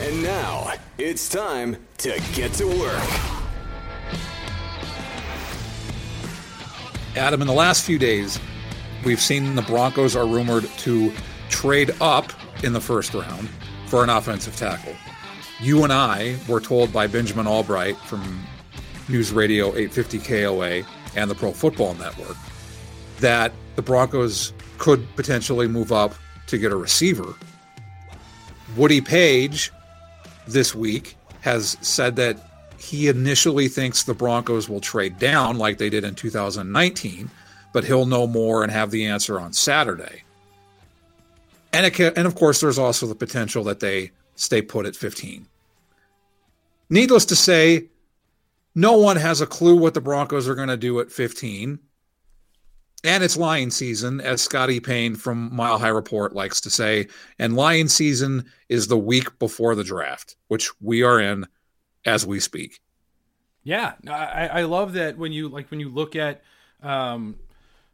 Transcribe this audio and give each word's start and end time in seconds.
And 0.00 0.22
now 0.22 0.72
it's 0.98 1.28
time 1.28 1.76
to 1.98 2.22
get 2.34 2.52
to 2.54 2.66
work. 2.66 3.02
Adam, 7.16 7.40
in 7.40 7.46
the 7.46 7.54
last 7.54 7.84
few 7.84 7.98
days, 7.98 8.38
we've 9.04 9.20
seen 9.20 9.54
the 9.54 9.62
Broncos 9.62 10.14
are 10.14 10.26
rumored 10.26 10.64
to 10.78 11.12
trade 11.48 11.92
up 12.02 12.30
in 12.62 12.74
the 12.74 12.80
first 12.80 13.14
round 13.14 13.48
for 13.86 14.04
an 14.04 14.10
offensive 14.10 14.54
tackle. 14.54 14.94
You 15.60 15.82
and 15.82 15.92
I 15.92 16.36
were 16.46 16.60
told 16.60 16.92
by 16.92 17.06
Benjamin 17.06 17.46
Albright 17.46 17.96
from 17.96 18.44
News 19.08 19.32
Radio 19.32 19.68
850 19.68 20.18
KOA 20.18 20.82
and 21.16 21.30
the 21.30 21.34
Pro 21.34 21.52
Football 21.52 21.94
Network 21.94 22.36
that 23.20 23.52
the 23.76 23.82
Broncos 23.82 24.52
could 24.76 25.06
potentially 25.16 25.68
move 25.68 25.90
up 25.90 26.14
to 26.48 26.58
get 26.58 26.70
a 26.70 26.76
receiver. 26.76 27.34
Woody 28.76 29.00
Paige 29.00 29.72
this 30.46 30.74
week 30.74 31.16
has 31.40 31.76
said 31.80 32.16
that 32.16 32.38
he 32.78 33.08
initially 33.08 33.68
thinks 33.68 34.02
the 34.02 34.14
Broncos 34.14 34.68
will 34.68 34.80
trade 34.80 35.18
down 35.18 35.58
like 35.58 35.78
they 35.78 35.90
did 35.90 36.04
in 36.04 36.14
2019, 36.14 37.30
but 37.72 37.84
he'll 37.84 38.06
know 38.06 38.26
more 38.26 38.62
and 38.62 38.70
have 38.70 38.90
the 38.90 39.06
answer 39.06 39.40
on 39.40 39.52
Saturday. 39.52 40.22
And, 41.72 41.92
can, 41.92 42.12
and 42.16 42.26
of 42.26 42.34
course, 42.34 42.60
there's 42.60 42.78
also 42.78 43.06
the 43.06 43.14
potential 43.14 43.64
that 43.64 43.80
they 43.80 44.12
stay 44.34 44.62
put 44.62 44.86
at 44.86 44.96
15. 44.96 45.46
Needless 46.88 47.24
to 47.26 47.36
say, 47.36 47.86
no 48.74 48.98
one 48.98 49.16
has 49.16 49.40
a 49.40 49.46
clue 49.46 49.76
what 49.76 49.94
the 49.94 50.00
Broncos 50.00 50.48
are 50.48 50.54
going 50.54 50.68
to 50.68 50.76
do 50.76 51.00
at 51.00 51.10
15. 51.10 51.78
And 53.04 53.22
it's 53.22 53.36
lion 53.36 53.70
season, 53.70 54.20
as 54.20 54.42
Scotty 54.42 54.80
Payne 54.80 55.14
from 55.14 55.54
Mile 55.54 55.78
High 55.78 55.88
Report 55.88 56.34
likes 56.34 56.60
to 56.62 56.70
say. 56.70 57.06
And 57.38 57.54
lion 57.54 57.88
season 57.88 58.46
is 58.68 58.88
the 58.88 58.98
week 58.98 59.38
before 59.38 59.74
the 59.74 59.84
draft, 59.84 60.36
which 60.48 60.70
we 60.80 61.02
are 61.02 61.20
in 61.20 61.46
as 62.04 62.26
we 62.26 62.40
speak. 62.40 62.80
Yeah, 63.62 63.94
I, 64.08 64.48
I 64.48 64.62
love 64.62 64.92
that 64.94 65.18
when 65.18 65.32
you 65.32 65.48
like 65.48 65.70
when 65.70 65.80
you 65.80 65.88
look 65.88 66.14
at 66.14 66.42
um, 66.82 67.36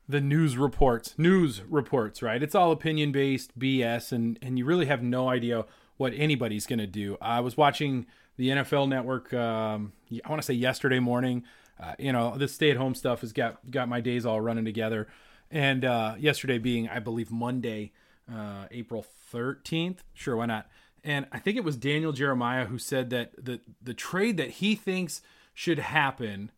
the 0.08 0.20
news 0.20 0.56
reports, 0.56 1.14
news 1.16 1.62
reports, 1.68 2.22
right? 2.22 2.42
It's 2.42 2.54
all 2.54 2.72
opinion 2.72 3.10
based 3.10 3.58
BS, 3.58 4.12
and 4.12 4.38
and 4.42 4.58
you 4.58 4.64
really 4.64 4.86
have 4.86 5.02
no 5.02 5.28
idea 5.30 5.64
what 5.96 6.12
anybody's 6.14 6.66
going 6.66 6.78
to 6.78 6.86
do. 6.86 7.16
I 7.20 7.40
was 7.40 7.56
watching 7.56 8.06
the 8.36 8.48
NFL 8.48 8.88
Network. 8.88 9.32
Um, 9.32 9.92
I 10.24 10.28
want 10.28 10.42
to 10.42 10.46
say 10.46 10.54
yesterday 10.54 10.98
morning. 10.98 11.44
Uh, 11.82 11.94
you 11.98 12.12
know, 12.12 12.36
this 12.36 12.54
stay 12.54 12.70
at 12.70 12.76
home 12.76 12.94
stuff 12.94 13.22
has 13.22 13.32
got 13.32 13.58
got 13.70 13.88
my 13.88 14.00
days 14.00 14.24
all 14.24 14.40
running 14.40 14.64
together, 14.64 15.08
and 15.50 15.84
uh, 15.84 16.14
yesterday 16.18 16.58
being, 16.58 16.88
I 16.88 17.00
believe, 17.00 17.32
Monday, 17.32 17.92
uh, 18.32 18.66
April 18.70 19.02
thirteenth. 19.02 20.04
Sure, 20.14 20.36
why 20.36 20.46
not? 20.46 20.68
And 21.04 21.26
I 21.32 21.38
think 21.40 21.56
it 21.56 21.64
was 21.64 21.76
Daniel 21.76 22.12
Jeremiah 22.12 22.66
who 22.66 22.78
said 22.78 23.10
that 23.10 23.32
the 23.44 23.60
the 23.82 23.94
trade 23.94 24.36
that 24.36 24.50
he 24.50 24.76
thinks 24.76 25.22
should 25.52 25.80
happen 25.80 26.52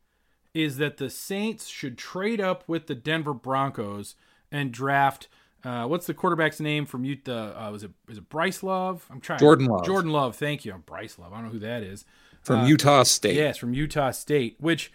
is 0.53 0.77
that 0.77 0.99
the 0.99 1.11
Saints 1.11 1.67
should 1.67 1.97
trade 1.99 2.41
up 2.41 2.63
with 2.69 2.87
the 2.87 2.95
Denver 2.95 3.35
Broncos 3.35 4.15
and 4.53 4.71
draft. 4.71 5.29
Uh, 5.65 5.87
what's 5.87 6.07
the 6.07 6.13
quarterback's 6.13 6.61
name 6.61 6.85
from 6.85 7.05
Utah? 7.07 7.69
Uh, 7.69 7.73
was 7.73 7.83
it 7.83 7.93
is 8.09 8.19
it 8.19 8.29
Bryce 8.29 8.63
Love? 8.63 9.07
I'm 9.11 9.21
trying. 9.21 9.39
Jordan 9.39 9.67
Love. 9.67 9.87
Jordan 9.87 10.13
Love. 10.13 10.37
Thank 10.37 10.67
you. 10.67 10.75
Bryce 10.85 11.19
Love. 11.19 11.33
I 11.33 11.37
don't 11.37 11.47
know 11.47 11.53
who 11.53 11.59
that 11.61 11.83
is. 11.83 12.05
From 12.43 12.61
Uh, 12.61 12.67
Utah 12.67 13.03
State. 13.05 13.37
Yes, 13.37 13.57
from 13.57 13.73
Utah 13.73 14.11
State. 14.11 14.57
Which 14.61 14.93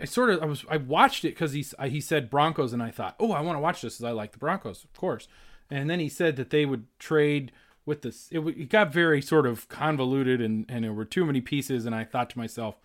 I 0.00 0.04
sort 0.04 0.30
of 0.30 0.42
I 0.42 0.46
was 0.46 0.64
I 0.70 0.76
watched 0.76 1.24
it 1.24 1.30
because 1.30 1.52
he 1.52 1.64
I- 1.78 1.88
he 1.88 2.00
said 2.00 2.30
Broncos 2.30 2.72
and 2.72 2.82
I 2.82 2.90
thought 2.90 3.16
oh 3.18 3.32
I 3.32 3.40
want 3.40 3.56
to 3.56 3.60
watch 3.60 3.82
this 3.82 3.94
because 3.96 4.04
I 4.04 4.12
like 4.12 4.32
the 4.32 4.38
Broncos 4.38 4.84
of 4.84 4.92
course. 4.94 5.28
And 5.70 5.88
then 5.90 5.98
he 6.00 6.08
said 6.08 6.36
that 6.36 6.50
they 6.50 6.66
would 6.66 6.86
trade 6.98 7.50
with 7.86 8.02
this. 8.02 8.28
It, 8.30 8.36
w- 8.36 8.56
it 8.62 8.68
got 8.68 8.92
very 8.92 9.20
sort 9.22 9.46
of 9.46 9.68
convoluted 9.68 10.40
and 10.40 10.64
and 10.68 10.84
there 10.84 10.92
were 10.92 11.04
too 11.04 11.24
many 11.24 11.40
pieces. 11.40 11.86
And 11.86 11.94
I 11.94 12.04
thought 12.04 12.30
to 12.30 12.38
myself, 12.38 12.76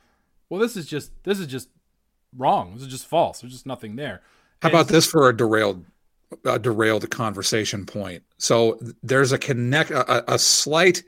well 0.49 0.59
this 0.59 0.75
is 0.75 0.85
just 0.87 1.11
this 1.23 1.39
is 1.39 1.47
just 1.47 1.69
wrong. 2.35 2.73
This 2.73 2.83
is 2.83 2.89
just 2.89 3.05
false. 3.07 3.41
There's 3.41 3.53
just 3.53 3.65
nothing 3.65 3.95
there. 3.95 4.21
How 4.61 4.69
And- 4.69 4.75
about 4.75 4.87
this 4.87 5.05
for 5.05 5.29
a 5.29 5.35
derailed, 5.35 5.85
a 6.45 6.57
derailed 6.59 7.09
conversation 7.09 7.85
point? 7.85 8.23
So 8.37 8.79
there's 9.03 9.31
a 9.31 9.37
connect, 9.37 9.91
a, 9.91 10.33
a 10.33 10.39
slight 10.39 11.03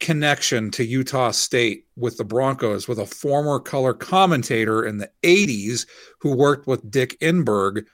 connection 0.00 0.70
to 0.72 0.84
Utah 0.84 1.30
State 1.30 1.86
with 1.96 2.16
the 2.16 2.24
Broncos 2.24 2.86
with 2.86 2.98
a 2.98 3.06
former 3.06 3.58
color 3.58 3.94
commentator 3.94 4.84
in 4.84 4.98
the 4.98 5.10
80s 5.22 5.86
who 6.20 6.36
worked 6.36 6.66
with 6.66 6.90
Dick 6.90 7.18
Enberg 7.20 7.86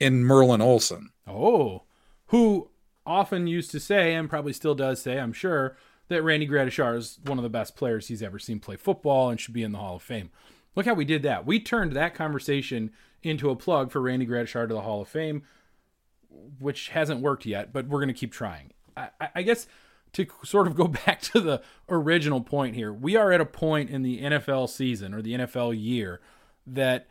in 0.00 0.24
Merlin 0.24 0.60
Olsen. 0.60 1.10
Oh, 1.26 1.84
who 2.26 2.70
often 3.06 3.46
used 3.46 3.70
to 3.72 3.80
say, 3.80 4.14
and 4.14 4.30
probably 4.30 4.52
still 4.52 4.74
does 4.74 5.00
say, 5.00 5.18
I'm 5.18 5.32
sure, 5.32 5.76
that 6.08 6.16
that 6.16 6.22
Randy 6.22 6.46
Gradishar 6.46 6.96
is 6.96 7.18
one 7.24 7.38
of 7.38 7.42
the 7.42 7.50
best 7.50 7.76
players 7.76 8.08
he's 8.08 8.22
ever 8.22 8.38
seen 8.38 8.60
play 8.60 8.76
football 8.76 9.30
and 9.30 9.40
should 9.40 9.54
be 9.54 9.62
in 9.62 9.72
the 9.72 9.78
Hall 9.78 9.96
of 9.96 10.02
Fame. 10.02 10.30
Look 10.74 10.86
how 10.86 10.94
we 10.94 11.04
did 11.04 11.22
that. 11.22 11.46
We 11.46 11.60
turned 11.60 11.92
that 11.92 12.14
conversation 12.14 12.90
into 13.22 13.50
a 13.50 13.56
plug 13.56 13.90
for 13.90 14.00
Randy 14.00 14.26
Gradishar 14.26 14.68
to 14.68 14.74
the 14.74 14.82
Hall 14.82 15.02
of 15.02 15.08
Fame, 15.08 15.42
which 16.58 16.88
hasn't 16.88 17.20
worked 17.20 17.46
yet, 17.46 17.72
but 17.72 17.86
we're 17.86 18.00
going 18.00 18.08
to 18.08 18.14
keep 18.14 18.32
trying. 18.32 18.72
I, 18.96 19.08
I 19.36 19.42
guess 19.42 19.66
to 20.14 20.26
sort 20.44 20.66
of 20.66 20.74
go 20.74 20.88
back 21.06 21.20
to 21.22 21.40
the 21.40 21.62
original 21.88 22.40
point 22.40 22.74
here, 22.74 22.92
we 22.92 23.16
are 23.16 23.32
at 23.32 23.40
a 23.40 23.46
point 23.46 23.90
in 23.90 24.02
the 24.02 24.20
NFL 24.22 24.68
season 24.68 25.14
or 25.14 25.22
the 25.22 25.34
NFL 25.34 25.80
year 25.80 26.20
that 26.66 27.06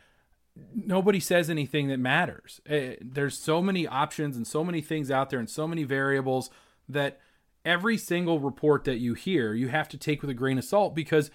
nobody 0.75 1.19
says 1.19 1.50
anything 1.50 1.88
that 1.88 2.00
matters. 2.00 2.61
Eh, 2.65 2.95
there's 3.01 3.38
so 3.38 3.61
many 3.61 3.88
options 3.88 4.35
and 4.35 4.45
so 4.45 4.63
many 4.63 4.81
things 4.81 5.09
out 5.09 5.29
there 5.29 5.39
and 5.39 5.50
so 5.50 5.67
many 5.67 5.83
variables 5.83 6.50
that 6.88 7.19
every 7.65 7.97
single 7.97 8.39
report 8.39 8.83
that 8.83 8.97
you 8.97 9.13
hear, 9.13 9.53
you 9.53 9.69
have 9.69 9.89
to 9.89 9.97
take 9.97 10.21
with 10.21 10.29
a 10.29 10.35
grain 10.35 10.57
of 10.57 10.63
salt 10.63 10.94
because 10.94 11.31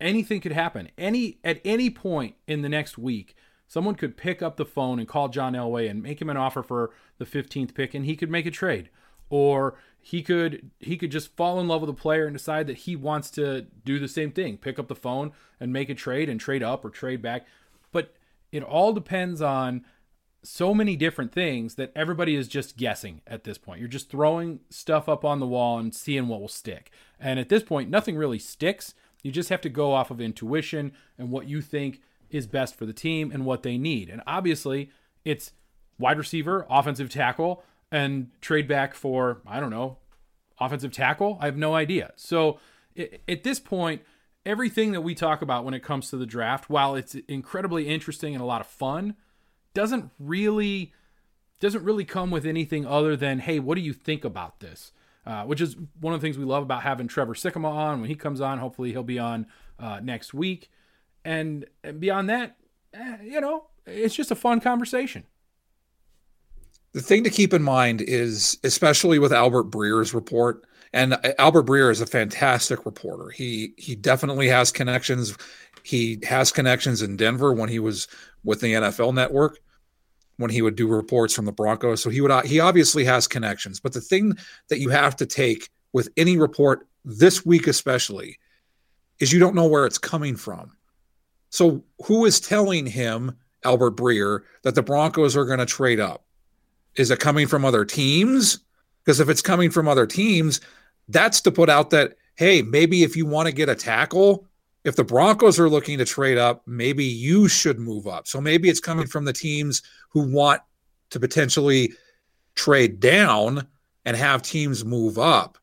anything 0.00 0.40
could 0.40 0.52
happen. 0.52 0.90
Any 0.96 1.38
at 1.44 1.60
any 1.64 1.90
point 1.90 2.36
in 2.46 2.62
the 2.62 2.68
next 2.68 2.96
week, 2.96 3.34
someone 3.66 3.94
could 3.94 4.16
pick 4.16 4.42
up 4.42 4.56
the 4.56 4.64
phone 4.64 4.98
and 4.98 5.08
call 5.08 5.28
John 5.28 5.54
Elway 5.54 5.90
and 5.90 6.02
make 6.02 6.20
him 6.20 6.30
an 6.30 6.36
offer 6.36 6.62
for 6.62 6.90
the 7.18 7.26
15th 7.26 7.74
pick 7.74 7.94
and 7.94 8.04
he 8.04 8.16
could 8.16 8.30
make 8.30 8.46
a 8.46 8.50
trade. 8.50 8.90
Or 9.28 9.76
he 10.00 10.22
could 10.22 10.70
he 10.78 10.96
could 10.96 11.10
just 11.10 11.36
fall 11.36 11.60
in 11.60 11.68
love 11.68 11.82
with 11.82 11.90
a 11.90 11.94
player 11.94 12.26
and 12.26 12.36
decide 12.36 12.66
that 12.66 12.78
he 12.78 12.96
wants 12.96 13.30
to 13.32 13.66
do 13.84 13.98
the 13.98 14.08
same 14.08 14.32
thing, 14.32 14.56
pick 14.56 14.78
up 14.78 14.88
the 14.88 14.94
phone 14.94 15.32
and 15.58 15.72
make 15.72 15.90
a 15.90 15.94
trade 15.94 16.28
and 16.28 16.40
trade 16.40 16.62
up 16.62 16.84
or 16.84 16.90
trade 16.90 17.20
back. 17.20 17.46
But 17.92 18.14
it 18.50 18.62
all 18.62 18.92
depends 18.92 19.42
on 19.42 19.84
so 20.42 20.72
many 20.72 20.96
different 20.96 21.32
things 21.32 21.74
that 21.74 21.92
everybody 21.94 22.34
is 22.34 22.48
just 22.48 22.76
guessing 22.76 23.20
at 23.26 23.44
this 23.44 23.58
point. 23.58 23.78
You're 23.78 23.88
just 23.88 24.10
throwing 24.10 24.60
stuff 24.70 25.08
up 25.08 25.24
on 25.24 25.38
the 25.38 25.46
wall 25.46 25.78
and 25.78 25.94
seeing 25.94 26.28
what 26.28 26.40
will 26.40 26.48
stick. 26.48 26.90
And 27.18 27.38
at 27.38 27.50
this 27.50 27.62
point, 27.62 27.90
nothing 27.90 28.16
really 28.16 28.38
sticks. 28.38 28.94
You 29.22 29.30
just 29.30 29.50
have 29.50 29.60
to 29.60 29.68
go 29.68 29.92
off 29.92 30.10
of 30.10 30.20
intuition 30.20 30.92
and 31.18 31.30
what 31.30 31.46
you 31.46 31.60
think 31.60 32.00
is 32.30 32.46
best 32.46 32.74
for 32.74 32.86
the 32.86 32.94
team 32.94 33.30
and 33.30 33.44
what 33.44 33.62
they 33.62 33.76
need. 33.76 34.08
And 34.08 34.22
obviously, 34.26 34.90
it's 35.26 35.52
wide 35.98 36.16
receiver, 36.16 36.66
offensive 36.70 37.10
tackle, 37.10 37.62
and 37.90 38.28
trade 38.40 38.68
back 38.68 38.94
for, 38.94 39.40
I 39.46 39.60
don't 39.60 39.70
know, 39.70 39.98
offensive 40.58 40.92
tackle. 40.92 41.38
I 41.40 41.46
have 41.46 41.56
no 41.56 41.74
idea. 41.74 42.12
So 42.16 42.58
at 43.28 43.42
this 43.42 43.58
point, 43.58 44.02
everything 44.44 44.92
that 44.92 45.00
we 45.00 45.14
talk 45.14 45.42
about 45.42 45.64
when 45.64 45.74
it 45.74 45.82
comes 45.82 46.10
to 46.10 46.16
the 46.16 46.26
draft, 46.26 46.70
while 46.70 46.94
it's 46.94 47.14
incredibly 47.28 47.88
interesting 47.88 48.34
and 48.34 48.42
a 48.42 48.46
lot 48.46 48.60
of 48.60 48.66
fun, 48.66 49.16
doesn't 49.74 50.10
really 50.18 50.92
doesn't 51.60 51.84
really 51.84 52.04
come 52.04 52.30
with 52.30 52.46
anything 52.46 52.86
other 52.86 53.16
than 53.16 53.38
hey 53.38 53.58
what 53.58 53.74
do 53.74 53.82
you 53.82 53.92
think 53.92 54.24
about 54.24 54.60
this 54.60 54.92
uh, 55.26 55.44
which 55.44 55.60
is 55.60 55.76
one 56.00 56.14
of 56.14 56.20
the 56.20 56.26
things 56.26 56.38
we 56.38 56.44
love 56.44 56.62
about 56.62 56.82
having 56.82 57.06
trevor 57.06 57.34
sikkema 57.34 57.70
on 57.70 58.00
when 58.00 58.08
he 58.08 58.16
comes 58.16 58.40
on 58.40 58.58
hopefully 58.58 58.90
he'll 58.90 59.02
be 59.02 59.18
on 59.18 59.46
uh, 59.78 60.00
next 60.02 60.34
week 60.34 60.70
and, 61.24 61.66
and 61.84 62.00
beyond 62.00 62.28
that 62.28 62.56
eh, 62.94 63.18
you 63.22 63.40
know 63.40 63.66
it's 63.86 64.14
just 64.14 64.30
a 64.30 64.34
fun 64.34 64.60
conversation 64.60 65.24
the 66.92 67.00
thing 67.00 67.24
to 67.24 67.30
keep 67.30 67.52
in 67.52 67.62
mind 67.62 68.00
is 68.00 68.58
especially 68.64 69.18
with 69.18 69.32
albert 69.32 69.70
breer's 69.70 70.14
report 70.14 70.64
and 70.92 71.14
uh, 71.14 71.32
albert 71.38 71.66
breer 71.66 71.90
is 71.90 72.00
a 72.00 72.06
fantastic 72.06 72.84
reporter 72.86 73.30
he 73.30 73.72
he 73.76 73.94
definitely 73.94 74.48
has 74.48 74.72
connections 74.72 75.36
he 75.82 76.18
has 76.24 76.52
connections 76.52 77.02
in 77.02 77.16
denver 77.16 77.52
when 77.52 77.68
he 77.68 77.78
was 77.78 78.08
with 78.44 78.60
the 78.60 78.72
NFL 78.72 79.14
network 79.14 79.58
when 80.40 80.50
he 80.50 80.62
would 80.62 80.74
do 80.74 80.88
reports 80.88 81.34
from 81.34 81.44
the 81.44 81.52
Broncos. 81.52 82.02
So 82.02 82.08
he 82.08 82.22
would 82.22 82.46
he 82.46 82.60
obviously 82.60 83.04
has 83.04 83.28
connections. 83.28 83.78
But 83.78 83.92
the 83.92 84.00
thing 84.00 84.38
that 84.68 84.80
you 84.80 84.88
have 84.88 85.14
to 85.16 85.26
take 85.26 85.68
with 85.92 86.08
any 86.16 86.38
report 86.38 86.88
this 87.04 87.44
week 87.44 87.66
especially 87.66 88.38
is 89.18 89.32
you 89.32 89.38
don't 89.38 89.54
know 89.54 89.66
where 89.66 89.84
it's 89.84 89.98
coming 89.98 90.36
from. 90.36 90.72
So 91.50 91.84
who 92.06 92.24
is 92.24 92.40
telling 92.40 92.86
him 92.86 93.36
Albert 93.64 93.96
Breer 93.96 94.40
that 94.62 94.74
the 94.74 94.82
Broncos 94.82 95.36
are 95.36 95.44
going 95.44 95.58
to 95.58 95.66
trade 95.66 96.00
up? 96.00 96.24
Is 96.96 97.10
it 97.10 97.20
coming 97.20 97.46
from 97.46 97.64
other 97.64 97.84
teams? 97.84 98.60
Because 99.04 99.20
if 99.20 99.28
it's 99.28 99.42
coming 99.42 99.70
from 99.70 99.88
other 99.88 100.06
teams, 100.06 100.60
that's 101.08 101.40
to 101.42 101.50
put 101.50 101.68
out 101.68 101.90
that 101.90 102.14
hey, 102.36 102.62
maybe 102.62 103.02
if 103.02 103.16
you 103.16 103.26
want 103.26 103.46
to 103.46 103.52
get 103.52 103.68
a 103.68 103.74
tackle, 103.74 104.46
if 104.84 104.96
the 104.96 105.04
Broncos 105.04 105.60
are 105.60 105.68
looking 105.68 105.98
to 105.98 106.06
trade 106.06 106.38
up, 106.38 106.62
maybe 106.66 107.04
you 107.04 107.48
should 107.48 107.78
move 107.78 108.06
up. 108.06 108.26
So 108.26 108.40
maybe 108.40 108.70
it's 108.70 108.80
coming 108.80 109.06
from 109.06 109.26
the 109.26 109.32
teams 109.32 109.82
who 110.08 110.32
want 110.32 110.62
to 111.10 111.20
potentially 111.20 111.92
trade 112.54 112.98
down 112.98 113.66
and 114.06 114.16
have 114.16 114.40
teams 114.40 114.86
move 114.86 115.18
up. 115.18 115.58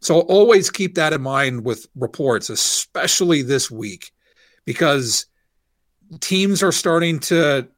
So 0.00 0.20
always 0.20 0.70
keep 0.70 0.94
that 0.94 1.12
in 1.12 1.20
mind 1.20 1.64
with 1.64 1.86
reports, 1.94 2.48
especially 2.48 3.42
this 3.42 3.70
week, 3.70 4.10
because 4.64 5.26
teams 6.20 6.62
are 6.62 6.72
starting 6.72 7.20
to 7.20 7.68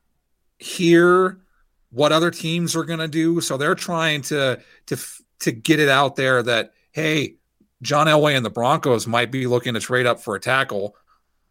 hear 0.59 1.41
what 1.95 2.13
other 2.13 2.31
teams 2.31 2.75
are 2.75 2.85
going 2.85 2.99
to 2.99 3.09
do. 3.09 3.41
So 3.41 3.57
they're 3.57 3.75
trying 3.75 4.23
to 4.23 4.61
to 4.87 4.97
to 5.41 5.53
get 5.53 5.81
it 5.81 5.89
out 5.89 6.17
there 6.17 6.43
that 6.43 6.73
hey, 6.93 7.37
John 7.83 8.07
Elway 8.07 8.37
and 8.37 8.45
the 8.45 8.51
Broncos 8.51 9.07
might 9.07 9.31
be 9.31 9.47
looking 9.47 9.75
to 9.75 9.81
trade 9.81 10.07
up 10.07 10.21
for 10.21 10.35
a 10.35 10.41
tackle. 10.41 10.97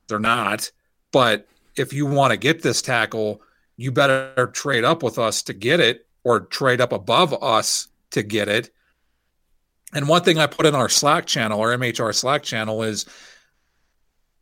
They're 0.07 0.19
not. 0.19 0.71
But 1.11 1.47
if 1.75 1.93
you 1.93 2.05
want 2.05 2.31
to 2.31 2.37
get 2.37 2.61
this 2.61 2.81
tackle, 2.81 3.41
you 3.77 3.91
better 3.91 4.51
trade 4.53 4.83
up 4.83 5.01
with 5.01 5.17
us 5.17 5.41
to 5.43 5.53
get 5.53 5.79
it 5.79 6.05
or 6.23 6.41
trade 6.41 6.81
up 6.81 6.91
above 6.91 7.33
us 7.41 7.87
to 8.11 8.23
get 8.23 8.47
it. 8.47 8.71
And 9.93 10.07
one 10.07 10.23
thing 10.23 10.39
I 10.39 10.47
put 10.47 10.65
in 10.65 10.75
our 10.75 10.89
Slack 10.89 11.25
channel, 11.25 11.59
our 11.59 11.75
MHR 11.77 12.15
Slack 12.15 12.43
channel, 12.43 12.83
is 12.83 13.05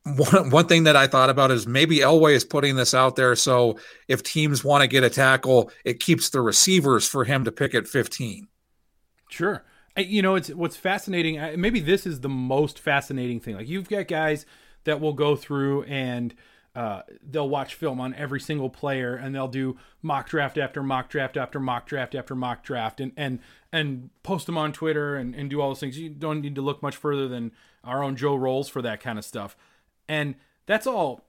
one, 0.04 0.50
one 0.50 0.68
thing 0.68 0.84
that 0.86 0.96
I 0.96 1.08
thought 1.08 1.30
about 1.30 1.52
is 1.52 1.68
maybe 1.68 1.98
Elway 1.98 2.34
is 2.34 2.44
putting 2.44 2.76
this 2.76 2.94
out 2.94 3.16
there 3.16 3.36
so 3.36 3.78
if 4.08 4.24
teams 4.24 4.64
want 4.64 4.82
to 4.82 4.88
get 4.88 5.04
a 5.04 5.10
tackle, 5.10 5.72
it 5.86 6.00
keeps 6.00 6.30
the 6.30 6.42
receivers 6.42 7.08
for 7.08 7.24
him 7.24 7.46
to 7.46 7.52
pick 7.52 7.76
at 7.76 7.88
15. 7.88 8.48
Sure 9.30 9.64
you 9.98 10.22
know, 10.22 10.36
it's 10.36 10.50
what's 10.50 10.78
fascinating. 10.78 11.40
Maybe 11.60 11.80
this 11.80 12.06
is 12.06 12.22
the 12.22 12.30
most 12.30 12.80
fascinating 12.80 13.40
thing. 13.40 13.56
Like 13.56 13.68
you've 13.68 13.90
got 13.90 14.08
guys 14.08 14.46
that 14.84 15.02
will 15.02 15.14
go 15.14 15.36
through 15.36 15.84
and 15.84 16.34
uh, 16.76 17.02
they'll 17.30 17.50
watch 17.50 17.76
film 17.76 18.00
on 18.00 18.14
every 18.16 18.40
single 18.40 18.70
player 18.70 19.16
and 19.16 19.36
they'll 19.36 19.48
do 19.50 19.78
mock 20.02 20.30
draft 20.30 20.58
after 20.58 20.82
mock 20.82 21.10
draft 21.10 21.36
after 21.36 21.60
mock 21.60 21.86
draft 21.86 22.16
after 22.16 22.34
mock 22.34 22.64
draft 22.64 23.02
and 23.02 23.12
and 23.18 23.40
and 23.74 24.10
post 24.24 24.46
them 24.46 24.58
on 24.58 24.72
Twitter 24.72 25.16
and, 25.16 25.36
and 25.36 25.50
do 25.50 25.62
all 25.62 25.70
those 25.70 25.80
things. 25.80 26.00
You 26.00 26.10
don't 26.10 26.42
need 26.42 26.56
to 26.56 26.62
look 26.62 26.82
much 26.82 26.96
further 26.96 27.28
than 27.28 27.52
our 27.84 28.04
own 28.04 28.16
Joe 28.16 28.36
Rowles 28.36 28.70
for 28.70 28.82
that 28.82 29.02
kind 29.02 29.20
of 29.20 29.26
stuff. 29.26 29.58
And 30.08 30.36
that's 30.66 30.88
all 30.88 31.26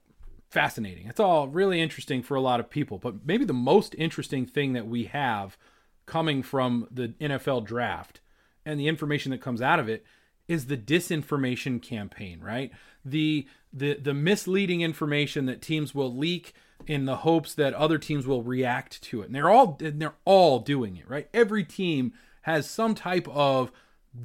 fascinating. 0.49 1.07
It's 1.07 1.19
all 1.19 1.47
really 1.47 1.81
interesting 1.81 2.21
for 2.21 2.35
a 2.35 2.41
lot 2.41 2.59
of 2.59 2.69
people. 2.69 2.97
But 2.97 3.25
maybe 3.25 3.45
the 3.45 3.53
most 3.53 3.95
interesting 3.97 4.45
thing 4.45 4.73
that 4.73 4.87
we 4.87 5.05
have 5.05 5.57
coming 6.05 6.43
from 6.43 6.87
the 6.91 7.09
NFL 7.19 7.65
draft 7.65 8.21
and 8.65 8.79
the 8.79 8.87
information 8.87 9.31
that 9.31 9.41
comes 9.41 9.61
out 9.61 9.79
of 9.79 9.89
it 9.89 10.05
is 10.47 10.67
the 10.67 10.77
disinformation 10.77 11.81
campaign, 11.81 12.39
right? 12.41 12.71
The 13.03 13.47
the 13.71 13.95
the 13.95 14.13
misleading 14.13 14.81
information 14.81 15.45
that 15.45 15.61
teams 15.61 15.95
will 15.95 16.15
leak 16.15 16.53
in 16.85 17.05
the 17.05 17.17
hopes 17.17 17.53
that 17.55 17.73
other 17.73 17.97
teams 17.97 18.27
will 18.27 18.43
react 18.43 19.01
to 19.03 19.21
it. 19.21 19.27
And 19.27 19.35
they're 19.35 19.49
all 19.49 19.77
and 19.81 20.01
they're 20.01 20.15
all 20.25 20.59
doing 20.59 20.97
it, 20.97 21.09
right? 21.09 21.29
Every 21.33 21.63
team 21.63 22.13
has 22.43 22.69
some 22.69 22.93
type 22.93 23.27
of 23.29 23.71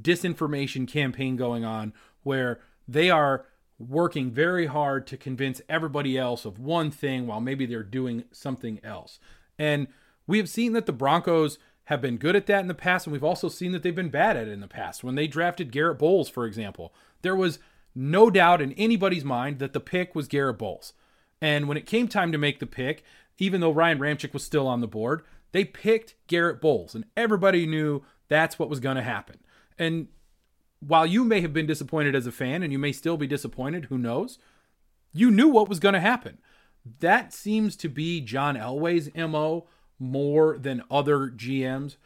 disinformation 0.03 0.87
campaign 0.87 1.37
going 1.37 1.65
on 1.65 1.93
where 2.23 2.61
they 2.87 3.11
are 3.11 3.47
working 3.79 4.31
very 4.31 4.67
hard 4.67 5.07
to 5.07 5.17
convince 5.17 5.63
everybody 5.69 6.19
else 6.19 6.45
of 6.45 6.59
one 6.59 6.91
thing 6.91 7.27
while 7.27 7.41
maybe 7.41 7.65
they're 7.65 7.83
doing 7.83 8.25
something 8.33 8.81
else. 8.83 9.21
And 9.59 9.87
we 10.27 10.39
have 10.39 10.49
seen 10.49 10.73
that 10.73 10.87
the 10.87 10.93
Broncos 10.93 11.59
have 11.85 12.03
been 12.03 12.19
good 12.19 12.37
at 12.37 12.47
that 12.47 12.61
in 12.61 12.69
the 12.69 12.75
past, 12.75 13.07
and 13.07 13.13
we've 13.13 13.25
also 13.25 13.49
seen 13.49 13.73
that 13.73 13.83
they've 13.83 13.95
been 13.95 14.11
bad 14.11 14.37
at 14.37 14.49
it 14.49 14.53
in 14.53 14.61
the 14.61 14.69
past. 14.69 15.03
When 15.03 15.15
they 15.15 15.27
drafted 15.27 15.73
Garrett 15.73 15.99
Bolles, 15.99 16.29
for 16.29 16.45
example, 16.45 16.93
there 17.23 17.37
was 17.37 17.59
no 17.95 18.31
doubt 18.31 18.61
in 18.61 18.73
anybody's 18.73 19.25
mind 19.25 19.59
that 19.59 19.73
the 19.73 19.81
pick 19.81 20.15
was 20.15 20.29
Garrett 20.29 20.59
Bolles. 20.59 20.93
And 21.41 21.67
when 21.67 21.77
it 21.79 21.87
came 21.87 22.09
time 22.09 22.31
to 22.33 22.39
make 22.39 22.59
the 22.59 22.67
pick, 22.67 23.05
even 23.39 23.61
though 23.61 23.71
Ryan 23.71 23.99
Ramczyk 23.99 24.33
was 24.33 24.45
still 24.45 24.67
on 24.67 24.81
the 24.81 24.87
board, 24.87 25.23
they 25.53 25.65
picked 25.65 26.15
Garrett 26.27 26.61
Bolles, 26.61 26.95
and 26.95 27.07
everybody 27.17 27.67
knew 27.67 28.03
that's 28.29 28.59
what 28.59 28.69
was 28.69 28.81
going 28.81 28.97
to 28.97 29.03
happen. 29.03 29.39
And 29.79 30.09
while 30.81 31.07
you 31.07 31.25
may 31.25 31.41
have 31.41 31.53
been 31.53 31.67
disappointed 31.67 32.15
as 32.15 32.27
a 32.27 32.33
fan, 32.33 32.63
and 32.63 32.73
you 32.73 32.79
may 32.79 32.93
still 32.93 33.17
be 33.17 33.27
disappointed, 33.27 33.87
who 33.87 33.99
knows? 33.99 34.39
You 35.13 35.31
knew 35.31 35.49
what 35.49 35.69
was 35.69 35.81
going 35.81 35.95
to 35.95 36.01
happen. 36.01 36.39
That 37.01 37.33
seems 37.33 37.77
to 37.77 37.89
be 37.89 38.21
John 38.21 38.57
Elway's 38.57 39.11
MO 39.15 39.67
more 39.99 40.57
than 40.59 40.83
other 40.91 41.29
GMs, 41.29 41.97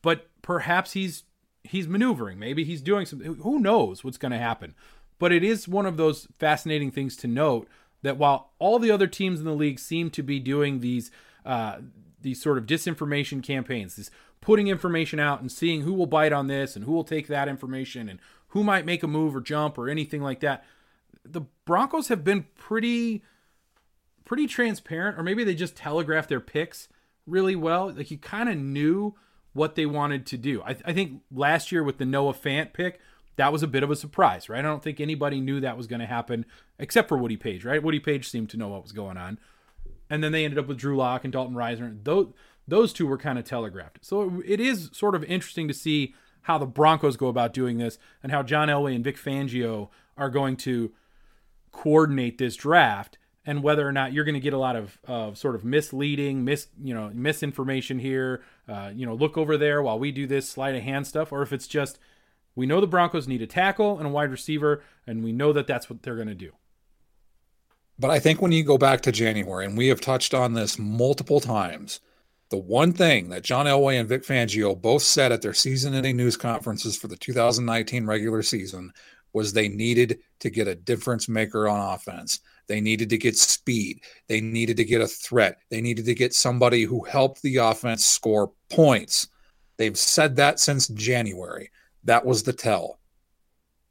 but 0.00 0.28
perhaps 0.40 0.92
he's 0.92 1.24
he's 1.64 1.86
maneuvering. 1.86 2.38
Maybe 2.38 2.64
he's 2.64 2.80
doing 2.80 3.06
something. 3.06 3.36
Who 3.36 3.60
knows 3.60 4.02
what's 4.02 4.18
going 4.18 4.32
to 4.32 4.38
happen? 4.38 4.74
But 5.18 5.32
it 5.32 5.44
is 5.44 5.68
one 5.68 5.86
of 5.86 5.96
those 5.96 6.26
fascinating 6.38 6.90
things 6.90 7.16
to 7.18 7.28
note 7.28 7.68
that 8.02 8.16
while 8.16 8.50
all 8.58 8.78
the 8.78 8.90
other 8.90 9.06
teams 9.06 9.38
in 9.38 9.44
the 9.44 9.54
league 9.54 9.78
seem 9.78 10.10
to 10.10 10.22
be 10.22 10.40
doing 10.40 10.80
these 10.80 11.10
uh, 11.44 11.78
these 12.20 12.40
sort 12.40 12.58
of 12.58 12.66
disinformation 12.66 13.42
campaigns, 13.42 13.96
this 13.96 14.10
putting 14.42 14.66
information 14.68 15.18
out 15.18 15.40
and 15.40 15.50
seeing 15.50 15.80
who 15.82 15.94
will 15.94 16.06
bite 16.06 16.32
on 16.32 16.48
this 16.48 16.76
and 16.76 16.84
who 16.84 16.92
will 16.92 17.04
take 17.04 17.28
that 17.28 17.48
information 17.48 18.08
and 18.08 18.20
who 18.48 18.62
might 18.62 18.84
make 18.84 19.02
a 19.02 19.06
move 19.06 19.34
or 19.34 19.40
jump 19.40 19.78
or 19.78 19.88
anything 19.88 20.20
like 20.20 20.40
that. 20.40 20.64
The 21.24 21.42
Broncos 21.64 22.08
have 22.08 22.22
been 22.22 22.46
pretty 22.54 23.22
pretty 24.24 24.46
transparent 24.46 25.18
or 25.18 25.22
maybe 25.22 25.42
they 25.44 25.54
just 25.54 25.76
telegraphed 25.76 26.28
their 26.28 26.40
picks 26.40 26.88
really 27.26 27.56
well. 27.56 27.92
Like 27.92 28.10
you 28.10 28.18
kind 28.18 28.48
of 28.48 28.56
knew 28.56 29.14
what 29.52 29.74
they 29.74 29.86
wanted 29.86 30.26
to 30.26 30.36
do. 30.36 30.62
I, 30.62 30.76
I, 30.84 30.92
think 30.92 31.22
last 31.30 31.70
year 31.70 31.82
with 31.82 31.98
the 31.98 32.06
Noah 32.06 32.32
Fant 32.32 32.72
pick, 32.72 33.00
that 33.36 33.52
was 33.52 33.62
a 33.62 33.66
bit 33.66 33.82
of 33.82 33.90
a 33.90 33.96
surprise, 33.96 34.48
right? 34.48 34.60
I 34.60 34.62
don't 34.62 34.82
think 34.82 35.00
anybody 35.00 35.40
knew 35.40 35.60
that 35.60 35.76
was 35.76 35.86
going 35.86 36.00
to 36.00 36.06
happen 36.06 36.46
except 36.78 37.08
for 37.08 37.18
Woody 37.18 37.36
Paige, 37.36 37.64
right? 37.64 37.82
Woody 37.82 38.00
Paige 38.00 38.28
seemed 38.28 38.50
to 38.50 38.56
know 38.56 38.68
what 38.68 38.82
was 38.82 38.92
going 38.92 39.16
on. 39.16 39.38
And 40.08 40.22
then 40.22 40.32
they 40.32 40.44
ended 40.44 40.58
up 40.58 40.66
with 40.66 40.78
Drew 40.78 40.96
Lock 40.96 41.24
and 41.24 41.32
Dalton 41.32 41.54
Risner. 41.54 41.96
Those, 42.02 42.32
those 42.66 42.92
two 42.92 43.06
were 43.06 43.18
kind 43.18 43.38
of 43.38 43.44
telegraphed. 43.44 43.98
So 44.02 44.42
it 44.46 44.60
is 44.60 44.90
sort 44.92 45.14
of 45.14 45.24
interesting 45.24 45.68
to 45.68 45.74
see 45.74 46.14
how 46.42 46.58
the 46.58 46.66
Broncos 46.66 47.16
go 47.16 47.28
about 47.28 47.52
doing 47.52 47.78
this 47.78 47.98
and 48.22 48.32
how 48.32 48.42
John 48.42 48.68
Elway 48.68 48.94
and 48.94 49.04
Vic 49.04 49.16
Fangio 49.16 49.88
are 50.16 50.30
going 50.30 50.56
to 50.58 50.92
coordinate 51.70 52.38
this 52.38 52.56
draft 52.56 53.18
and 53.44 53.62
whether 53.62 53.86
or 53.86 53.92
not 53.92 54.12
you're 54.12 54.24
going 54.24 54.34
to 54.34 54.40
get 54.40 54.52
a 54.52 54.58
lot 54.58 54.76
of, 54.76 54.98
of 55.04 55.36
sort 55.36 55.54
of 55.54 55.64
misleading, 55.64 56.44
mis 56.44 56.68
you 56.80 56.94
know 56.94 57.10
misinformation 57.12 57.98
here. 57.98 58.42
Uh, 58.68 58.92
you 58.94 59.04
know, 59.04 59.14
look 59.14 59.36
over 59.36 59.56
there 59.56 59.82
while 59.82 59.98
we 59.98 60.12
do 60.12 60.26
this 60.26 60.48
sleight 60.48 60.74
of 60.74 60.82
hand 60.82 61.06
stuff, 61.06 61.32
or 61.32 61.42
if 61.42 61.52
it's 61.52 61.66
just 61.66 61.98
we 62.54 62.66
know 62.66 62.80
the 62.80 62.86
Broncos 62.86 63.26
need 63.26 63.42
a 63.42 63.46
tackle 63.46 63.98
and 63.98 64.06
a 64.06 64.10
wide 64.10 64.30
receiver, 64.30 64.82
and 65.06 65.24
we 65.24 65.32
know 65.32 65.52
that 65.52 65.66
that's 65.66 65.90
what 65.90 66.02
they're 66.02 66.16
going 66.16 66.28
to 66.28 66.34
do. 66.34 66.52
But 67.98 68.10
I 68.10 68.18
think 68.18 68.40
when 68.40 68.52
you 68.52 68.62
go 68.62 68.78
back 68.78 69.00
to 69.02 69.12
January, 69.12 69.64
and 69.64 69.76
we 69.76 69.88
have 69.88 70.00
touched 70.00 70.34
on 70.34 70.54
this 70.54 70.78
multiple 70.78 71.40
times, 71.40 72.00
the 72.52 72.58
one 72.58 72.92
thing 72.92 73.30
that 73.30 73.42
John 73.42 73.64
Elway 73.64 73.98
and 73.98 74.06
Vic 74.06 74.24
Fangio 74.24 74.78
both 74.78 75.02
said 75.02 75.32
at 75.32 75.40
their 75.40 75.54
season-ending 75.54 76.18
news 76.18 76.36
conferences 76.36 76.98
for 76.98 77.08
the 77.08 77.16
2019 77.16 78.04
regular 78.04 78.42
season 78.42 78.92
was 79.32 79.54
they 79.54 79.68
needed 79.68 80.18
to 80.40 80.50
get 80.50 80.68
a 80.68 80.74
difference 80.74 81.30
maker 81.30 81.66
on 81.66 81.94
offense. 81.94 82.40
They 82.66 82.82
needed 82.82 83.08
to 83.08 83.16
get 83.16 83.38
speed. 83.38 84.00
They 84.28 84.42
needed 84.42 84.76
to 84.76 84.84
get 84.84 85.00
a 85.00 85.06
threat. 85.06 85.60
They 85.70 85.80
needed 85.80 86.04
to 86.04 86.14
get 86.14 86.34
somebody 86.34 86.82
who 86.82 87.02
helped 87.04 87.40
the 87.40 87.56
offense 87.56 88.04
score 88.04 88.52
points. 88.68 89.28
They've 89.78 89.96
said 89.96 90.36
that 90.36 90.60
since 90.60 90.88
January. 90.88 91.70
That 92.04 92.26
was 92.26 92.42
the 92.42 92.52
tell. 92.52 92.98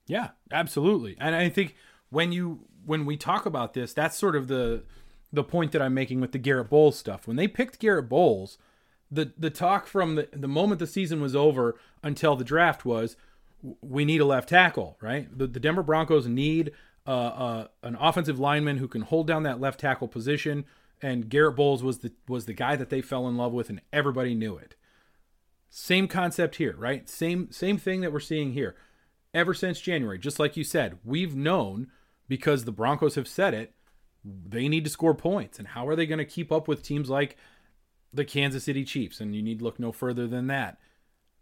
Yeah, 0.05 0.29
absolutely. 0.51 1.17
And 1.19 1.33
I 1.33 1.49
think 1.49 1.75
when 2.11 2.31
you 2.31 2.59
when 2.85 3.07
we 3.07 3.17
talk 3.17 3.47
about 3.47 3.73
this, 3.73 3.93
that's 3.93 4.19
sort 4.19 4.35
of 4.35 4.47
the 4.47 4.83
the 5.33 5.43
point 5.43 5.71
that 5.71 5.81
I'm 5.81 5.93
making 5.93 6.21
with 6.21 6.31
the 6.31 6.37
Garrett 6.37 6.69
Bolles 6.69 6.97
stuff. 6.97 7.27
When 7.27 7.37
they 7.37 7.47
picked 7.47 7.79
Garrett 7.79 8.09
Bolles, 8.09 8.57
the 9.09 9.33
the 9.37 9.49
talk 9.49 9.87
from 9.87 10.15
the, 10.15 10.29
the 10.31 10.47
moment 10.47 10.79
the 10.79 10.87
season 10.87 11.21
was 11.21 11.35
over 11.35 11.77
until 12.03 12.35
the 12.35 12.43
draft 12.43 12.85
was 12.85 13.15
we 13.81 14.05
need 14.05 14.21
a 14.21 14.25
left 14.25 14.49
tackle, 14.49 14.97
right? 15.01 15.27
The, 15.37 15.47
the 15.47 15.59
Denver 15.59 15.83
Broncos 15.83 16.27
need 16.27 16.71
uh, 17.05 17.09
uh, 17.09 17.67
an 17.83 17.95
offensive 17.99 18.39
lineman 18.39 18.77
who 18.77 18.87
can 18.87 19.01
hold 19.01 19.27
down 19.27 19.43
that 19.43 19.59
left 19.59 19.79
tackle 19.79 20.07
position. 20.07 20.65
And 21.01 21.29
Garrett 21.29 21.55
Bolles 21.55 21.83
was 21.83 21.99
the 21.99 22.11
was 22.27 22.45
the 22.45 22.53
guy 22.53 22.75
that 22.75 22.89
they 22.89 23.01
fell 23.01 23.27
in 23.27 23.35
love 23.35 23.53
with, 23.53 23.69
and 23.69 23.81
everybody 23.91 24.35
knew 24.35 24.55
it. 24.55 24.75
Same 25.69 26.07
concept 26.07 26.57
here, 26.57 26.75
right? 26.77 27.09
Same 27.09 27.51
same 27.51 27.77
thing 27.77 28.01
that 28.01 28.13
we're 28.13 28.19
seeing 28.19 28.53
here. 28.53 28.75
Ever 29.33 29.53
since 29.53 29.79
January, 29.79 30.19
just 30.19 30.39
like 30.39 30.57
you 30.57 30.63
said, 30.63 30.99
we've 31.03 31.35
known 31.35 31.87
because 32.27 32.65
the 32.65 32.71
Broncos 32.71 33.15
have 33.15 33.27
said 33.27 33.53
it, 33.53 33.73
they 34.23 34.67
need 34.67 34.83
to 34.83 34.89
score 34.89 35.15
points. 35.15 35.59
And 35.59 35.69
how 35.69 35.87
are 35.87 35.95
they 35.95 36.05
going 36.05 36.19
to 36.19 36.25
keep 36.25 36.51
up 36.51 36.67
with 36.67 36.83
teams 36.83 37.09
like 37.09 37.37
the 38.13 38.25
Kansas 38.25 38.63
City 38.63 38.83
Chiefs? 38.83 39.19
And 39.19 39.35
you 39.35 39.41
need 39.41 39.59
to 39.59 39.65
look 39.65 39.79
no 39.79 39.91
further 39.91 40.27
than 40.27 40.47
that. 40.47 40.79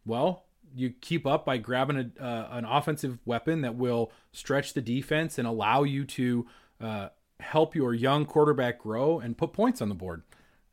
Well, 0.06 0.46
you 0.76 0.92
keep 1.02 1.26
up 1.26 1.46
by 1.46 1.58
grabbing 1.58 2.12
a, 2.20 2.24
uh, 2.24 2.48
an 2.52 2.66
offensive 2.66 3.20
weapon 3.26 3.62
that 3.62 3.76
will 3.76 4.12
stretch 4.32 4.74
the 4.74 4.82
defense 4.82 5.38
and 5.38 5.48
allow 5.48 5.84
you 5.84 6.06
to 6.06 6.48
uh, 6.80 7.10
help 7.40 7.76
your 7.76 7.94
young 7.94 8.26
quarterback 8.26 8.80
grow 8.80 9.20
and 9.20 9.38
put 9.38 9.54
points 9.54 9.82
on 9.82 9.90
the 9.90 9.96
board. 9.96 10.24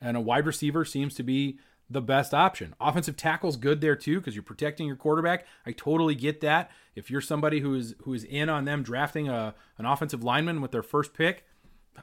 And 0.01 0.17
a 0.17 0.21
wide 0.21 0.47
receiver 0.47 0.85
seems 0.85 1.15
to 1.15 1.23
be 1.23 1.59
the 1.89 2.03
best 2.03 2.35
option. 2.35 2.75
Offensive 2.81 3.17
tackle's 3.17 3.57
good 3.57 3.81
there 3.81 3.97
too 3.97 4.19
because 4.19 4.35
you're 4.35 4.43
protecting 4.43 4.87
your 4.87 4.97
quarterback. 4.97 5.47
I 5.65 5.73
totally 5.73 6.15
get 6.15 6.41
that. 6.41 6.71
If 6.95 7.11
you're 7.11 7.21
somebody 7.21 7.61
who 7.61 7.75
is 7.75 7.95
who 8.03 8.13
is 8.13 8.25
in 8.25 8.49
on 8.49 8.65
them 8.65 8.83
drafting 8.83 9.29
a 9.29 9.55
an 9.79 9.87
offensive 9.87 10.25
lineman 10.25 10.61
with 10.61 10.73
their 10.73 10.83
first 10.83 11.15
pick, 11.15 11.45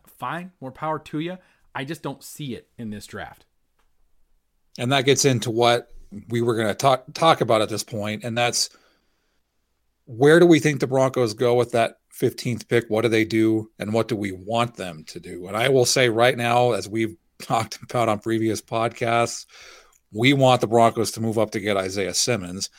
fine, 0.05 0.51
more 0.61 0.71
power 0.71 0.99
to 0.99 1.19
you. 1.19 1.37
I 1.75 1.83
just 1.85 2.01
don't 2.01 2.23
see 2.23 2.55
it 2.55 2.67
in 2.77 2.89
this 2.89 3.05
draft. 3.05 3.45
And 4.77 4.91
that 4.91 5.05
gets 5.05 5.25
into 5.25 5.51
what 5.51 5.89
we 6.29 6.41
were 6.41 6.55
going 6.55 6.67
to 6.67 6.73
talk 6.73 7.05
talk 7.13 7.41
about 7.41 7.61
at 7.61 7.69
this 7.69 7.83
point, 7.83 8.23
and 8.23 8.37
that's 8.37 8.69
where 10.05 10.39
do 10.39 10.45
we 10.45 10.59
think 10.59 10.79
the 10.79 10.87
Broncos 10.87 11.33
go 11.33 11.55
with 11.55 11.71
that 11.71 11.99
15th 12.19 12.67
pick? 12.67 12.85
What 12.89 13.01
do 13.01 13.07
they 13.09 13.25
do, 13.25 13.71
and 13.79 13.93
what 13.93 14.07
do 14.07 14.15
we 14.15 14.31
want 14.31 14.75
them 14.75 15.03
to 15.05 15.19
do? 15.19 15.47
And 15.47 15.55
I 15.55 15.69
will 15.69 15.85
say 15.85 16.09
right 16.09 16.37
now, 16.37 16.71
as 16.71 16.87
we've 16.87 17.15
talked 17.39 17.79
about 17.81 18.09
on 18.09 18.19
previous 18.19 18.61
podcasts, 18.61 19.45
we 20.11 20.33
want 20.33 20.61
the 20.61 20.67
Broncos 20.67 21.11
to 21.11 21.21
move 21.21 21.37
up 21.37 21.51
to 21.51 21.59
get 21.59 21.77
Isaiah 21.77 22.13
Simmons. 22.13 22.69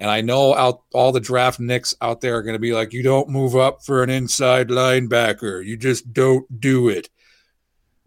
And 0.00 0.10
I 0.10 0.20
know 0.20 0.54
out 0.54 0.82
all 0.92 1.12
the 1.12 1.20
draft 1.20 1.60
nicks 1.60 1.94
out 2.00 2.20
there 2.20 2.36
are 2.36 2.42
going 2.42 2.54
to 2.54 2.60
be 2.60 2.72
like, 2.72 2.92
you 2.92 3.02
don't 3.02 3.28
move 3.28 3.54
up 3.54 3.84
for 3.84 4.02
an 4.02 4.10
inside 4.10 4.68
linebacker. 4.68 5.64
You 5.64 5.76
just 5.76 6.12
don't 6.12 6.60
do 6.60 6.88
it. 6.88 7.08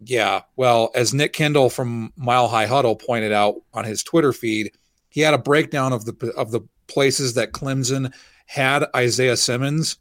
Yeah, 0.00 0.42
well, 0.56 0.90
as 0.94 1.12
Nick 1.12 1.32
Kendall 1.32 1.70
from 1.70 2.12
Mile 2.16 2.46
High 2.46 2.66
Huddle 2.66 2.94
pointed 2.94 3.32
out 3.32 3.56
on 3.74 3.84
his 3.84 4.02
Twitter 4.02 4.32
feed, 4.32 4.70
he 5.08 5.20
had 5.22 5.34
a 5.34 5.38
breakdown 5.38 5.92
of 5.92 6.04
the 6.04 6.32
of 6.36 6.52
the 6.52 6.60
places 6.86 7.34
that 7.34 7.52
Clemson 7.52 8.14
had 8.46 8.84
Isaiah 8.94 9.36
Simmons. 9.36 9.96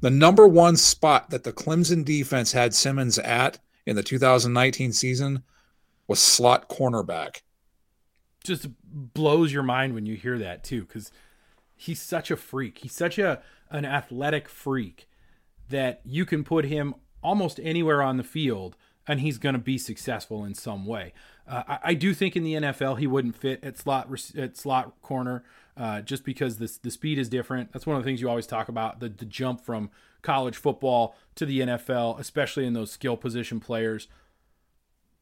The 0.00 0.10
number 0.10 0.48
one 0.48 0.76
spot 0.76 1.28
that 1.30 1.44
the 1.44 1.52
Clemson 1.52 2.04
defense 2.04 2.52
had 2.52 2.72
Simmons 2.72 3.18
at 3.18 3.58
in 3.84 3.96
the 3.96 4.02
2019 4.02 4.92
season 4.92 5.42
was 6.08 6.18
slot 6.18 6.70
cornerback. 6.70 7.42
Just 8.42 8.68
blows 8.82 9.52
your 9.52 9.62
mind 9.62 9.94
when 9.94 10.06
you 10.06 10.16
hear 10.16 10.38
that 10.38 10.64
too, 10.64 10.82
because 10.82 11.12
he's 11.76 12.00
such 12.00 12.30
a 12.30 12.36
freak. 12.36 12.78
He's 12.78 12.94
such 12.94 13.18
a 13.18 13.42
an 13.70 13.84
athletic 13.84 14.48
freak 14.48 15.08
that 15.68 16.00
you 16.04 16.24
can 16.24 16.42
put 16.42 16.64
him 16.64 16.94
almost 17.22 17.60
anywhere 17.62 18.02
on 18.02 18.16
the 18.16 18.24
field 18.24 18.76
and 19.06 19.20
he's 19.20 19.38
going 19.38 19.54
to 19.54 19.60
be 19.60 19.78
successful 19.78 20.44
in 20.44 20.54
some 20.54 20.86
way. 20.86 21.12
Uh, 21.48 21.62
I, 21.66 21.78
I, 21.84 21.94
do 21.94 22.14
think 22.14 22.36
in 22.36 22.44
the 22.44 22.54
NFL 22.54 22.98
he 22.98 23.06
wouldn't 23.06 23.34
fit 23.34 23.62
at 23.64 23.76
slot 23.78 24.08
at 24.36 24.56
slot 24.56 25.00
corner 25.02 25.42
uh, 25.76 26.00
just 26.00 26.24
because 26.24 26.58
the 26.58 26.72
the 26.82 26.90
speed 26.90 27.18
is 27.18 27.28
different. 27.28 27.72
That's 27.72 27.86
one 27.86 27.96
of 27.96 28.02
the 28.02 28.08
things 28.08 28.20
you 28.20 28.28
always 28.28 28.46
talk 28.46 28.68
about 28.68 29.00
the 29.00 29.08
the 29.08 29.24
jump 29.24 29.60
from 29.60 29.90
college 30.22 30.56
football 30.56 31.16
to 31.34 31.46
the 31.46 31.60
NFL, 31.60 32.20
especially 32.20 32.66
in 32.66 32.72
those 32.72 32.92
skill 32.92 33.16
position 33.16 33.58
players. 33.58 34.06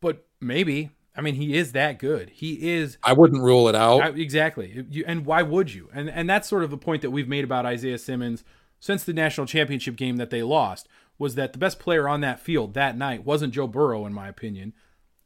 But 0.01 0.27
maybe 0.41 0.91
I 1.19 1.21
mean 1.21 1.35
he 1.35 1.57
is 1.57 1.73
that 1.73 1.99
good. 1.99 2.31
He 2.31 2.71
is. 2.71 2.97
I 3.03 3.13
wouldn't 3.13 3.43
rule 3.43 3.69
it 3.69 3.75
out. 3.75 4.01
I, 4.01 4.09
exactly. 4.11 4.87
You, 4.89 5.03
and 5.05 5.27
why 5.27 5.43
would 5.43 5.75
you? 5.75 5.91
And 5.93 6.09
and 6.09 6.31
that's 6.31 6.49
sort 6.49 6.63
of 6.63 6.71
the 6.71 6.79
point 6.79 7.03
that 7.03 7.11
we've 7.11 7.29
made 7.29 7.43
about 7.43 7.67
Isaiah 7.67 7.99
Simmons 7.99 8.45
since 8.79 9.03
the 9.03 9.13
national 9.13 9.49
championship 9.49 9.97
game 9.97 10.17
that 10.19 10.31
they 10.31 10.45
lost 10.45 10.89
was 11.19 11.35
that 11.35 11.53
the 11.53 11.59
best 11.59 11.81
player 11.81 12.09
on 12.09 12.21
that 12.21 12.39
field 12.39 12.75
that 12.75 12.97
night 12.97 13.25
wasn't 13.25 13.53
Joe 13.53 13.67
Burrow, 13.67 14.07
in 14.07 14.13
my 14.13 14.29
opinion. 14.29 14.73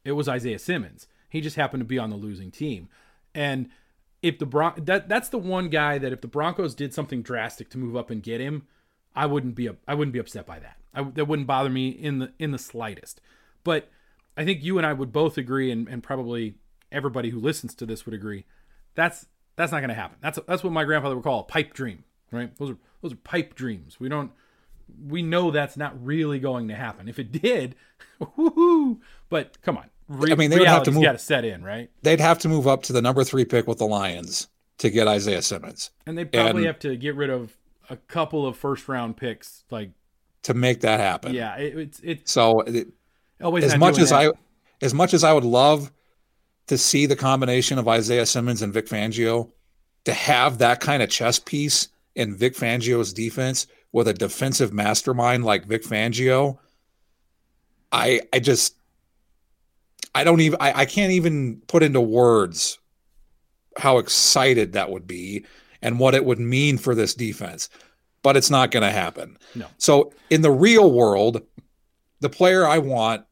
It 0.03 0.13
was 0.13 0.27
Isaiah 0.27 0.57
Simmons. 0.57 1.07
He 1.29 1.41
just 1.41 1.57
happened 1.57 1.81
to 1.81 1.85
be 1.85 1.99
on 1.99 2.09
the 2.09 2.15
losing 2.15 2.49
team. 2.49 2.89
And 3.35 3.69
if 4.23 4.39
the 4.39 4.47
Bron- 4.47 4.83
that 4.85 5.07
that's 5.07 5.29
the 5.29 5.37
one 5.37 5.69
guy 5.69 5.99
that 5.99 6.11
if 6.11 6.21
the 6.21 6.27
Broncos 6.27 6.73
did 6.73 6.95
something 6.95 7.21
drastic 7.21 7.69
to 7.69 7.77
move 7.77 7.95
up 7.95 8.09
and 8.09 8.23
get 8.23 8.41
him, 8.41 8.67
I 9.15 9.27
wouldn't 9.27 9.53
be 9.53 9.69
I 9.87 9.93
wouldn't 9.93 10.13
be 10.13 10.19
upset 10.19 10.47
by 10.47 10.57
that. 10.57 10.77
I, 10.91 11.03
that 11.03 11.25
wouldn't 11.25 11.47
bother 11.47 11.69
me 11.69 11.89
in 11.89 12.17
the 12.17 12.31
in 12.39 12.49
the 12.49 12.57
slightest. 12.57 13.21
But 13.63 13.91
I 14.35 14.45
think 14.45 14.63
you 14.63 14.77
and 14.77 14.87
I 14.87 14.93
would 14.93 15.11
both 15.11 15.37
agree, 15.37 15.71
and, 15.71 15.87
and 15.87 16.01
probably 16.01 16.55
everybody 16.91 17.29
who 17.29 17.39
listens 17.39 17.75
to 17.75 17.85
this 17.85 18.05
would 18.05 18.15
agree. 18.15 18.45
That's 18.95 19.25
that's 19.55 19.71
not 19.71 19.79
going 19.79 19.89
to 19.89 19.95
happen. 19.95 20.17
That's 20.21 20.39
that's 20.47 20.63
what 20.63 20.73
my 20.73 20.83
grandfather 20.83 21.15
would 21.15 21.23
call 21.23 21.41
a 21.41 21.43
pipe 21.43 21.73
dream, 21.73 22.03
right? 22.31 22.55
Those 22.57 22.71
are 22.71 22.77
those 23.01 23.13
are 23.13 23.17
pipe 23.17 23.55
dreams. 23.55 23.99
We 23.99 24.09
don't 24.09 24.31
we 25.07 25.21
know 25.21 25.51
that's 25.51 25.77
not 25.77 26.03
really 26.03 26.39
going 26.39 26.67
to 26.67 26.75
happen. 26.75 27.07
If 27.07 27.19
it 27.19 27.31
did, 27.31 27.75
woohoo! 28.21 28.99
But 29.29 29.61
come 29.61 29.77
on, 29.77 29.89
Re- 30.07 30.31
I 30.31 30.35
mean, 30.35 30.49
they 30.49 30.59
would 30.59 30.67
have 30.67 30.83
to 30.83 30.91
move. 30.91 31.03
Got 31.03 31.13
to 31.13 31.19
set 31.19 31.45
in, 31.45 31.63
right? 31.63 31.89
They'd 32.01 32.19
have 32.19 32.39
to 32.39 32.49
move 32.49 32.67
up 32.67 32.83
to 32.83 32.93
the 32.93 33.01
number 33.01 33.23
three 33.23 33.45
pick 33.45 33.67
with 33.67 33.77
the 33.77 33.85
Lions 33.85 34.47
to 34.79 34.89
get 34.89 35.07
Isaiah 35.07 35.41
Simmons, 35.41 35.91
and 36.05 36.17
they 36.17 36.25
probably 36.25 36.63
and 36.63 36.67
have 36.67 36.79
to 36.79 36.95
get 36.95 37.15
rid 37.15 37.29
of 37.29 37.55
a 37.89 37.97
couple 37.97 38.45
of 38.45 38.57
first 38.57 38.87
round 38.87 39.17
picks, 39.17 39.63
like 39.69 39.91
to 40.43 40.53
make 40.53 40.81
that 40.81 40.99
happen. 40.99 41.33
Yeah, 41.33 41.55
it, 41.57 41.77
it's 41.77 41.99
it. 42.01 42.29
So 42.29 42.61
it, 42.61 42.87
always 43.41 43.63
as 43.63 43.77
much 43.77 43.97
as 43.97 44.09
that. 44.09 44.19
I, 44.19 44.31
as 44.81 44.93
much 44.93 45.13
as 45.13 45.23
I 45.23 45.33
would 45.33 45.45
love 45.45 45.91
to 46.67 46.77
see 46.77 47.05
the 47.05 47.15
combination 47.15 47.77
of 47.79 47.87
Isaiah 47.87 48.25
Simmons 48.25 48.61
and 48.61 48.73
Vic 48.73 48.87
Fangio, 48.87 49.51
to 50.05 50.13
have 50.13 50.57
that 50.57 50.79
kind 50.79 51.01
of 51.01 51.09
chess 51.09 51.39
piece 51.39 51.87
in 52.15 52.35
Vic 52.35 52.55
Fangio's 52.55 53.13
defense 53.13 53.67
with 53.91 54.07
a 54.07 54.13
defensive 54.13 54.73
mastermind 54.73 55.45
like 55.45 55.65
Vic 55.65 55.83
Fangio, 55.83 56.57
I 57.91 58.21
I 58.31 58.39
just 58.39 58.75
I 60.13 60.23
don't 60.23 60.41
even 60.41 60.57
I, 60.61 60.81
I 60.81 60.85
can't 60.85 61.13
even 61.13 61.61
put 61.67 61.83
into 61.83 62.01
words 62.01 62.79
how 63.77 63.97
excited 63.97 64.73
that 64.73 64.91
would 64.91 65.07
be. 65.07 65.45
and 65.83 65.99
what 65.99 66.15
it 66.15 66.23
would 66.23 66.39
mean 66.39 66.77
for 66.77 66.95
this 66.95 67.13
defense. 67.13 67.69
But 68.21 68.37
it's 68.37 68.49
not 68.49 68.71
going 68.71 68.83
to 68.83 68.89
happen. 68.89 69.37
No. 69.53 69.65
So 69.77 70.13
in 70.29 70.41
the 70.41 70.49
real 70.49 70.89
world, 70.89 71.41
the 72.23 72.29
player 72.29 72.65
I 72.65 72.77
want 72.77 73.25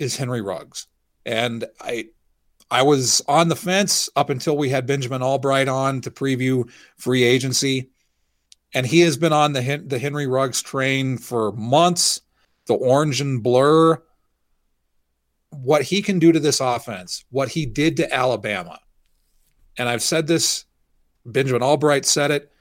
is 0.00 0.16
Henry 0.16 0.42
Ruggs. 0.42 0.88
And 1.24 1.64
I 1.80 2.08
I 2.70 2.82
was 2.82 3.22
on 3.28 3.48
the 3.48 3.56
fence 3.56 4.08
up 4.16 4.28
until 4.28 4.56
we 4.56 4.68
had 4.68 4.84
Benjamin 4.84 5.22
Albright 5.22 5.68
on 5.68 6.00
to 6.00 6.10
preview 6.10 6.68
free 6.96 7.22
agency. 7.22 7.90
And 8.74 8.84
he 8.84 9.00
has 9.00 9.16
been 9.16 9.32
on 9.32 9.52
the 9.52 9.84
the 9.86 10.00
Henry 10.00 10.26
Ruggs 10.26 10.60
train 10.60 11.18
for 11.18 11.52
months. 11.52 12.20
The 12.66 12.74
orange 12.74 13.20
and 13.20 13.42
blur 13.42 14.02
what 15.50 15.82
he 15.82 16.02
can 16.02 16.18
do 16.18 16.32
to 16.32 16.40
this 16.40 16.60
offense, 16.60 17.24
what 17.30 17.48
he 17.48 17.64
did 17.64 17.96
to 17.96 18.12
Alabama. 18.12 18.80
And 19.78 19.88
I've 19.88 20.02
said 20.02 20.26
this, 20.26 20.64
Benjamin 21.24 21.62
Albright 21.62 22.04
said 22.04 22.32
it, 22.32 22.52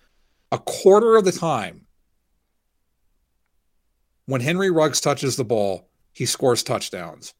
a 0.51 0.59
quarter 0.59 1.17
of 1.17 1.25
the 1.25 1.31
time 1.31 1.84
when 4.25 4.41
Henry 4.41 4.71
Ruggs 4.71 5.01
touches 5.01 5.35
the 5.35 5.45
ball, 5.45 5.87
he 6.13 6.25
scores 6.25 6.63
touchdowns. 6.63 7.33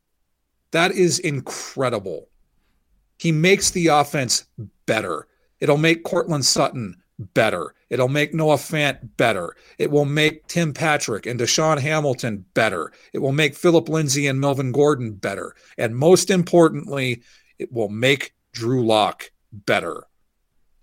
That 0.72 0.92
is 0.92 1.20
incredible. 1.20 2.30
He 3.18 3.32
makes 3.32 3.72
the 3.72 3.88
offense 3.88 4.46
better. 4.86 5.28
It'll 5.60 5.78
make 5.78 6.04
Courtland 6.04 6.46
Sutton 6.46 7.02
better. 7.18 7.74
It'll 7.90 8.10
make 8.10 8.34
Noah 8.34 8.58
Fant 8.58 9.16
better. 9.18 9.56
It 9.78 9.90
will 9.90 10.06
make 10.06 10.48
Tim 10.48 10.74
Patrick 10.74 11.26
and 11.26 11.40
DaeSean 11.40 11.80
Hamilton 11.80 12.46
better. 12.54 12.92
It 13.14 13.20
will 13.20 13.32
make 13.32 13.56
Philip 13.56 13.88
Lindsay 13.88 14.28
and 14.28 14.40
Melvin 14.40 14.72
Gordon 14.72 15.14
better. 15.14 15.56
And 15.78 15.96
most 15.96 16.30
importantly, 16.30 17.24
it 17.58 17.72
will 17.72 17.90
make 17.90 18.34
Drew 18.52 18.86
Lock 18.86 19.32
better. 19.52 20.04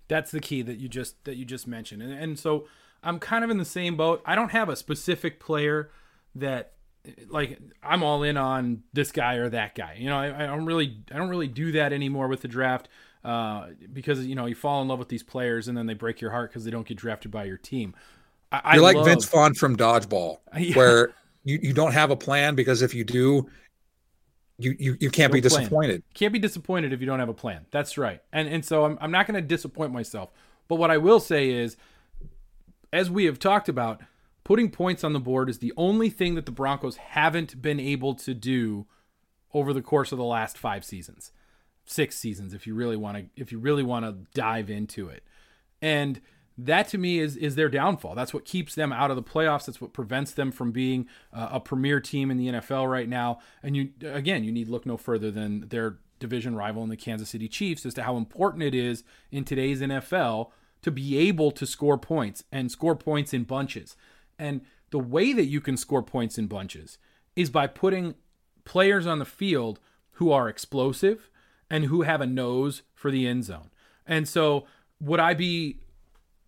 That's 0.07 0.31
the 0.31 0.39
key 0.39 0.63
that 0.63 0.77
you 0.77 0.89
just 0.89 1.23
that 1.25 1.37
you 1.37 1.45
just 1.45 1.67
mentioned. 1.67 2.01
And, 2.01 2.13
and 2.13 2.39
so 2.39 2.67
I'm 3.03 3.19
kind 3.19 3.43
of 3.43 3.49
in 3.49 3.57
the 3.57 3.65
same 3.65 3.95
boat. 3.95 4.21
I 4.25 4.35
don't 4.35 4.51
have 4.51 4.69
a 4.69 4.75
specific 4.75 5.39
player 5.39 5.91
that 6.35 6.73
like 7.27 7.59
I'm 7.81 8.03
all 8.03 8.23
in 8.23 8.37
on 8.37 8.83
this 8.93 9.11
guy 9.11 9.35
or 9.35 9.49
that 9.49 9.75
guy. 9.75 9.97
You 9.99 10.09
know, 10.09 10.17
I, 10.17 10.43
I 10.43 10.47
don't 10.47 10.65
really 10.65 10.97
I 11.11 11.17
don't 11.17 11.29
really 11.29 11.47
do 11.47 11.73
that 11.73 11.93
anymore 11.93 12.27
with 12.27 12.41
the 12.41 12.47
draft 12.47 12.87
uh, 13.23 13.67
because 13.91 14.25
you 14.25 14.35
know 14.35 14.45
you 14.45 14.55
fall 14.55 14.81
in 14.81 14.87
love 14.87 14.99
with 14.99 15.09
these 15.09 15.23
players 15.23 15.67
and 15.67 15.77
then 15.77 15.85
they 15.85 15.93
break 15.93 16.21
your 16.21 16.31
heart 16.31 16.51
because 16.51 16.65
they 16.65 16.71
don't 16.71 16.87
get 16.87 16.97
drafted 16.97 17.31
by 17.31 17.45
your 17.45 17.57
team. 17.57 17.93
I, 18.51 18.75
You're 18.75 18.83
I 18.83 18.85
like 18.85 18.95
love... 18.97 19.05
Vince 19.05 19.25
Vaughn 19.25 19.53
from 19.53 19.75
Dodgeball, 19.75 20.39
yeah. 20.57 20.75
where 20.75 21.13
you, 21.43 21.59
you 21.61 21.73
don't 21.73 21.93
have 21.93 22.11
a 22.11 22.15
plan 22.15 22.55
because 22.55 22.81
if 22.81 22.93
you 22.93 23.03
do, 23.03 23.49
you 24.57 24.75
you, 24.79 24.97
you 24.99 25.09
can't 25.09 25.31
no 25.31 25.35
be 25.35 25.41
disappointed. 25.41 26.03
Can't 26.13 26.33
be 26.33 26.39
disappointed 26.39 26.93
if 26.93 27.01
you 27.01 27.05
don't 27.05 27.19
have 27.19 27.29
a 27.29 27.33
plan. 27.33 27.65
That's 27.71 27.97
right. 27.97 28.21
And 28.31 28.47
and 28.47 28.63
so 28.63 28.85
I'm 28.85 28.97
I'm 29.01 29.11
not 29.11 29.27
going 29.27 29.41
to 29.41 29.47
disappoint 29.47 29.91
myself. 29.91 30.29
But 30.67 30.75
what 30.75 30.91
I 30.91 30.97
will 30.97 31.19
say 31.19 31.49
is, 31.49 31.75
as 32.93 33.11
we 33.11 33.25
have 33.25 33.39
talked 33.39 33.67
about, 33.67 34.01
putting 34.45 34.69
points 34.69 35.03
on 35.03 35.11
the 35.11 35.19
board 35.19 35.49
is 35.49 35.59
the 35.59 35.73
only 35.75 36.09
thing 36.09 36.35
that 36.35 36.45
the 36.45 36.51
Broncos 36.51 36.95
haven't 36.97 37.61
been 37.61 37.79
able 37.79 38.13
to 38.15 38.33
do 38.33 38.85
over 39.53 39.73
the 39.73 39.81
course 39.81 40.11
of 40.11 40.17
the 40.17 40.23
last 40.23 40.57
five 40.57 40.85
seasons 40.85 41.31
six 41.85 42.15
seasons 42.17 42.53
if 42.53 42.65
you 42.65 42.73
really 42.73 42.95
want 42.95 43.17
to 43.17 43.41
if 43.41 43.51
you 43.51 43.59
really 43.59 43.83
want 43.83 44.05
to 44.05 44.15
dive 44.33 44.69
into 44.69 45.09
it. 45.09 45.23
And 45.81 46.21
that 46.57 46.87
to 46.89 46.97
me 46.97 47.19
is 47.19 47.35
is 47.35 47.55
their 47.55 47.69
downfall. 47.69 48.15
That's 48.15 48.33
what 48.33 48.45
keeps 48.45 48.75
them 48.75 48.93
out 48.93 49.09
of 49.09 49.15
the 49.15 49.23
playoffs. 49.23 49.65
That's 49.65 49.81
what 49.81 49.93
prevents 49.93 50.31
them 50.31 50.51
from 50.51 50.71
being 50.71 51.07
uh, 51.33 51.49
a 51.51 51.59
premier 51.59 51.99
team 51.99 52.31
in 52.31 52.37
the 52.37 52.47
NFL 52.47 52.89
right 52.89 53.09
now. 53.09 53.39
And 53.61 53.75
you 53.75 53.89
again, 54.01 54.43
you 54.43 54.51
need 54.51 54.69
look 54.69 54.85
no 54.85 54.97
further 54.97 55.31
than 55.31 55.67
their 55.69 55.97
division 56.19 56.55
rival 56.55 56.83
in 56.83 56.89
the 56.89 56.97
Kansas 56.97 57.29
City 57.29 57.47
Chiefs 57.47 57.85
as 57.85 57.93
to 57.95 58.03
how 58.03 58.15
important 58.15 58.63
it 58.63 58.73
is 58.73 59.03
in 59.31 59.43
today's 59.43 59.81
NFL 59.81 60.51
to 60.83 60.91
be 60.91 61.17
able 61.17 61.51
to 61.51 61.65
score 61.65 61.97
points 61.97 62.43
and 62.51 62.71
score 62.71 62.95
points 62.95 63.33
in 63.33 63.43
bunches. 63.43 63.95
And 64.37 64.61
the 64.91 64.99
way 64.99 65.33
that 65.33 65.45
you 65.45 65.59
can 65.59 65.77
score 65.77 66.03
points 66.03 66.37
in 66.37 66.47
bunches 66.47 66.97
is 67.35 67.49
by 67.49 67.67
putting 67.67 68.15
players 68.63 69.07
on 69.07 69.19
the 69.19 69.25
field 69.25 69.79
who 70.17 70.31
are 70.31 70.47
explosive, 70.47 71.29
and 71.69 71.85
who 71.85 72.03
have 72.03 72.21
a 72.21 72.27
nose 72.27 72.83
for 72.93 73.09
the 73.09 73.27
end 73.27 73.43
zone. 73.43 73.71
And 74.05 74.27
so, 74.27 74.67
would 74.99 75.19
I 75.19 75.33
be 75.33 75.79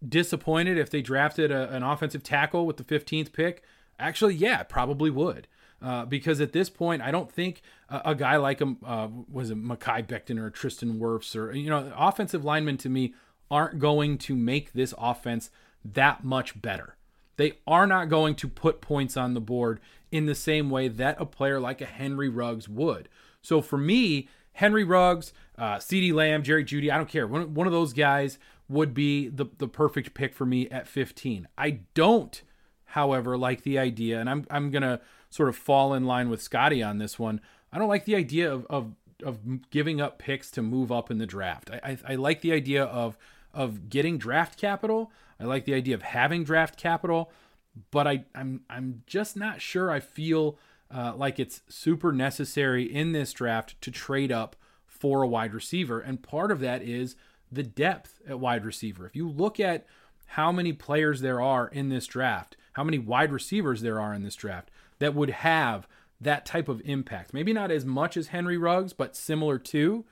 disappointed 0.08 0.78
if 0.78 0.90
they 0.90 1.02
drafted 1.02 1.52
a, 1.52 1.74
an 1.74 1.82
offensive 1.82 2.22
tackle 2.22 2.66
with 2.66 2.78
the 2.78 2.84
15th 2.84 3.34
pick? 3.34 3.64
Actually, 3.98 4.36
yeah, 4.36 4.62
probably 4.62 5.10
would. 5.10 5.48
Uh, 5.82 6.06
because 6.06 6.40
at 6.40 6.54
this 6.54 6.70
point, 6.70 7.02
I 7.02 7.12
don't 7.12 7.32
think 7.32 7.62
a, 7.90 8.02
a 8.06 8.16
guy 8.16 8.38
like 8.38 8.60
him 8.60 8.78
uh, 8.86 9.08
was 9.32 9.50
a 9.50 9.56
Mekhi 9.56 10.06
Becton 10.08 10.40
or 10.40 10.50
Tristan 10.50 11.00
Wirfs 11.00 11.36
or 11.36 11.52
you 11.54 11.70
know 11.70 11.92
offensive 11.98 12.46
linemen 12.46 12.78
to 12.78 12.90
me 12.90 13.14
aren't 13.50 13.80
going 13.80 14.18
to 14.18 14.36
make 14.36 14.74
this 14.74 14.94
offense 14.98 15.50
that 15.84 16.24
much 16.24 16.62
better. 16.62 16.96
They 17.38 17.54
are 17.68 17.86
not 17.86 18.10
going 18.10 18.36
to 18.36 18.48
put 18.48 18.82
points 18.82 19.18
on 19.18 19.34
the 19.34 19.42
board 19.42 19.80
in 20.12 20.26
the 20.26 20.36
same 20.36 20.70
way 20.70 20.88
that 20.88 21.20
a 21.20 21.26
player 21.26 21.60
like 21.60 21.82
a 21.82 21.86
Henry 21.86 22.30
Ruggs 22.30 22.70
would. 22.70 23.10
So 23.42 23.62
for 23.62 23.78
me, 23.78 24.30
Henry 24.54 24.84
Ruggs, 24.84 25.34
uh, 25.58 25.76
CeeDee 25.76 26.14
Lamb, 26.14 26.44
Jerry 26.44 26.64
Jeudy, 26.64 26.90
I 26.90 26.98
don't 26.98 27.10
care. 27.10 27.28
One, 27.28 27.54
one 27.54 27.68
of 27.68 27.74
those 27.74 27.94
guys 27.94 28.40
would 28.70 28.94
be 28.94 29.28
the, 29.28 29.46
the 29.58 29.68
perfect 29.68 30.14
pick 30.14 30.34
for 30.34 30.46
me 30.46 30.70
at 30.70 30.88
15. 30.88 31.48
I 31.58 31.82
don't, 31.94 32.42
however, 32.86 33.38
like 33.38 33.64
the 33.64 33.78
idea, 33.78 34.20
and 34.20 34.30
I'm, 34.30 34.48
I'm 34.50 34.72
going 34.72 34.84
to 34.84 35.02
sort 35.30 35.50
of 35.50 35.56
fall 35.56 35.94
in 35.94 36.06
line 36.06 36.30
with 36.30 36.42
Scotty 36.42 36.82
on 36.82 36.98
this 36.98 37.20
one. 37.20 37.42
I 37.72 37.78
don't 37.78 37.90
like 37.90 38.06
the 38.06 38.16
idea 38.16 38.52
of, 38.52 38.66
of, 38.70 38.94
of 39.22 39.70
giving 39.70 40.00
up 40.00 40.18
picks 40.18 40.50
to 40.52 40.62
move 40.62 40.92
up 40.92 41.12
in 41.12 41.18
the 41.18 41.26
draft. 41.26 41.70
I, 41.70 41.80
I, 41.84 42.14
I 42.14 42.16
like 42.16 42.42
the 42.42 42.54
idea 42.54 42.86
of, 42.86 43.18
of 43.56 43.90
getting 43.90 44.20
draft 44.20 44.60
capital. 44.60 45.12
I 45.40 45.46
like 45.46 45.66
the 45.66 45.74
idea 45.74 45.96
of 45.96 46.04
having 46.04 46.44
draft 46.44 46.78
capital, 46.78 47.32
but 47.90 48.06
I, 48.06 48.26
I'm, 48.36 48.62
I'm 48.70 49.02
just 49.08 49.36
not 49.36 49.62
sure 49.62 49.90
I 49.90 50.00
feel– 50.00 50.60
uh, 50.94 51.14
like 51.16 51.40
it's 51.40 51.62
super 51.68 52.12
necessary 52.12 52.84
in 52.84 53.12
this 53.12 53.34
draft 53.34 53.80
to 53.82 53.92
trade 53.92 54.32
up 54.32 54.56
for 54.86 55.24
a 55.24 55.28
wide 55.28 55.54
receiver. 55.54 56.00
And 56.00 56.22
part 56.22 56.52
of 56.52 56.60
that 56.60 56.82
is 56.82 57.16
the 57.52 57.64
depth 57.64 58.22
at 58.28 58.40
wide 58.40 58.66
receiver. 58.66 59.06
If 59.06 59.16
you 59.16 59.28
look 59.28 59.60
at 59.60 59.86
how 60.28 60.52
many 60.52 60.74
players 60.74 61.22
there 61.22 61.42
are 61.42 61.68
in 61.68 61.90
this 61.90 62.08
draft, 62.08 62.56
how 62.74 62.84
many 62.84 62.98
wide 62.98 63.32
receivers 63.32 63.82
there 63.82 64.00
are 64.00 64.14
in 64.14 64.24
this 64.24 64.36
draft 64.36 64.70
that 65.00 65.14
would 65.14 65.30
have 65.30 65.88
that 66.22 66.46
type 66.46 66.70
of 66.70 66.82
impact, 66.86 67.34
maybe 67.34 67.52
not 67.52 67.72
as 67.72 67.86
much 67.86 68.16
as 68.16 68.28
Henry 68.28 68.58
Ruggs, 68.58 68.94
but 68.94 69.16
similar 69.16 69.60
to, 69.60 70.06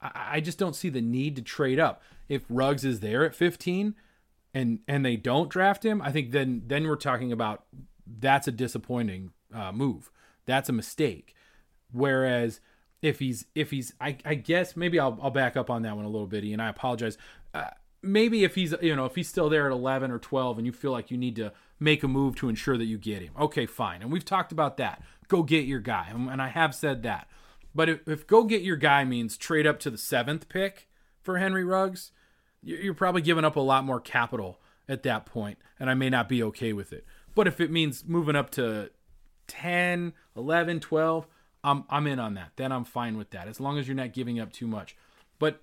I 0.00 0.40
just 0.40 0.58
don't 0.58 0.76
see 0.76 0.88
the 0.88 1.00
need 1.00 1.36
to 1.36 1.42
trade 1.42 1.78
up. 1.78 2.02
If 2.28 2.42
Ruggs 2.48 2.84
is 2.84 3.00
there 3.00 3.24
at 3.24 3.34
15 3.34 3.94
and 4.54 4.80
and 4.88 5.04
they 5.04 5.16
don't 5.16 5.48
draft 5.48 5.84
him, 5.84 6.02
I 6.02 6.12
think 6.12 6.32
then 6.32 6.62
then 6.66 6.86
we're 6.86 6.96
talking 6.96 7.32
about 7.32 7.64
that's 8.06 8.48
a 8.48 8.52
disappointing 8.52 9.32
uh, 9.54 9.72
move. 9.72 10.10
That's 10.46 10.68
a 10.68 10.72
mistake. 10.72 11.34
Whereas 11.92 12.60
if 13.02 13.18
he's 13.18 13.46
if 13.54 13.70
he's 13.70 13.92
I, 14.00 14.16
I 14.24 14.34
guess 14.34 14.76
maybe 14.76 14.98
I'll, 14.98 15.18
I'll 15.22 15.30
back 15.30 15.56
up 15.56 15.70
on 15.70 15.82
that 15.82 15.96
one 15.96 16.04
a 16.04 16.08
little 16.08 16.26
bit 16.26 16.44
and 16.44 16.62
I 16.62 16.68
apologize. 16.68 17.18
Uh, 17.54 17.70
maybe 18.02 18.44
if 18.44 18.54
he's 18.54 18.74
you 18.80 18.94
know 18.94 19.04
if 19.04 19.14
he's 19.14 19.28
still 19.28 19.48
there 19.48 19.66
at 19.66 19.72
11 19.72 20.10
or 20.10 20.18
12 20.18 20.58
and 20.58 20.66
you 20.66 20.72
feel 20.72 20.92
like 20.92 21.10
you 21.10 21.16
need 21.16 21.36
to 21.36 21.52
make 21.80 22.02
a 22.02 22.08
move 22.08 22.36
to 22.36 22.48
ensure 22.48 22.78
that 22.78 22.84
you 22.84 22.98
get 22.98 23.22
him 23.22 23.32
okay 23.38 23.66
fine 23.66 24.02
and 24.02 24.12
we've 24.12 24.24
talked 24.24 24.52
about 24.52 24.76
that 24.76 25.02
go 25.28 25.42
get 25.42 25.64
your 25.64 25.80
guy 25.80 26.06
and 26.10 26.40
i 26.40 26.48
have 26.48 26.74
said 26.74 27.02
that 27.02 27.28
but 27.74 27.88
if, 27.88 28.06
if 28.08 28.26
go 28.26 28.44
get 28.44 28.62
your 28.62 28.76
guy 28.76 29.04
means 29.04 29.36
trade 29.36 29.66
up 29.66 29.78
to 29.80 29.90
the 29.90 29.98
seventh 29.98 30.48
pick 30.48 30.88
for 31.20 31.38
henry 31.38 31.64
ruggs 31.64 32.12
you're 32.66 32.94
probably 32.94 33.22
giving 33.22 33.44
up 33.44 33.56
a 33.56 33.60
lot 33.60 33.84
more 33.84 34.00
capital 34.00 34.58
at 34.88 35.02
that 35.02 35.26
point 35.26 35.58
and 35.80 35.88
i 35.88 35.94
may 35.94 36.10
not 36.10 36.28
be 36.28 36.42
okay 36.42 36.72
with 36.72 36.92
it 36.92 37.04
but 37.34 37.46
if 37.46 37.60
it 37.60 37.70
means 37.70 38.04
moving 38.06 38.34
up 38.34 38.50
to 38.52 38.90
10, 39.46 40.12
11, 40.36 40.80
12, 40.80 41.26
I'm 41.62 41.84
I'm 41.88 42.06
in 42.06 42.18
on 42.18 42.34
that. 42.34 42.52
Then 42.56 42.72
I'm 42.72 42.84
fine 42.84 43.16
with 43.16 43.30
that 43.30 43.48
as 43.48 43.60
long 43.60 43.78
as 43.78 43.86
you're 43.86 43.96
not 43.96 44.12
giving 44.12 44.38
up 44.38 44.52
too 44.52 44.66
much. 44.66 44.96
But 45.38 45.60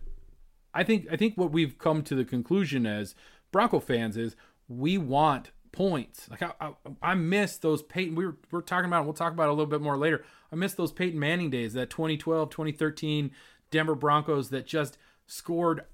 I 0.74 0.84
think 0.84 1.08
I 1.12 1.16
think 1.16 1.38
what 1.38 1.52
we've 1.52 1.78
come 1.78 2.04
to 2.04 2.16
the 2.16 2.26
conclusion 2.26 2.86
as 2.86 3.16
Bronco 3.52 3.80
fans 3.80 4.18
is 4.18 4.36
we 4.68 4.98
want 4.98 5.52
points. 5.72 6.30
Like 6.30 6.44
I, 6.44 6.52
I, 6.60 6.74
I 7.02 7.14
miss 7.16 7.58
those 7.58 7.82
Peyton. 7.82 8.16
We 8.16 8.26
were 8.26 8.36
we're 8.52 8.62
talking 8.62 8.88
about. 8.88 9.06
We'll 9.06 9.14
talk 9.14 9.34
about 9.34 9.48
a 9.48 9.54
little 9.54 9.66
bit 9.66 9.82
more 9.82 9.98
later. 9.98 10.24
I 10.52 10.56
miss 10.56 10.74
those 10.74 10.92
Peyton 10.92 11.20
Manning 11.20 11.50
days. 11.50 11.74
That 11.74 11.90
2012, 11.90 12.50
2013 12.50 13.32
Denver 13.72 13.96
Broncos 13.96 14.50
that 14.50 14.68
just 14.68 14.98
scored 15.26 15.86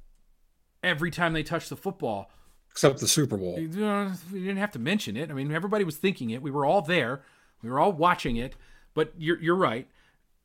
every 0.83 1.11
time 1.11 1.33
they 1.33 1.43
touched 1.43 1.69
the 1.69 1.75
football. 1.75 2.31
Except 2.71 2.99
the 2.99 3.07
Super 3.07 3.37
Bowl. 3.37 3.59
You 3.59 3.67
didn't 3.67 4.57
have 4.57 4.71
to 4.71 4.79
mention 4.79 5.17
it. 5.17 5.29
I 5.29 5.33
mean, 5.33 5.51
everybody 5.51 5.83
was 5.83 5.97
thinking 5.97 6.29
it. 6.29 6.41
We 6.41 6.51
were 6.51 6.65
all 6.65 6.81
there. 6.81 7.21
We 7.61 7.69
were 7.69 7.79
all 7.79 7.91
watching 7.91 8.37
it, 8.37 8.55
but 8.93 9.13
you're 9.17 9.39
you're 9.41 9.55
right. 9.55 9.87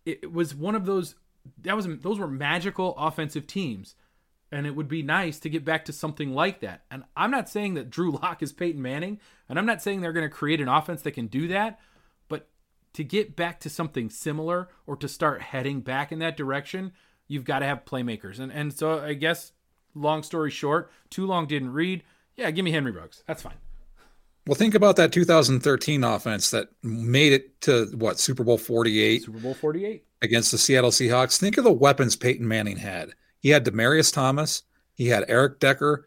It, 0.04 0.32
was 0.32 0.54
one 0.54 0.74
of 0.74 0.84
those 0.84 1.14
that 1.62 1.76
was 1.76 1.86
those 2.00 2.18
were 2.18 2.26
magical 2.26 2.96
offensive 2.96 3.46
teams, 3.46 3.94
and 4.50 4.66
it 4.66 4.74
would 4.74 4.88
be 4.88 5.02
nice 5.02 5.38
to 5.40 5.50
get 5.50 5.64
back 5.64 5.84
to 5.84 5.92
something 5.92 6.32
like 6.32 6.60
that. 6.60 6.82
And 6.90 7.04
I'm 7.16 7.30
not 7.30 7.48
saying 7.48 7.74
that 7.74 7.90
Drew 7.90 8.10
Lock 8.10 8.42
is 8.42 8.52
Peyton 8.52 8.82
Manning, 8.82 9.20
and 9.48 9.58
I'm 9.58 9.66
not 9.66 9.82
saying 9.82 10.00
they're 10.00 10.12
going 10.12 10.28
to 10.28 10.34
create 10.34 10.60
an 10.60 10.68
offense 10.68 11.02
that 11.02 11.12
can 11.12 11.26
do 11.26 11.46
that, 11.48 11.78
but 12.28 12.48
to 12.94 13.04
get 13.04 13.36
back 13.36 13.60
to 13.60 13.70
something 13.70 14.10
similar 14.10 14.68
or 14.86 14.96
to 14.96 15.08
start 15.08 15.42
heading 15.42 15.80
back 15.80 16.10
in 16.10 16.18
that 16.18 16.36
direction, 16.36 16.92
you've 17.28 17.44
got 17.44 17.60
to 17.60 17.66
have 17.66 17.84
playmakers. 17.84 18.38
And 18.40 18.50
and 18.50 18.72
so 18.72 19.00
I 19.00 19.14
guess 19.14 19.52
long 19.94 20.22
story 20.22 20.50
short, 20.50 20.90
too 21.10 21.26
long 21.26 21.46
didn't 21.46 21.72
read. 21.72 22.02
Yeah, 22.36 22.50
give 22.50 22.64
me 22.64 22.70
Henry 22.70 22.92
Ruggs. 22.92 23.22
That's 23.26 23.42
fine. 23.42 23.54
Well, 24.46 24.56
think 24.56 24.74
about 24.74 24.96
that 24.96 25.12
2013 25.12 26.04
offense 26.04 26.50
that 26.50 26.68
made 26.82 27.32
it 27.32 27.60
to 27.62 27.86
what 27.96 28.18
Super 28.18 28.44
Bowl 28.44 28.58
48 28.58 29.22
Super 29.22 29.38
Bowl 29.38 29.54
48. 29.54 30.04
against 30.20 30.52
the 30.52 30.58
Seattle 30.58 30.90
Seahawks. 30.90 31.38
Think 31.38 31.56
of 31.56 31.64
the 31.64 31.72
weapons 31.72 32.14
Peyton 32.14 32.46
Manning 32.46 32.76
had. 32.76 33.12
He 33.40 33.50
had 33.50 33.64
Demaryius 33.64 34.12
Thomas, 34.12 34.62
he 34.94 35.08
had 35.08 35.24
Eric 35.28 35.60
Decker, 35.60 36.06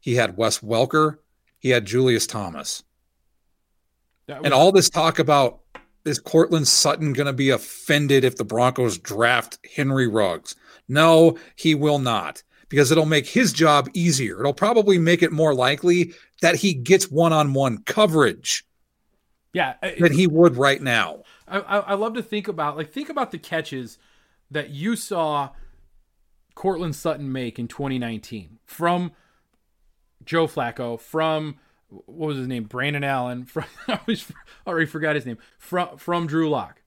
he 0.00 0.14
had 0.14 0.36
Wes 0.36 0.60
Welker, 0.60 1.18
he 1.58 1.70
had 1.70 1.84
Julius 1.84 2.26
Thomas. 2.26 2.82
That 4.26 4.44
And 4.44 4.54
all 4.54 4.72
this 4.72 4.88
talk 4.88 5.18
about 5.18 5.60
is 6.04 6.18
Courtland 6.18 6.68
Sutton 6.68 7.12
going 7.12 7.26
to 7.26 7.32
be 7.32 7.50
offended 7.50 8.24
if 8.24 8.36
the 8.36 8.44
Broncos 8.44 8.98
draft 8.98 9.58
Henry 9.74 10.06
Ruggs? 10.06 10.54
No, 10.88 11.38
he 11.56 11.74
will 11.74 11.98
not 11.98 12.42
because 12.68 12.90
it'll 12.90 13.06
make 13.06 13.26
his 13.26 13.52
job 13.52 13.88
easier. 13.94 14.40
It'll 14.40 14.52
probably 14.54 14.98
make 14.98 15.22
it 15.22 15.32
more 15.32 15.54
likely 15.54 16.14
that 16.42 16.56
he 16.56 16.74
gets 16.74 17.10
one 17.10 17.32
on 17.32 17.52
one 17.54 17.78
coverage 17.84 18.64
yeah, 19.52 19.74
it- 19.82 20.00
than 20.00 20.12
he 20.12 20.26
would 20.26 20.56
right 20.56 20.82
now. 20.82 21.22
I, 21.48 21.60
I 21.60 21.78
I 21.78 21.94
love 21.94 22.14
to 22.14 22.22
think 22.22 22.48
about 22.48 22.76
like 22.76 22.92
think 22.92 23.08
about 23.08 23.30
the 23.30 23.38
catches 23.38 23.98
that 24.50 24.70
you 24.70 24.96
saw 24.96 25.50
Courtland 26.54 26.96
Sutton 26.96 27.30
make 27.32 27.58
in 27.58 27.68
2019 27.68 28.58
from 28.64 29.12
Joe 30.24 30.46
Flacco, 30.46 30.98
from 31.00 31.56
what 31.88 32.28
was 32.28 32.36
his 32.36 32.48
name, 32.48 32.64
Brandon 32.64 33.04
Allen, 33.04 33.44
from 33.44 33.64
I 33.88 33.98
always 34.00 34.30
already 34.66 34.86
forgot 34.86 35.14
his 35.14 35.24
name, 35.24 35.38
from 35.58 35.96
from 35.98 36.26
Drew 36.26 36.50
Lock. 36.50 36.82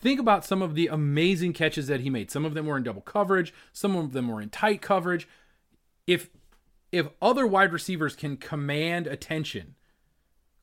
Think 0.00 0.18
about 0.18 0.44
some 0.44 0.62
of 0.62 0.74
the 0.74 0.86
amazing 0.86 1.52
catches 1.52 1.86
that 1.88 2.00
he 2.00 2.08
made. 2.08 2.30
Some 2.30 2.44
of 2.44 2.54
them 2.54 2.66
were 2.66 2.76
in 2.76 2.82
double 2.82 3.02
coverage, 3.02 3.52
some 3.72 3.96
of 3.96 4.12
them 4.12 4.28
were 4.28 4.40
in 4.40 4.48
tight 4.48 4.80
coverage. 4.80 5.28
If 6.06 6.30
if 6.90 7.08
other 7.22 7.46
wide 7.46 7.72
receivers 7.72 8.16
can 8.16 8.36
command 8.36 9.06
attention, 9.06 9.76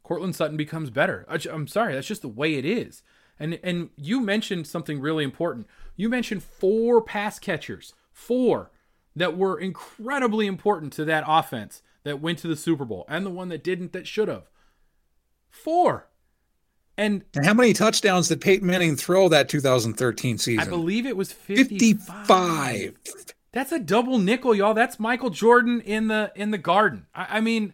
Courtland 0.03 0.35
Sutton 0.35 0.57
becomes 0.57 0.89
better. 0.89 1.25
I'm 1.29 1.67
sorry, 1.67 1.93
that's 1.93 2.07
just 2.07 2.21
the 2.21 2.27
way 2.27 2.55
it 2.55 2.65
is. 2.65 3.03
And 3.39 3.59
and 3.63 3.89
you 3.95 4.19
mentioned 4.19 4.65
something 4.65 4.99
really 4.99 5.23
important. 5.23 5.67
You 5.95 6.09
mentioned 6.09 6.43
four 6.43 7.01
pass 7.01 7.37
catchers, 7.37 7.93
four 8.11 8.71
that 9.15 9.37
were 9.37 9.59
incredibly 9.59 10.47
important 10.47 10.93
to 10.93 11.05
that 11.05 11.23
offense 11.27 11.81
that 12.03 12.21
went 12.21 12.39
to 12.39 12.47
the 12.47 12.55
Super 12.55 12.85
Bowl, 12.85 13.05
and 13.07 13.25
the 13.25 13.31
one 13.31 13.49
that 13.49 13.63
didn't 13.63 13.93
that 13.93 14.07
should 14.07 14.27
have. 14.27 14.49
Four. 15.49 16.07
And 16.97 17.23
And 17.35 17.45
how 17.45 17.53
many 17.53 17.73
touchdowns 17.73 18.27
did 18.27 18.41
Peyton 18.41 18.67
Manning 18.67 18.95
throw 18.95 19.29
that 19.29 19.49
2013 19.49 20.37
season? 20.37 20.59
I 20.59 20.69
believe 20.69 21.05
it 21.05 21.15
was 21.15 21.31
55. 21.31 22.27
55. 22.27 22.93
That's 23.51 23.71
a 23.71 23.79
double 23.79 24.19
nickel, 24.19 24.53
y'all. 24.53 24.73
That's 24.73 24.99
Michael 24.99 25.29
Jordan 25.29 25.81
in 25.81 26.07
the 26.07 26.31
in 26.35 26.51
the 26.51 26.57
garden. 26.57 27.07
I, 27.13 27.37
I 27.37 27.41
mean, 27.41 27.73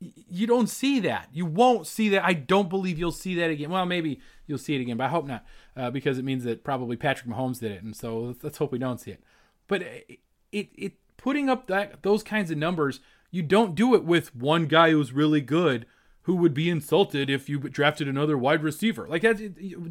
you 0.00 0.46
don't 0.46 0.68
see 0.68 1.00
that. 1.00 1.28
You 1.32 1.46
won't 1.46 1.86
see 1.86 2.08
that. 2.10 2.24
I 2.24 2.32
don't 2.32 2.68
believe 2.68 2.98
you'll 2.98 3.12
see 3.12 3.34
that 3.36 3.50
again. 3.50 3.70
Well, 3.70 3.86
maybe 3.86 4.20
you'll 4.46 4.58
see 4.58 4.74
it 4.74 4.80
again, 4.80 4.96
but 4.96 5.04
I 5.04 5.08
hope 5.08 5.26
not, 5.26 5.44
uh, 5.76 5.90
because 5.90 6.18
it 6.18 6.24
means 6.24 6.44
that 6.44 6.64
probably 6.64 6.96
Patrick 6.96 7.30
Mahomes 7.30 7.60
did 7.60 7.72
it, 7.72 7.82
and 7.82 7.94
so 7.94 8.18
let's, 8.18 8.44
let's 8.44 8.58
hope 8.58 8.72
we 8.72 8.78
don't 8.78 9.00
see 9.00 9.12
it. 9.12 9.22
But 9.68 9.82
it, 9.82 10.18
it 10.50 10.68
it 10.74 10.92
putting 11.16 11.48
up 11.48 11.66
that 11.68 12.02
those 12.02 12.22
kinds 12.22 12.50
of 12.50 12.58
numbers, 12.58 13.00
you 13.30 13.42
don't 13.42 13.74
do 13.74 13.94
it 13.94 14.04
with 14.04 14.34
one 14.34 14.66
guy 14.66 14.90
who's 14.90 15.12
really 15.12 15.40
good 15.40 15.86
who 16.22 16.36
would 16.36 16.54
be 16.54 16.70
insulted 16.70 17.28
if 17.28 17.48
you 17.48 17.58
drafted 17.58 18.08
another 18.08 18.38
wide 18.38 18.62
receiver. 18.62 19.06
Like 19.08 19.22
that 19.22 19.38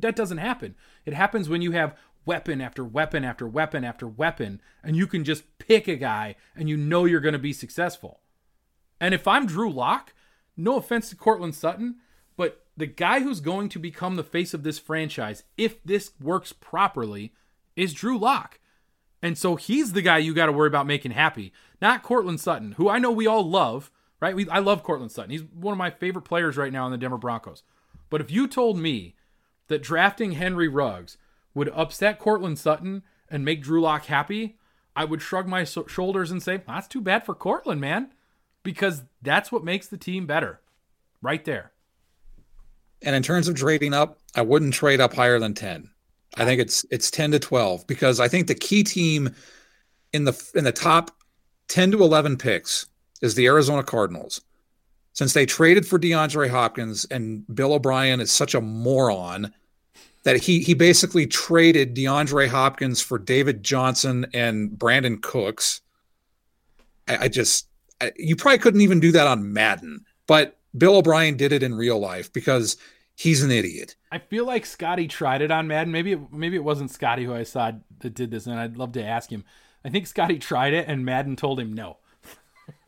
that 0.01 0.15
doesn't 0.15 0.37
happen. 0.37 0.75
It 1.05 1.13
happens 1.13 1.49
when 1.49 1.61
you 1.61 1.71
have 1.71 1.97
weapon 2.25 2.61
after 2.61 2.83
weapon 2.83 3.23
after 3.23 3.47
weapon 3.47 3.83
after 3.83 4.07
weapon 4.07 4.61
and 4.83 4.95
you 4.95 5.07
can 5.07 5.23
just 5.23 5.43
pick 5.57 5.87
a 5.87 5.95
guy 5.95 6.35
and 6.55 6.69
you 6.69 6.77
know 6.77 7.05
you're 7.05 7.19
going 7.19 7.33
to 7.33 7.39
be 7.39 7.53
successful. 7.53 8.19
And 8.99 9.13
if 9.13 9.27
I'm 9.27 9.47
Drew 9.47 9.71
Lock, 9.71 10.13
no 10.55 10.77
offense 10.77 11.09
to 11.09 11.15
Courtland 11.15 11.55
Sutton, 11.55 11.95
but 12.37 12.65
the 12.77 12.85
guy 12.85 13.21
who's 13.21 13.39
going 13.39 13.69
to 13.69 13.79
become 13.79 14.15
the 14.15 14.23
face 14.23 14.53
of 14.53 14.63
this 14.63 14.79
franchise 14.79 15.43
if 15.57 15.83
this 15.83 16.11
works 16.21 16.53
properly 16.53 17.33
is 17.75 17.93
Drew 17.93 18.17
Lock. 18.17 18.59
And 19.23 19.37
so 19.37 19.55
he's 19.55 19.93
the 19.93 20.01
guy 20.01 20.17
you 20.19 20.33
got 20.33 20.47
to 20.47 20.51
worry 20.51 20.67
about 20.67 20.87
making 20.87 21.11
happy, 21.11 21.53
not 21.81 22.03
Courtland 22.03 22.39
Sutton, 22.39 22.73
who 22.73 22.89
I 22.89 22.99
know 22.99 23.11
we 23.11 23.27
all 23.27 23.47
love, 23.47 23.91
right? 24.21 24.35
We, 24.35 24.47
I 24.47 24.59
love 24.59 24.83
Courtland 24.83 25.11
Sutton. 25.11 25.31
He's 25.31 25.43
one 25.43 25.73
of 25.73 25.77
my 25.77 25.89
favorite 25.89 26.21
players 26.21 26.55
right 26.55 26.71
now 26.71 26.85
in 26.85 26.91
the 26.91 26.97
Denver 26.97 27.17
Broncos. 27.17 27.63
But 28.09 28.21
if 28.21 28.31
you 28.31 28.47
told 28.47 28.77
me 28.77 29.15
that 29.67 29.81
drafting 29.81 30.33
Henry 30.33 30.67
Ruggs 30.67 31.17
would 31.53 31.69
upset 31.69 32.19
Courtland 32.19 32.59
Sutton 32.59 33.03
and 33.29 33.43
make 33.43 33.61
Drew 33.61 33.81
Lock 33.81 34.05
happy, 34.05 34.57
I 34.95 35.05
would 35.05 35.21
shrug 35.21 35.47
my 35.47 35.63
so- 35.63 35.87
shoulders 35.87 36.31
and 36.31 36.41
say, 36.41 36.61
that's 36.67 36.87
too 36.87 37.01
bad 37.01 37.25
for 37.25 37.33
Courtland, 37.33 37.81
man. 37.81 38.11
Because 38.63 39.03
that's 39.21 39.51
what 39.51 39.63
makes 39.63 39.87
the 39.87 39.97
team 39.97 40.27
better. 40.27 40.61
Right 41.21 41.43
there. 41.43 41.71
And 43.01 43.15
in 43.15 43.23
terms 43.23 43.47
of 43.47 43.55
trading 43.55 43.93
up, 43.93 44.19
I 44.35 44.43
wouldn't 44.43 44.75
trade 44.75 45.01
up 45.01 45.13
higher 45.13 45.39
than 45.39 45.55
10. 45.55 45.89
I 46.37 46.45
think 46.45 46.61
it's 46.61 46.85
it's 46.91 47.11
10 47.11 47.31
to 47.31 47.39
12 47.39 47.87
because 47.87 48.19
I 48.19 48.27
think 48.27 48.47
the 48.47 48.55
key 48.55 48.83
team 48.83 49.35
in 50.13 50.23
the 50.23 50.51
in 50.55 50.63
the 50.63 50.71
top 50.71 51.11
10 51.67 51.91
to 51.91 52.03
11 52.03 52.37
picks 52.37 52.85
is 53.21 53.35
the 53.35 53.45
Arizona 53.45 53.83
Cardinals. 53.83 54.41
Since 55.13 55.33
they 55.33 55.45
traded 55.45 55.85
for 55.85 55.99
DeAndre 55.99 56.49
Hopkins 56.49 57.05
and 57.11 57.43
Bill 57.53 57.73
O'Brien 57.73 58.21
is 58.21 58.31
such 58.31 58.55
a 58.55 58.61
moron 58.61 59.53
that 60.23 60.37
he 60.37 60.61
he 60.61 60.73
basically 60.73 61.27
traded 61.27 61.95
DeAndre 61.95 62.47
Hopkins 62.47 63.01
for 63.01 63.17
David 63.17 63.63
Johnson 63.63 64.25
and 64.33 64.71
Brandin 64.71 65.21
Cooks. 65.21 65.81
I, 67.07 67.25
I 67.25 67.27
just 67.27 67.67
I, 67.99 68.11
you 68.15 68.35
probably 68.35 68.59
couldn't 68.59 68.81
even 68.81 68.99
do 68.99 69.11
that 69.11 69.27
on 69.27 69.53
Madden, 69.53 70.05
but 70.27 70.57
Bill 70.77 70.97
O'Brien 70.97 71.37
did 71.37 71.51
it 71.51 71.63
in 71.63 71.75
real 71.75 71.99
life 71.99 72.31
because 72.31 72.77
he's 73.15 73.43
an 73.43 73.51
idiot. 73.51 73.95
I 74.11 74.19
feel 74.19 74.45
like 74.45 74.65
Scotty 74.65 75.07
tried 75.07 75.41
it 75.41 75.51
on 75.51 75.67
Madden. 75.67 75.91
Maybe 75.91 76.19
maybe 76.31 76.55
it 76.55 76.63
wasn't 76.63 76.91
Scotty 76.91 77.25
who 77.25 77.33
I 77.33 77.43
saw 77.43 77.71
that 77.99 78.13
did 78.13 78.31
this, 78.31 78.45
and 78.45 78.59
I'd 78.59 78.77
love 78.77 78.93
to 78.93 79.03
ask 79.03 79.31
him. 79.31 79.43
I 79.83 79.89
think 79.89 80.07
Scotty 80.07 80.39
tried 80.39 80.73
it, 80.73 80.87
and 80.87 81.03
Madden 81.03 81.35
told 81.35 81.59
him 81.59 81.73
no. 81.73 81.97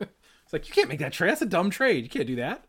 like 0.54 0.68
you 0.68 0.74
can't 0.74 0.88
make 0.88 1.00
that 1.00 1.12
trade. 1.12 1.30
That's 1.30 1.42
a 1.42 1.46
dumb 1.46 1.68
trade. 1.68 2.04
You 2.04 2.08
can't 2.08 2.26
do 2.26 2.36
that. 2.36 2.64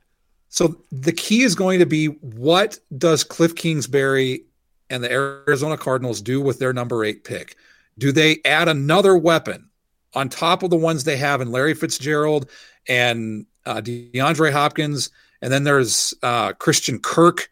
So 0.50 0.82
the 0.92 1.14
key 1.14 1.44
is 1.44 1.56
going 1.56 1.80
to 1.80 1.86
be 1.86 2.08
what 2.08 2.80
does 2.98 3.24
Cliff 3.24 3.56
Kingsbury 3.56 4.44
and 4.90 5.04
the 5.04 5.12
Arizona 5.12 5.78
Cardinals 5.78 6.22
do 6.22 6.42
with 6.42 6.60
their 6.60 6.74
number 6.74 7.04
eight 7.04 7.24
pick? 7.24 7.56
Do 7.98 8.12
they 8.12 8.40
add 8.44 8.68
another 8.68 9.16
weapon 9.16 9.70
on 10.14 10.30
top 10.30 10.64
of 10.64 10.70
the 10.70 10.78
ones 10.78 11.04
they 11.04 11.18
have 11.18 11.42
in 11.42 11.52
Larry 11.52 11.74
Fitzgerald 11.74 12.50
and 12.88 13.46
uh, 13.66 13.82
DeAndre 13.82 14.52
Hopkins? 14.52 15.10
And 15.42 15.52
then 15.52 15.64
there's 15.64 16.14
uh, 16.24 16.54
Christian 16.54 17.00
Kirk. 17.00 17.50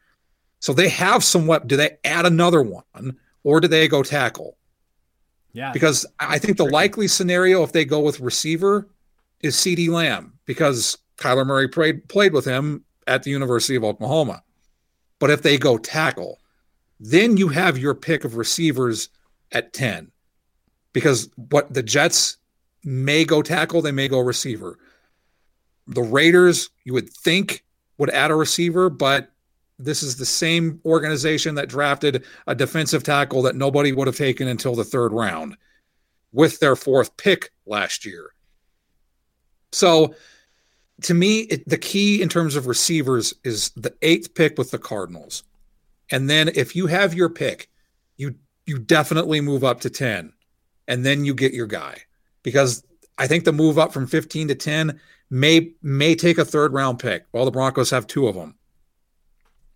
So 0.59 0.73
they 0.73 0.89
have 0.89 1.23
some 1.23 1.45
weapon. 1.45 1.67
Do 1.67 1.77
they 1.77 1.97
add 2.03 2.25
another 2.25 2.61
one 2.61 3.17
or 3.43 3.59
do 3.59 3.67
they 3.67 3.87
go 3.87 4.01
tackle? 4.01 4.57
Yeah, 5.51 5.71
Because 5.71 6.05
I 6.19 6.39
think 6.39 6.57
the 6.57 6.65
likely 6.65 7.07
scenario, 7.07 7.61
if 7.61 7.73
they 7.73 7.85
go 7.85 7.99
with 7.99 8.19
receiver, 8.19 8.87
is 9.43 9.55
CeeDee 9.55 9.89
Lamb 9.89 10.33
because 10.45 10.97
Kyler 11.17 11.45
Murray 11.45 11.67
played 11.67 12.07
played 12.09 12.33
with 12.33 12.45
him 12.45 12.83
at 13.05 13.23
the 13.23 13.29
University 13.31 13.75
of 13.75 13.83
Oklahoma. 13.83 14.41
But 15.19 15.29
if 15.29 15.41
they 15.41 15.57
go 15.57 15.77
tackle, 15.77 16.39
then 16.99 17.37
you 17.37 17.49
have 17.49 17.77
your 17.77 17.93
pick 17.93 18.23
of 18.23 18.37
receivers 18.37 19.09
at 19.51 19.73
10. 19.73 20.11
Because 20.93 21.29
what 21.35 21.73
the 21.73 21.83
Jets 21.83 22.37
may 22.83 23.25
go 23.25 23.41
tackle, 23.41 23.81
they 23.81 23.91
may 23.91 24.07
go 24.07 24.19
receiver. 24.19 24.77
The 25.87 26.01
Raiders, 26.01 26.69
you 26.85 26.93
would 26.93 27.09
think, 27.09 27.63
would 27.97 28.09
add 28.09 28.31
a 28.31 28.35
receiver, 28.35 28.89
but 28.89 29.31
this 29.79 30.03
is 30.03 30.15
the 30.15 30.25
same 30.25 30.79
organization 30.85 31.55
that 31.55 31.67
drafted 31.67 32.23
a 32.47 32.55
defensive 32.55 33.03
tackle 33.03 33.41
that 33.43 33.55
nobody 33.55 33.91
would 33.91 34.07
have 34.07 34.17
taken 34.17 34.47
until 34.47 34.75
the 34.75 34.83
third 34.83 35.11
round 35.11 35.57
with 36.31 36.59
their 36.59 36.75
fourth 36.75 37.15
pick 37.17 37.51
last 37.65 38.05
year. 38.05 38.32
So, 39.73 40.15
to 41.01 41.13
me, 41.13 41.41
it, 41.41 41.67
the 41.67 41.77
key 41.77 42.21
in 42.21 42.29
terms 42.29 42.55
of 42.55 42.67
receivers 42.67 43.33
is 43.43 43.69
the 43.71 43.93
eighth 44.01 44.35
pick 44.35 44.57
with 44.57 44.71
the 44.71 44.77
Cardinals, 44.77 45.43
and 46.11 46.29
then 46.29 46.49
if 46.49 46.75
you 46.75 46.87
have 46.87 47.13
your 47.13 47.29
pick, 47.29 47.69
you 48.17 48.35
you 48.65 48.79
definitely 48.79 49.41
move 49.41 49.63
up 49.63 49.81
to 49.81 49.89
ten, 49.89 50.33
and 50.87 51.05
then 51.05 51.25
you 51.25 51.33
get 51.33 51.53
your 51.53 51.67
guy 51.67 51.97
because 52.43 52.83
I 53.17 53.27
think 53.27 53.43
the 53.43 53.51
move 53.51 53.77
up 53.77 53.91
from 53.91 54.07
fifteen 54.07 54.47
to 54.47 54.55
ten 54.55 54.99
may 55.29 55.71
may 55.81 56.15
take 56.15 56.37
a 56.37 56.45
third 56.45 56.73
round 56.73 56.99
pick. 56.99 57.25
while 57.31 57.45
the 57.45 57.51
Broncos 57.51 57.89
have 57.89 58.07
two 58.07 58.27
of 58.27 58.35
them. 58.35 58.55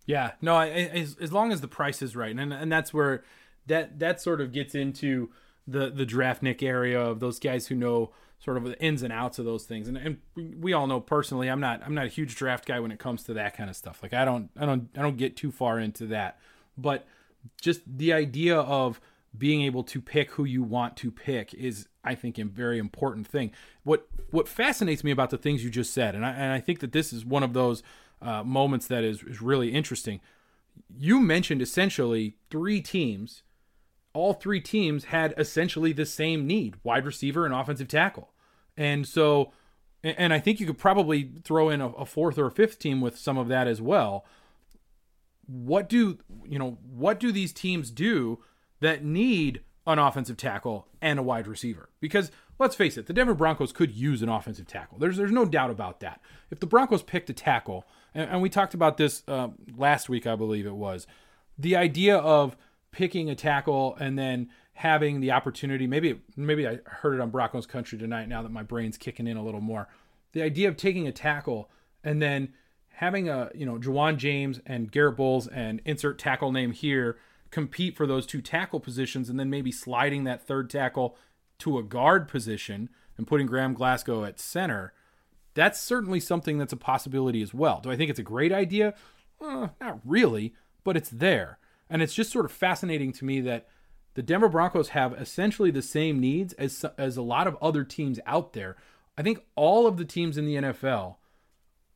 Yeah, 0.06 0.32
no, 0.40 0.54
I, 0.54 0.68
as 0.68 1.16
as 1.20 1.32
long 1.32 1.52
as 1.52 1.60
the 1.60 1.68
price 1.68 2.00
is 2.00 2.16
right, 2.16 2.34
and 2.34 2.52
and 2.52 2.72
that's 2.72 2.94
where 2.94 3.24
that 3.66 3.98
that 3.98 4.20
sort 4.20 4.40
of 4.40 4.52
gets 4.52 4.74
into 4.74 5.30
the 5.66 5.90
the 5.90 6.06
draft 6.06 6.42
nick 6.42 6.62
area 6.62 7.00
of 7.00 7.20
those 7.20 7.38
guys 7.38 7.66
who 7.66 7.74
know 7.74 8.12
sort 8.38 8.56
of 8.56 8.64
the 8.64 8.80
ins 8.80 9.02
and 9.02 9.12
outs 9.12 9.38
of 9.38 9.44
those 9.44 9.64
things, 9.64 9.88
and 9.88 9.96
and 9.96 10.18
we 10.60 10.72
all 10.72 10.86
know 10.86 11.00
personally, 11.00 11.48
I'm 11.48 11.60
not 11.60 11.82
I'm 11.84 11.94
not 11.94 12.06
a 12.06 12.10
huge 12.10 12.36
draft 12.36 12.66
guy 12.66 12.80
when 12.80 12.90
it 12.90 12.98
comes 12.98 13.24
to 13.24 13.34
that 13.34 13.56
kind 13.56 13.68
of 13.68 13.76
stuff. 13.76 14.02
Like 14.02 14.14
I 14.14 14.24
don't 14.24 14.50
I 14.56 14.66
don't 14.66 14.88
I 14.96 15.02
don't 15.02 15.16
get 15.16 15.36
too 15.36 15.50
far 15.50 15.78
into 15.78 16.06
that, 16.06 16.38
but 16.76 17.06
just 17.60 17.80
the 17.86 18.12
idea 18.12 18.58
of 18.58 19.00
being 19.36 19.62
able 19.62 19.84
to 19.84 20.00
pick 20.00 20.32
who 20.32 20.44
you 20.44 20.62
want 20.62 20.96
to 20.96 21.10
pick 21.10 21.52
is 21.54 21.88
I 22.04 22.14
think 22.14 22.38
a 22.38 22.44
very 22.44 22.78
important 22.78 23.26
thing. 23.26 23.52
What 23.82 24.08
what 24.30 24.48
fascinates 24.48 25.04
me 25.04 25.10
about 25.10 25.30
the 25.30 25.38
things 25.38 25.64
you 25.64 25.70
just 25.70 25.92
said, 25.92 26.14
and 26.14 26.24
I, 26.24 26.30
and 26.30 26.52
I 26.52 26.60
think 26.60 26.80
that 26.80 26.92
this 26.92 27.12
is 27.12 27.24
one 27.24 27.42
of 27.42 27.52
those 27.52 27.82
uh, 28.22 28.42
moments 28.42 28.86
that 28.86 29.04
is, 29.04 29.22
is 29.22 29.40
really 29.40 29.72
interesting. 29.72 30.20
You 30.96 31.20
mentioned 31.20 31.62
essentially 31.62 32.36
three 32.50 32.80
teams. 32.80 33.42
All 34.14 34.32
three 34.32 34.60
teams 34.60 35.04
had 35.04 35.34
essentially 35.36 35.92
the 35.92 36.06
same 36.06 36.46
need: 36.46 36.76
wide 36.82 37.06
receiver 37.06 37.44
and 37.44 37.54
offensive 37.54 37.88
tackle. 37.88 38.32
And 38.76 39.06
so, 39.06 39.52
and 40.02 40.32
I 40.32 40.38
think 40.38 40.60
you 40.60 40.66
could 40.66 40.78
probably 40.78 41.30
throw 41.42 41.68
in 41.68 41.80
a, 41.80 42.06
fourth 42.06 42.38
or 42.38 42.46
a 42.46 42.50
fifth 42.50 42.78
team 42.78 43.00
with 43.00 43.18
some 43.18 43.36
of 43.36 43.48
that 43.48 43.66
as 43.66 43.82
well. 43.82 44.24
What 45.46 45.88
do 45.88 46.18
you 46.46 46.58
know? 46.58 46.78
What 46.82 47.20
do 47.20 47.32
these 47.32 47.52
teams 47.52 47.90
do 47.90 48.38
that 48.80 49.04
need 49.04 49.62
an 49.88 49.98
offensive 49.98 50.36
tackle 50.36 50.86
and 51.00 51.18
a 51.18 51.22
wide 51.22 51.46
receiver. 51.46 51.88
Because 51.98 52.30
let's 52.58 52.76
face 52.76 52.98
it, 52.98 53.06
the 53.06 53.14
Denver 53.14 53.34
Broncos 53.34 53.72
could 53.72 53.90
use 53.90 54.20
an 54.20 54.28
offensive 54.28 54.66
tackle. 54.66 54.98
There's 54.98 55.16
there's 55.16 55.32
no 55.32 55.46
doubt 55.46 55.70
about 55.70 56.00
that. 56.00 56.20
If 56.50 56.60
the 56.60 56.66
Broncos 56.66 57.02
picked 57.02 57.30
a 57.30 57.32
tackle, 57.32 57.86
and, 58.14 58.30
and 58.30 58.42
we 58.42 58.50
talked 58.50 58.74
about 58.74 58.98
this 58.98 59.22
uh, 59.26 59.48
last 59.76 60.10
week, 60.10 60.26
I 60.26 60.36
believe 60.36 60.66
it 60.66 60.74
was, 60.74 61.06
the 61.58 61.74
idea 61.74 62.18
of 62.18 62.54
picking 62.90 63.30
a 63.30 63.34
tackle 63.34 63.96
and 64.00 64.18
then 64.18 64.48
having 64.72 65.20
the 65.20 65.32
opportunity. 65.32 65.86
Maybe 65.86 66.20
maybe 66.36 66.66
I 66.66 66.78
heard 66.86 67.14
it 67.14 67.20
on 67.20 67.30
Broncos 67.30 67.66
Country 67.66 67.98
tonight. 67.98 68.28
Now 68.28 68.42
that 68.42 68.52
my 68.52 68.62
brain's 68.62 68.96
kicking 68.96 69.26
in 69.26 69.36
a 69.36 69.44
little 69.44 69.60
more, 69.60 69.88
the 70.32 70.42
idea 70.42 70.68
of 70.68 70.76
taking 70.76 71.06
a 71.06 71.12
tackle 71.12 71.70
and 72.04 72.22
then 72.22 72.52
having 72.88 73.28
a 73.28 73.50
you 73.54 73.66
know 73.66 73.78
Ja'Wuan 73.78 74.16
James 74.16 74.60
and 74.66 74.90
Garrett 74.90 75.16
Bolles 75.16 75.46
and 75.46 75.80
insert 75.84 76.18
tackle 76.18 76.52
name 76.52 76.72
here 76.72 77.18
compete 77.50 77.96
for 77.96 78.06
those 78.06 78.26
two 78.26 78.40
tackle 78.42 78.80
positions 78.80 79.28
and 79.28 79.38
then 79.40 79.48
maybe 79.48 79.72
sliding 79.72 80.24
that 80.24 80.46
third 80.46 80.68
tackle 80.68 81.16
to 81.58 81.78
a 81.78 81.82
guard 81.82 82.28
position 82.28 82.88
and 83.16 83.26
putting 83.26 83.46
Graham 83.46 83.74
Glasgow 83.74 84.24
at 84.24 84.38
center, 84.38 84.92
that's 85.54 85.80
certainly 85.80 86.20
something 86.20 86.58
that's 86.58 86.72
a 86.72 86.76
possibility 86.76 87.42
as 87.42 87.52
well. 87.52 87.80
Do 87.80 87.90
I 87.90 87.96
think 87.96 88.10
it's 88.10 88.18
a 88.18 88.24
great 88.24 88.52
idea? 88.52 88.94
Uh, 89.40 89.68
not 89.80 90.00
really, 90.04 90.54
but 90.84 90.96
it's 90.96 91.10
there. 91.10 91.58
And 91.90 92.02
it's 92.02 92.14
just 92.14 92.32
sort 92.32 92.44
of 92.44 92.52
fascinating 92.52 93.12
to 93.12 93.24
me 93.24 93.40
that 93.42 93.66
the 94.14 94.22
Denver 94.22 94.48
Broncos 94.48 94.90
have 94.90 95.12
essentially 95.12 95.70
the 95.70 95.82
same 95.82 96.20
needs 96.20 96.52
as, 96.54 96.84
as 96.96 97.16
a 97.16 97.22
lot 97.22 97.46
of 97.46 97.56
other 97.62 97.84
teams 97.84 98.18
out 98.26 98.52
there. 98.52 98.76
I 99.16 99.22
think 99.22 99.44
all 99.54 99.86
of 99.86 99.96
the 99.96 100.04
teams 100.04 100.36
in 100.36 100.46
the 100.46 100.56
NFL, 100.56 101.16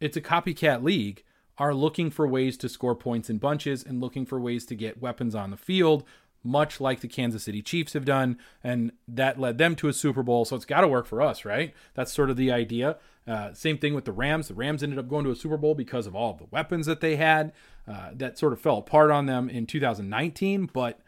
it's 0.01 0.17
a 0.17 0.21
copycat 0.21 0.83
league 0.83 1.25
are 1.59 1.75
looking 1.75 2.11
for 2.11 2.27
ways 2.27 2.57
to 2.59 2.69
score 2.69 2.95
points 2.95 3.29
in 3.29 3.39
bunches 3.39 3.85
and 3.85 4.01
looking 4.01 4.27
for 4.27 4.41
ways 4.41 4.65
to 4.67 4.75
get 4.75 5.03
weapons 5.03 5.35
on 5.35 5.51
the 5.51 5.57
field, 5.57 6.05
much 6.43 6.81
like 6.81 7.01
the 7.01 7.09
Kansas 7.09 7.45
City 7.45 7.63
Chiefs 7.63 7.93
have 7.93 8.05
done. 8.05 8.39
And 8.65 8.93
that 9.07 9.39
led 9.39 9.59
them 9.59 9.77
to 9.77 9.89
a 9.89 9.93
Super 9.93 10.23
Bowl. 10.23 10.45
So 10.45 10.57
it's 10.57 10.65
got 10.65 10.81
to 10.81 10.89
work 10.89 11.07
for 11.07 11.21
us, 11.23 11.45
right? 11.45 11.75
That's 11.95 12.13
sort 12.13 12.31
of 12.31 12.37
the 12.37 12.51
idea. 12.51 12.99
Uh, 13.27 13.53
same 13.55 13.79
thing 13.79 13.95
with 13.95 14.05
the 14.05 14.13
Rams. 14.13 14.49
The 14.49 14.55
Rams 14.55 14.83
ended 14.83 14.99
up 14.99 15.09
going 15.09 15.25
to 15.25 15.31
a 15.31 15.37
Super 15.37 15.57
Bowl 15.57 15.75
because 15.75 16.07
of 16.07 16.17
all 16.17 16.33
of 16.33 16.39
the 16.39 16.47
weapons 16.51 16.87
that 16.87 17.01
they 17.01 17.17
had. 17.17 17.53
Uh, 17.87 18.11
that 18.15 18.39
sort 18.39 18.53
of 18.53 18.61
fell 18.61 18.79
apart 18.79 19.11
on 19.11 19.27
them 19.27 19.49
in 19.49 19.67
2019, 19.67 20.71
but 20.73 21.01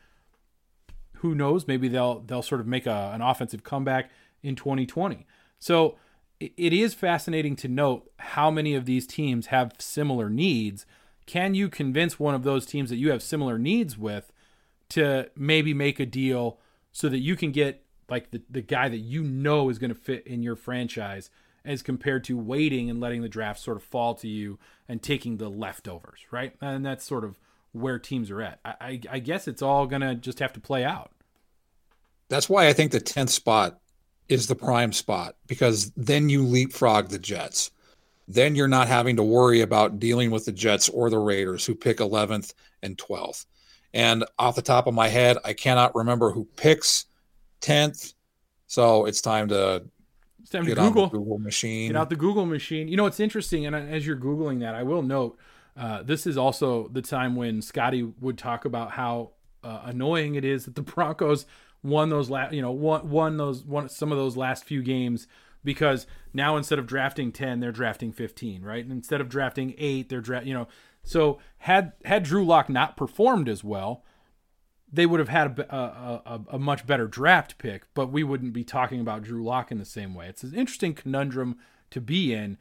who 1.18 1.35
knows? 1.35 1.66
Maybe 1.66 1.88
they'll 1.88 2.20
they'll 2.20 2.42
sort 2.42 2.61
of 2.61 2.66
make 2.66 2.87
a, 2.87 3.11
an 3.14 3.22
offensive 3.22 3.64
comeback 3.64 4.11
in 4.42 4.55
2020. 4.55 5.27
So 5.59 5.96
it 6.40 6.72
is 6.72 6.94
fascinating 6.94 7.57
to 7.57 7.68
note 7.68 8.11
how 8.18 8.50
many 8.50 8.74
of 8.74 8.85
these 8.85 9.07
teams 9.07 9.46
have 9.46 9.72
similar 9.79 10.29
needs. 10.29 10.85
Can 11.27 11.55
you 11.55 11.68
convince 11.68 12.18
one 12.18 12.35
of 12.35 12.42
those 12.42 12.66
teams 12.66 12.90
that 12.90 12.96
you 12.96 13.11
have 13.11 13.22
similar 13.22 13.59
needs 13.59 13.96
with 13.96 14.33
to 14.90 15.31
maybe 15.37 15.72
make 15.72 15.98
a 15.98 16.07
deal 16.07 16.59
so 16.92 17.09
that 17.09 17.20
you 17.20 17.37
can 17.37 17.50
get 17.50 17.85
like 18.11 18.31
the, 18.31 18.42
the 18.50 18.61
guy 18.61 18.88
that 18.88 18.98
you 18.98 19.22
know 19.22 19.70
is 19.70 19.79
going 19.79 19.92
to 19.92 19.98
fit 19.98 20.27
in 20.27 20.42
your 20.42 20.57
franchise 20.57 21.31
as 21.64 21.83
compared 21.83 22.24
to 22.24 22.37
waiting 22.37 22.90
and 22.90 23.00
letting 23.00 23.22
the 23.22 23.29
draft 23.29 23.61
sort 23.61 23.77
of 23.77 23.83
fall 23.83 24.14
to 24.16 24.29
you 24.29 24.59
and 24.88 25.03
taking 25.03 25.38
the 25.38 25.48
leftovers, 25.48 26.20
right? 26.31 26.55
And 26.61 26.85
that's 26.85 27.05
sort 27.05 27.24
of 27.24 27.38
where 27.72 27.98
teams 27.98 28.31
are 28.31 28.42
at. 28.42 28.61
I, 28.64 29.00
I, 29.11 29.18
guess 29.18 29.48
it's 29.48 29.62
all 29.62 29.87
going 29.87 30.03
to 30.03 30.14
just 30.14 30.38
have 30.38 30.53
to 30.53 30.61
play 30.61 30.85
out. 30.85 31.11
That's 32.29 32.48
why 32.48 32.68
I 32.68 32.72
think 32.72 32.92
the 32.92 33.00
10th 33.00 33.31
spot 33.31 33.81
is 34.29 34.46
the 34.46 34.55
prime 34.55 34.92
spot 34.92 35.37
because 35.46 35.90
then 35.96 36.29
you 36.29 36.44
leapfrog 36.44 37.09
the 37.09 37.18
Jets. 37.18 37.70
Then 38.29 38.55
you're 38.55 38.68
not 38.68 38.88
having 38.88 39.16
to 39.16 39.22
worry 39.22 39.61
about 39.61 39.98
dealing 39.98 40.31
with 40.31 40.44
the 40.44 40.53
Jets 40.53 40.88
or 40.88 41.11
the 41.11 41.18
Raiders 41.18 41.66
who 41.66 41.74
pick 41.74 41.98
11th 41.98 42.55
and 42.83 42.96
12th. 42.96 43.44
And 43.92 44.24
off 44.38 44.57
the 44.57 44.62
top 44.62 44.87
of 44.87 44.94
my 44.94 45.09
head, 45.09 45.38
I 45.44 45.53
cannot 45.53 45.94
remember 45.94 46.31
who 46.31 46.46
picks 46.57 47.07
10th. 47.61 48.14
So 48.66 49.05
it's 49.07 49.20
time 49.20 49.48
to 49.48 49.85
it's 50.44 50.50
time 50.50 50.66
to 50.66 50.74
Google. 50.74 51.07
Google 51.09 51.38
machine. 51.38 51.88
Get 51.88 51.96
out 51.96 52.11
the 52.11 52.16
Google 52.16 52.44
machine. 52.44 52.87
You 52.87 52.98
know, 52.98 53.07
it's 53.07 53.18
interesting. 53.18 53.64
And 53.64 53.74
as 53.74 54.07
you're 54.07 54.14
Googling 54.14 54.61
that, 54.61 54.74
I 54.74 54.83
will 54.83 55.00
note 55.00 55.38
uh, 55.74 56.02
this 56.02 56.26
is 56.26 56.37
also 56.37 56.88
the 56.88 57.00
time 57.00 57.35
when 57.35 57.62
Scotty 57.62 58.02
would 58.02 58.37
talk 58.37 58.66
about 58.66 58.90
how 58.90 59.30
uh, 59.62 59.80
annoying 59.85 60.35
it 60.35 60.44
is 60.44 60.66
that 60.66 60.74
the 60.74 60.83
Broncos 60.92 61.46
won 61.83 62.11
those 62.11 62.28
last, 62.28 62.52
you 62.52 62.61
know, 62.61 62.72
won, 62.72 63.09
won 63.09 63.38
those 63.38 63.64
won 63.64 63.88
some 63.88 64.12
of 64.12 64.18
those 64.18 64.37
last 64.37 64.64
few 64.64 64.83
games 64.83 65.26
because 65.64 66.07
now 66.35 66.59
instead 66.59 66.78
of 66.78 66.87
drafting 66.87 67.33
10 67.33 67.61
they're 67.61 67.72
drafting 67.72 68.12
15 68.12 68.62
right 68.62 68.85
and 68.85 68.92
instead 68.92 69.22
of 69.22 69.30
drafting 69.30 69.74
8 69.78 70.11
they're 70.11 70.20
draft 70.20 70.44
you 70.44 70.52
know 70.52 70.68
so 71.02 71.38
had 71.57 71.92
had 72.04 72.22
drew 72.22 72.44
lock 72.44 72.68
not 72.68 72.98
performed 72.98 73.48
as 73.48 73.64
well 73.64 74.04
they 74.94 75.07
would 75.07 75.20
have 75.20 75.28
had 75.28 75.59
a, 75.59 75.74
a, 75.74 76.22
a, 76.26 76.40
a, 76.52 76.59
much 76.59 76.87
better 76.87 77.07
draft 77.07 77.59
pick 77.59 77.85
but 77.94 78.11
we 78.11 78.22
wouldn't 78.22 78.52
be 78.52 78.64
talking 78.64 79.00
about 79.00 79.22
drew 79.22 79.44
lock 79.44 79.70
in 79.70 79.78
the 79.78 79.85
same 79.85 80.14
way 80.14 80.26
it's 80.26 80.42
an 80.42 80.54
interesting 80.54 80.94
conundrum 80.94 81.57
to 81.90 82.00
be 82.00 82.33
in 82.33 82.57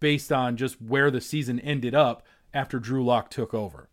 based 0.00 0.30
on 0.30 0.56
just 0.56 0.80
where 0.80 1.10
the 1.10 1.20
season 1.20 1.58
ended 1.60 1.94
up 1.94 2.26
after 2.52 2.78
drew 2.78 3.04
lock 3.04 3.30
took 3.30 3.52
over 3.54 3.88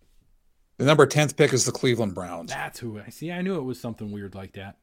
the 0.78 0.86
number 0.86 1.06
10th 1.06 1.38
pick 1.38 1.54
is 1.54 1.66
the 1.66 1.72
Cleveland 1.72 2.16
Browns. 2.16 2.50
That's 2.50 2.80
who 2.80 3.00
I 3.00 3.10
see. 3.10 3.32
I 3.32 3.42
knew 3.42 3.56
it 3.56 3.64
was 3.64 3.80
something 3.80 4.12
weird 4.12 4.36
like 4.36 4.54
that. 4.54 4.78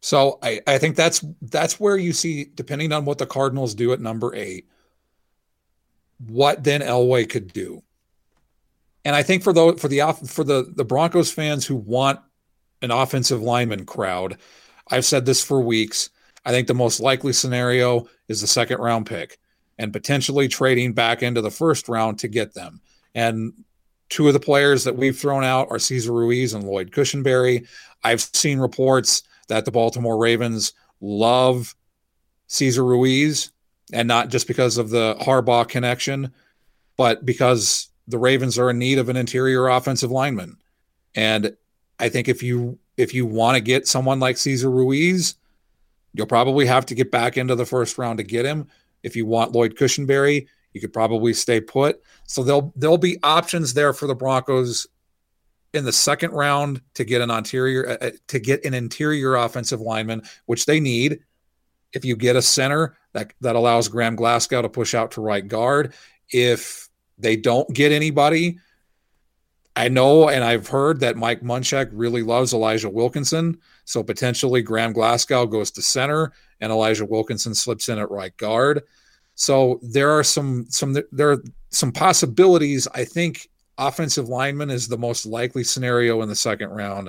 So 0.00 0.38
I, 0.42 0.60
I 0.66 0.78
think 0.78 0.96
that's 0.96 1.24
that's 1.42 1.78
where 1.78 1.96
you 1.96 2.12
see, 2.12 2.46
depending 2.54 2.90
on 2.92 3.04
what 3.04 3.18
the 3.18 3.26
Cardinals 3.26 3.74
do 3.74 3.92
at 3.92 4.00
number 4.00 4.34
eight, 4.34 4.66
what 6.26 6.64
then 6.64 6.80
Elway 6.80 7.28
could 7.28 7.52
do. 7.52 7.82
And 9.04 9.14
I 9.14 9.22
think 9.22 9.42
for 9.42 9.52
the 9.52 9.74
for 9.74 9.88
the 9.88 10.00
for 10.26 10.42
the 10.42 10.72
the 10.74 10.84
Broncos 10.84 11.30
fans 11.30 11.66
who 11.66 11.76
want 11.76 12.20
an 12.82 12.90
offensive 12.90 13.42
lineman 13.42 13.86
crowd, 13.86 14.38
I've 14.90 15.04
said 15.04 15.26
this 15.26 15.42
for 15.42 15.60
weeks. 15.60 16.10
I 16.44 16.50
think 16.50 16.66
the 16.66 16.74
most 16.74 17.00
likely 17.00 17.32
scenario 17.32 18.08
is 18.28 18.40
the 18.40 18.46
second 18.46 18.78
round 18.78 19.06
pick 19.06 19.38
and 19.78 19.92
potentially 19.92 20.48
trading 20.48 20.92
back 20.92 21.22
into 21.22 21.40
the 21.40 21.50
first 21.50 21.88
round 21.88 22.18
to 22.20 22.28
get 22.28 22.54
them. 22.54 22.80
And 23.14 23.52
Two 24.10 24.26
of 24.26 24.34
the 24.34 24.40
players 24.40 24.82
that 24.84 24.96
we've 24.96 25.16
thrown 25.16 25.44
out 25.44 25.68
are 25.70 25.78
Cesar 25.78 26.12
Ruiz 26.12 26.52
and 26.52 26.64
Lloyd 26.64 26.90
Cushenberry. 26.90 27.66
I've 28.02 28.20
seen 28.20 28.58
reports 28.58 29.22
that 29.48 29.64
the 29.64 29.70
Baltimore 29.70 30.18
Ravens 30.18 30.72
love 31.00 31.76
Cesar 32.48 32.84
Ruiz, 32.84 33.52
and 33.92 34.08
not 34.08 34.28
just 34.28 34.48
because 34.48 34.78
of 34.78 34.90
the 34.90 35.16
Harbaugh 35.20 35.66
connection, 35.68 36.32
but 36.96 37.24
because 37.24 37.88
the 38.08 38.18
Ravens 38.18 38.58
are 38.58 38.70
in 38.70 38.80
need 38.80 38.98
of 38.98 39.08
an 39.08 39.16
interior 39.16 39.68
offensive 39.68 40.10
lineman. 40.10 40.56
And 41.14 41.56
I 42.00 42.08
think 42.08 42.28
if 42.28 42.42
you 42.42 42.78
if 42.96 43.14
you 43.14 43.26
want 43.26 43.56
to 43.56 43.60
get 43.60 43.86
someone 43.86 44.20
like 44.20 44.36
Cesar 44.36 44.70
Ruiz, 44.70 45.36
you'll 46.14 46.26
probably 46.26 46.66
have 46.66 46.86
to 46.86 46.94
get 46.94 47.10
back 47.10 47.36
into 47.36 47.54
the 47.54 47.66
first 47.66 47.98
round 47.98 48.18
to 48.18 48.24
get 48.24 48.44
him. 48.44 48.66
If 49.02 49.16
you 49.16 49.26
want 49.26 49.52
Lloyd 49.52 49.76
Cushenberry, 49.76 50.46
you 50.72 50.80
could 50.80 50.92
probably 50.92 51.32
stay 51.32 51.60
put. 51.60 52.02
So 52.26 52.42
there'll 52.42 52.72
there'll 52.76 52.98
be 52.98 53.18
options 53.22 53.74
there 53.74 53.92
for 53.92 54.06
the 54.06 54.14
Broncos 54.14 54.86
in 55.72 55.84
the 55.84 55.92
second 55.92 56.32
round 56.32 56.80
to 56.94 57.04
get 57.04 57.20
an 57.20 57.30
interior 57.30 57.88
uh, 57.88 58.06
uh, 58.06 58.10
to 58.28 58.38
get 58.38 58.64
an 58.64 58.74
interior 58.74 59.36
offensive 59.36 59.80
lineman, 59.80 60.22
which 60.46 60.66
they 60.66 60.80
need. 60.80 61.20
If 61.92 62.04
you 62.04 62.16
get 62.16 62.36
a 62.36 62.42
center 62.42 62.96
that 63.12 63.32
that 63.40 63.56
allows 63.56 63.88
Graham 63.88 64.16
Glasgow 64.16 64.62
to 64.62 64.68
push 64.68 64.94
out 64.94 65.12
to 65.12 65.20
right 65.20 65.46
guard, 65.46 65.92
if 66.30 66.88
they 67.18 67.36
don't 67.36 67.72
get 67.74 67.92
anybody, 67.92 68.58
I 69.76 69.88
know 69.88 70.28
and 70.28 70.42
I've 70.42 70.68
heard 70.68 71.00
that 71.00 71.16
Mike 71.16 71.42
Munchak 71.42 71.90
really 71.92 72.22
loves 72.22 72.52
Elijah 72.52 72.90
Wilkinson. 72.90 73.58
So 73.84 74.02
potentially 74.02 74.62
Graham 74.62 74.92
Glasgow 74.92 75.46
goes 75.46 75.70
to 75.72 75.82
center 75.82 76.32
and 76.60 76.72
Elijah 76.72 77.06
Wilkinson 77.06 77.54
slips 77.54 77.88
in 77.88 77.98
at 77.98 78.10
right 78.10 78.36
guard. 78.36 78.82
So 79.34 79.80
there 79.82 80.10
are 80.10 80.24
some 80.24 80.66
some 80.68 80.96
there 81.12 81.30
are 81.30 81.42
some 81.70 81.92
possibilities. 81.92 82.88
I 82.94 83.04
think 83.04 83.48
offensive 83.78 84.28
lineman 84.28 84.70
is 84.70 84.88
the 84.88 84.98
most 84.98 85.24
likely 85.24 85.64
scenario 85.64 86.20
in 86.22 86.28
the 86.28 86.36
second 86.36 86.70
round 86.70 87.08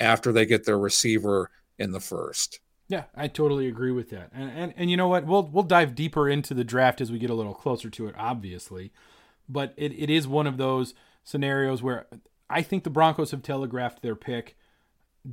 after 0.00 0.32
they 0.32 0.46
get 0.46 0.64
their 0.64 0.78
receiver 0.78 1.50
in 1.78 1.92
the 1.92 2.00
first. 2.00 2.60
Yeah, 2.88 3.04
I 3.14 3.28
totally 3.28 3.66
agree 3.66 3.90
with 3.90 4.10
that. 4.10 4.30
And, 4.32 4.50
and 4.50 4.74
and 4.76 4.90
you 4.90 4.96
know 4.96 5.08
what? 5.08 5.26
We'll 5.26 5.48
we'll 5.48 5.64
dive 5.64 5.94
deeper 5.94 6.28
into 6.28 6.54
the 6.54 6.64
draft 6.64 7.00
as 7.00 7.10
we 7.10 7.18
get 7.18 7.30
a 7.30 7.34
little 7.34 7.54
closer 7.54 7.90
to 7.90 8.06
it, 8.06 8.14
obviously. 8.16 8.92
But 9.48 9.74
it, 9.76 9.92
it 9.92 10.08
is 10.08 10.26
one 10.26 10.46
of 10.46 10.56
those 10.56 10.94
scenarios 11.26 11.82
where 11.82 12.06
I 12.48 12.62
think 12.62 12.84
the 12.84 12.90
Broncos 12.90 13.32
have 13.32 13.42
telegraphed 13.42 14.00
their 14.00 14.16
pick 14.16 14.56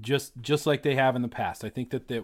just 0.01 0.33
just 0.41 0.65
like 0.65 0.83
they 0.83 0.95
have 0.95 1.15
in 1.15 1.21
the 1.21 1.27
past. 1.29 1.63
I 1.63 1.69
think 1.69 1.91
that 1.91 2.07
they, 2.07 2.21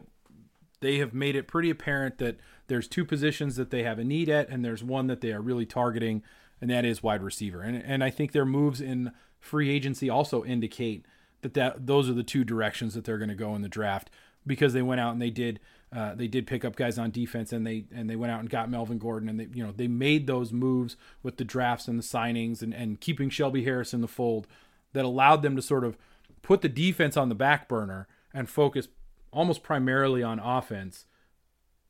they 0.81 0.97
have 0.97 1.13
made 1.13 1.35
it 1.35 1.47
pretty 1.47 1.69
apparent 1.69 2.17
that 2.17 2.37
there's 2.67 2.87
two 2.87 3.05
positions 3.05 3.55
that 3.55 3.69
they 3.69 3.83
have 3.83 3.99
a 3.99 4.03
need 4.03 4.27
at, 4.27 4.49
and 4.49 4.65
there's 4.65 4.83
one 4.83 5.07
that 5.07 5.21
they 5.21 5.31
are 5.31 5.41
really 5.41 5.67
targeting, 5.67 6.23
and 6.59 6.69
that 6.69 6.83
is 6.83 7.03
wide 7.03 7.21
receiver. 7.21 7.61
And 7.61 7.77
and 7.77 8.03
I 8.03 8.09
think 8.09 8.31
their 8.31 8.45
moves 8.45 8.81
in 8.81 9.11
free 9.39 9.69
agency 9.69 10.09
also 10.09 10.43
indicate 10.43 11.05
that, 11.41 11.53
that 11.53 11.85
those 11.85 12.09
are 12.09 12.13
the 12.13 12.23
two 12.23 12.43
directions 12.43 12.95
that 12.95 13.05
they're 13.05 13.19
going 13.19 13.29
to 13.29 13.35
go 13.35 13.55
in 13.55 13.61
the 13.61 13.69
draft 13.69 14.09
because 14.45 14.73
they 14.73 14.81
went 14.81 14.99
out 14.99 15.13
and 15.13 15.21
they 15.21 15.29
did 15.29 15.59
uh, 15.95 16.13
they 16.13 16.27
did 16.27 16.45
pick 16.45 16.63
up 16.63 16.75
guys 16.75 16.99
on 16.99 17.11
defense 17.11 17.51
and 17.51 17.65
they 17.65 17.85
and 17.93 18.09
they 18.09 18.15
went 18.15 18.31
out 18.31 18.39
and 18.39 18.49
got 18.49 18.69
Melvin 18.69 18.99
Gordon 18.99 19.27
and 19.27 19.39
they 19.39 19.47
you 19.53 19.65
know 19.65 19.71
they 19.71 19.87
made 19.87 20.27
those 20.27 20.51
moves 20.51 20.95
with 21.23 21.37
the 21.37 21.43
drafts 21.43 21.87
and 21.87 21.97
the 21.97 22.03
signings 22.03 22.61
and, 22.61 22.73
and 22.73 22.99
keeping 22.99 23.29
Shelby 23.29 23.63
Harris 23.63 23.93
in 23.93 24.01
the 24.01 24.07
fold 24.07 24.47
that 24.93 25.05
allowed 25.05 25.41
them 25.41 25.55
to 25.55 25.61
sort 25.61 25.83
of 25.83 25.97
put 26.41 26.61
the 26.61 26.69
defense 26.69 27.17
on 27.17 27.29
the 27.29 27.35
back 27.35 27.67
burner 27.67 28.07
and 28.33 28.49
focus 28.49 28.87
almost 29.31 29.63
primarily 29.63 30.23
on 30.23 30.39
offense 30.39 31.05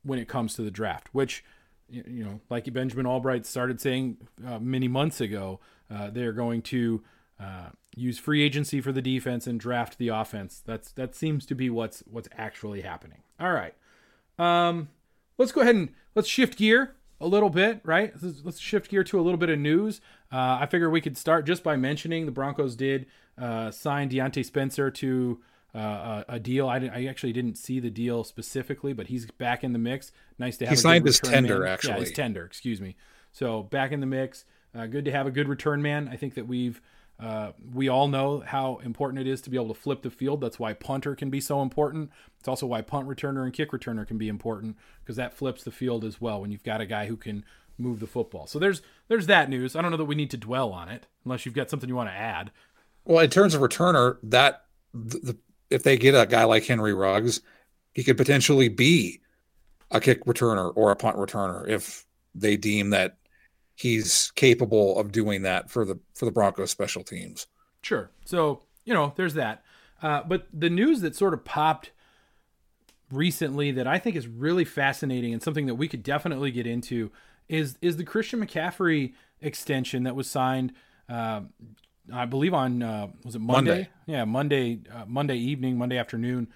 when 0.02 0.18
it 0.18 0.28
comes 0.28 0.54
to 0.54 0.62
the 0.62 0.70
draft, 0.70 1.08
which 1.12 1.44
you 1.90 2.24
know, 2.24 2.40
like 2.48 2.72
Benjamin 2.72 3.06
Allbright 3.06 3.44
started 3.44 3.80
saying 3.80 4.18
uh, 4.46 4.58
many 4.58 4.88
months 4.88 5.20
ago, 5.20 5.60
uh, 5.92 6.08
they're 6.10 6.32
going 6.32 6.62
to 6.62 7.02
uh, 7.40 7.70
use 7.96 8.18
free 8.18 8.42
agency 8.42 8.80
for 8.80 8.92
the 8.92 9.02
defense 9.02 9.46
and 9.46 9.58
draft 9.58 9.98
the 9.98 10.08
offense. 10.08 10.62
That's 10.64 10.92
that 10.92 11.14
seems 11.14 11.44
to 11.46 11.54
be 11.54 11.68
what's 11.68 12.00
what's 12.06 12.28
actually 12.36 12.82
happening. 12.82 13.22
All 13.40 13.52
right, 13.52 13.74
um, 14.40 14.88
let's 15.38 15.52
go 15.52 15.60
ahead 15.60 15.74
and 15.74 15.90
let's 16.14 16.28
shift 16.28 16.56
gear 16.56 16.94
a 17.20 17.26
little 17.26 17.50
bit, 17.50 17.80
right? 17.84 18.12
Let's, 18.22 18.58
shift 18.58 18.90
gear 18.90 19.04
to 19.04 19.20
a 19.20 19.22
little 19.22 19.38
bit 19.38 19.50
of 19.50 19.58
news. 19.58 20.00
Uh, 20.32 20.58
I 20.60 20.66
figure 20.66 20.88
we 20.88 21.00
could 21.00 21.18
start 21.18 21.46
just 21.46 21.62
by 21.62 21.76
mentioning 21.76 22.24
the 22.24 22.32
Broncos 22.32 22.74
did 22.74 23.06
uh, 23.36 23.70
sign 23.70 24.08
Diontae 24.08 24.44
Spencer 24.44 24.90
to 24.90 25.40
uh, 25.74 25.78
a, 25.78 26.24
a, 26.34 26.40
deal. 26.40 26.68
I, 26.68 26.90
I, 26.92 27.04
actually 27.04 27.32
didn't 27.32 27.56
see 27.56 27.78
the 27.78 27.90
deal 27.90 28.24
specifically, 28.24 28.92
but 28.92 29.06
he's 29.06 29.30
back 29.30 29.62
in 29.62 29.72
the 29.72 29.78
mix. 29.78 30.10
Nice 30.38 30.56
to 30.56 30.66
have. 30.66 30.72
He 30.72 30.76
signed 30.76 31.06
his 31.06 31.20
tender, 31.20 31.60
man. 31.60 31.68
actually. 31.68 31.92
Yeah, 31.94 32.00
his 32.00 32.12
tender. 32.12 32.44
Excuse 32.44 32.80
me. 32.80 32.96
So 33.30 33.62
back 33.62 33.92
in 33.92 34.00
the 34.00 34.06
mix. 34.06 34.44
Uh, 34.74 34.86
good 34.86 35.04
to 35.04 35.10
have 35.10 35.26
a 35.26 35.30
good 35.30 35.48
return 35.48 35.82
man. 35.82 36.08
I 36.08 36.16
think 36.16 36.34
that 36.34 36.46
we've 36.46 36.80
uh, 37.20 37.52
we 37.74 37.88
all 37.88 38.08
know 38.08 38.40
how 38.40 38.76
important 38.78 39.20
it 39.20 39.30
is 39.30 39.40
to 39.42 39.50
be 39.50 39.56
able 39.56 39.74
to 39.74 39.80
flip 39.80 40.02
the 40.02 40.10
field. 40.10 40.40
That's 40.40 40.58
why 40.58 40.72
punter 40.72 41.14
can 41.14 41.28
be 41.28 41.40
so 41.40 41.60
important. 41.60 42.10
It's 42.38 42.48
also 42.48 42.66
why 42.66 42.80
punt 42.80 43.08
returner 43.08 43.44
and 43.44 43.52
kick 43.52 43.72
returner 43.72 44.06
can 44.06 44.16
be 44.16 44.28
important 44.28 44.76
because 45.02 45.16
that 45.16 45.34
flips 45.34 45.62
the 45.62 45.70
field 45.70 46.04
as 46.04 46.20
well 46.20 46.40
when 46.40 46.50
you've 46.50 46.64
got 46.64 46.80
a 46.80 46.86
guy 46.86 47.06
who 47.06 47.16
can 47.16 47.44
move 47.76 48.00
the 48.00 48.06
football. 48.06 48.46
So 48.46 48.58
there's 48.58 48.82
there's 49.08 49.26
that 49.26 49.50
news. 49.50 49.76
I 49.76 49.82
don't 49.82 49.90
know 49.90 49.96
that 49.98 50.04
we 50.04 50.14
need 50.14 50.30
to 50.30 50.36
dwell 50.36 50.72
on 50.72 50.88
it 50.88 51.06
unless 51.24 51.44
you've 51.44 51.54
got 51.54 51.68
something 51.68 51.88
you 51.88 51.96
want 51.96 52.08
to 52.08 52.14
add. 52.14 52.50
Well, 53.04 53.24
in 53.24 53.30
terms 53.30 53.54
of 53.54 53.60
returner, 53.60 54.18
that 54.22 54.64
the, 54.94 55.36
if 55.68 55.82
they 55.82 55.96
get 55.96 56.14
a 56.14 56.26
guy 56.26 56.44
like 56.44 56.64
Henry 56.64 56.94
Ruggs, 56.94 57.40
he 57.94 58.04
could 58.04 58.16
potentially 58.16 58.68
be 58.68 59.20
a 59.90 60.00
kick 60.00 60.24
returner 60.24 60.72
or 60.76 60.90
a 60.90 60.96
punt 60.96 61.16
returner 61.16 61.68
if 61.68 62.06
they 62.34 62.56
deem 62.56 62.90
that 62.90 63.16
he's 63.80 64.30
capable 64.36 64.98
of 64.98 65.10
doing 65.10 65.42
that 65.42 65.70
for 65.70 65.84
the 65.84 65.98
for 66.14 66.26
the 66.26 66.30
Broncos 66.30 66.70
special 66.70 67.02
teams. 67.02 67.46
Sure. 67.82 68.10
So, 68.24 68.62
you 68.84 68.92
know, 68.92 69.12
there's 69.16 69.34
that. 69.34 69.62
Uh, 70.02 70.22
but 70.26 70.46
the 70.52 70.70
news 70.70 71.00
that 71.00 71.16
sort 71.16 71.34
of 71.34 71.44
popped 71.44 71.90
recently 73.10 73.70
that 73.72 73.86
I 73.86 73.98
think 73.98 74.16
is 74.16 74.26
really 74.26 74.64
fascinating 74.64 75.32
and 75.32 75.42
something 75.42 75.66
that 75.66 75.74
we 75.74 75.88
could 75.88 76.02
definitely 76.02 76.50
get 76.50 76.66
into 76.66 77.10
is 77.48 77.78
is 77.80 77.96
the 77.96 78.04
Christian 78.04 78.44
McCaffrey 78.44 79.14
extension 79.40 80.04
that 80.04 80.14
was 80.14 80.30
signed 80.30 80.72
uh, 81.08 81.40
I 82.12 82.24
believe 82.24 82.54
on 82.54 82.82
uh, 82.82 83.08
was 83.24 83.34
it 83.34 83.40
Monday? 83.40 83.70
Monday. 83.70 83.88
Yeah, 84.06 84.24
Monday 84.24 84.80
uh, 84.92 85.04
Monday 85.06 85.36
evening, 85.36 85.78
Monday 85.78 85.98
afternoon. 85.98 86.48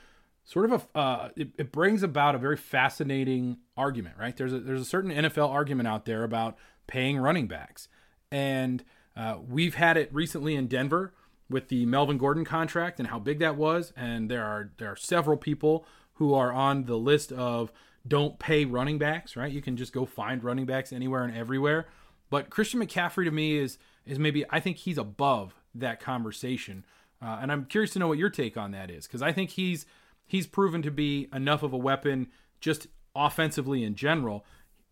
Sort 0.44 0.70
of 0.70 0.86
a 0.94 0.98
uh, 0.98 1.28
it, 1.36 1.48
it 1.58 1.72
brings 1.72 2.02
about 2.02 2.34
a 2.34 2.38
very 2.38 2.56
fascinating 2.56 3.58
argument, 3.76 4.16
right? 4.18 4.36
There's 4.36 4.52
a 4.52 4.60
there's 4.60 4.80
a 4.80 4.86
certain 4.86 5.10
NFL 5.10 5.48
argument 5.48 5.88
out 5.88 6.04
there 6.04 6.24
about 6.24 6.56
paying 6.86 7.18
running 7.18 7.46
backs. 7.46 7.88
And 8.30 8.84
uh, 9.16 9.38
we've 9.46 9.74
had 9.74 9.96
it 9.96 10.12
recently 10.12 10.54
in 10.54 10.66
Denver 10.66 11.14
with 11.48 11.68
the 11.68 11.86
Melvin 11.86 12.18
Gordon 12.18 12.44
contract 12.44 12.98
and 12.98 13.08
how 13.08 13.18
big 13.18 13.38
that 13.38 13.56
was. 13.56 13.92
And 13.96 14.30
there 14.30 14.44
are 14.44 14.70
there 14.78 14.90
are 14.90 14.96
several 14.96 15.36
people 15.36 15.86
who 16.14 16.34
are 16.34 16.52
on 16.52 16.84
the 16.84 16.96
list 16.96 17.32
of 17.32 17.72
don't 18.06 18.38
pay 18.38 18.64
running 18.64 18.98
backs, 18.98 19.36
right? 19.36 19.52
You 19.52 19.62
can 19.62 19.76
just 19.76 19.92
go 19.92 20.04
find 20.04 20.42
running 20.42 20.66
backs 20.66 20.92
anywhere 20.92 21.24
and 21.24 21.36
everywhere. 21.36 21.86
But 22.30 22.50
Christian 22.50 22.80
McCaffrey 22.80 23.24
to 23.24 23.30
me 23.30 23.56
is 23.56 23.78
is 24.04 24.18
maybe 24.18 24.44
I 24.50 24.60
think 24.60 24.78
he's 24.78 24.98
above 24.98 25.54
that 25.74 26.00
conversation. 26.00 26.84
Uh, 27.22 27.38
and 27.40 27.50
I'm 27.50 27.64
curious 27.66 27.92
to 27.92 27.98
know 27.98 28.08
what 28.08 28.18
your 28.18 28.30
take 28.30 28.56
on 28.56 28.72
that 28.72 28.90
is 28.90 29.06
because 29.06 29.22
I 29.22 29.32
think 29.32 29.50
he's 29.50 29.86
he's 30.26 30.46
proven 30.46 30.82
to 30.82 30.90
be 30.90 31.28
enough 31.32 31.62
of 31.62 31.72
a 31.72 31.78
weapon 31.78 32.28
just 32.60 32.88
offensively 33.14 33.84
in 33.84 33.94
general 33.94 34.44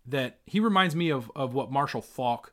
that 0.07 0.39
he 0.47 0.61
reminds 0.61 0.97
me 0.97 1.11
of 1.11 1.31
of 1.35 1.55
what 1.55 1.71
Marshall 1.71 2.03
Faulk 2.03 2.53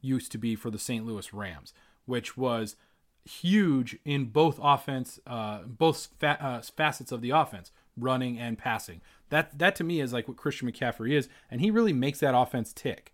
used 0.00 0.32
to 0.32 0.38
be 0.38 0.54
for 0.54 0.70
the 0.70 0.78
St. 0.78 1.04
Louis 1.04 1.32
Rams, 1.32 1.72
which 2.04 2.36
was 2.36 2.76
huge 3.24 3.98
in 4.04 4.26
both 4.26 4.58
offense, 4.62 5.18
uh, 5.26 5.62
both 5.66 6.08
fa- 6.18 6.38
uh, 6.40 6.62
facets 6.62 7.12
of 7.12 7.20
the 7.20 7.30
offense, 7.30 7.72
running 7.96 8.38
and 8.38 8.56
passing. 8.56 9.00
That 9.30 9.58
that 9.58 9.74
to 9.76 9.84
me 9.84 10.00
is 10.00 10.12
like 10.12 10.28
what 10.28 10.36
Christian 10.36 10.70
McCaffrey 10.70 11.12
is, 11.12 11.28
and 11.50 11.60
he 11.60 11.70
really 11.70 11.92
makes 11.92 12.20
that 12.20 12.36
offense 12.36 12.72
tick. 12.72 13.12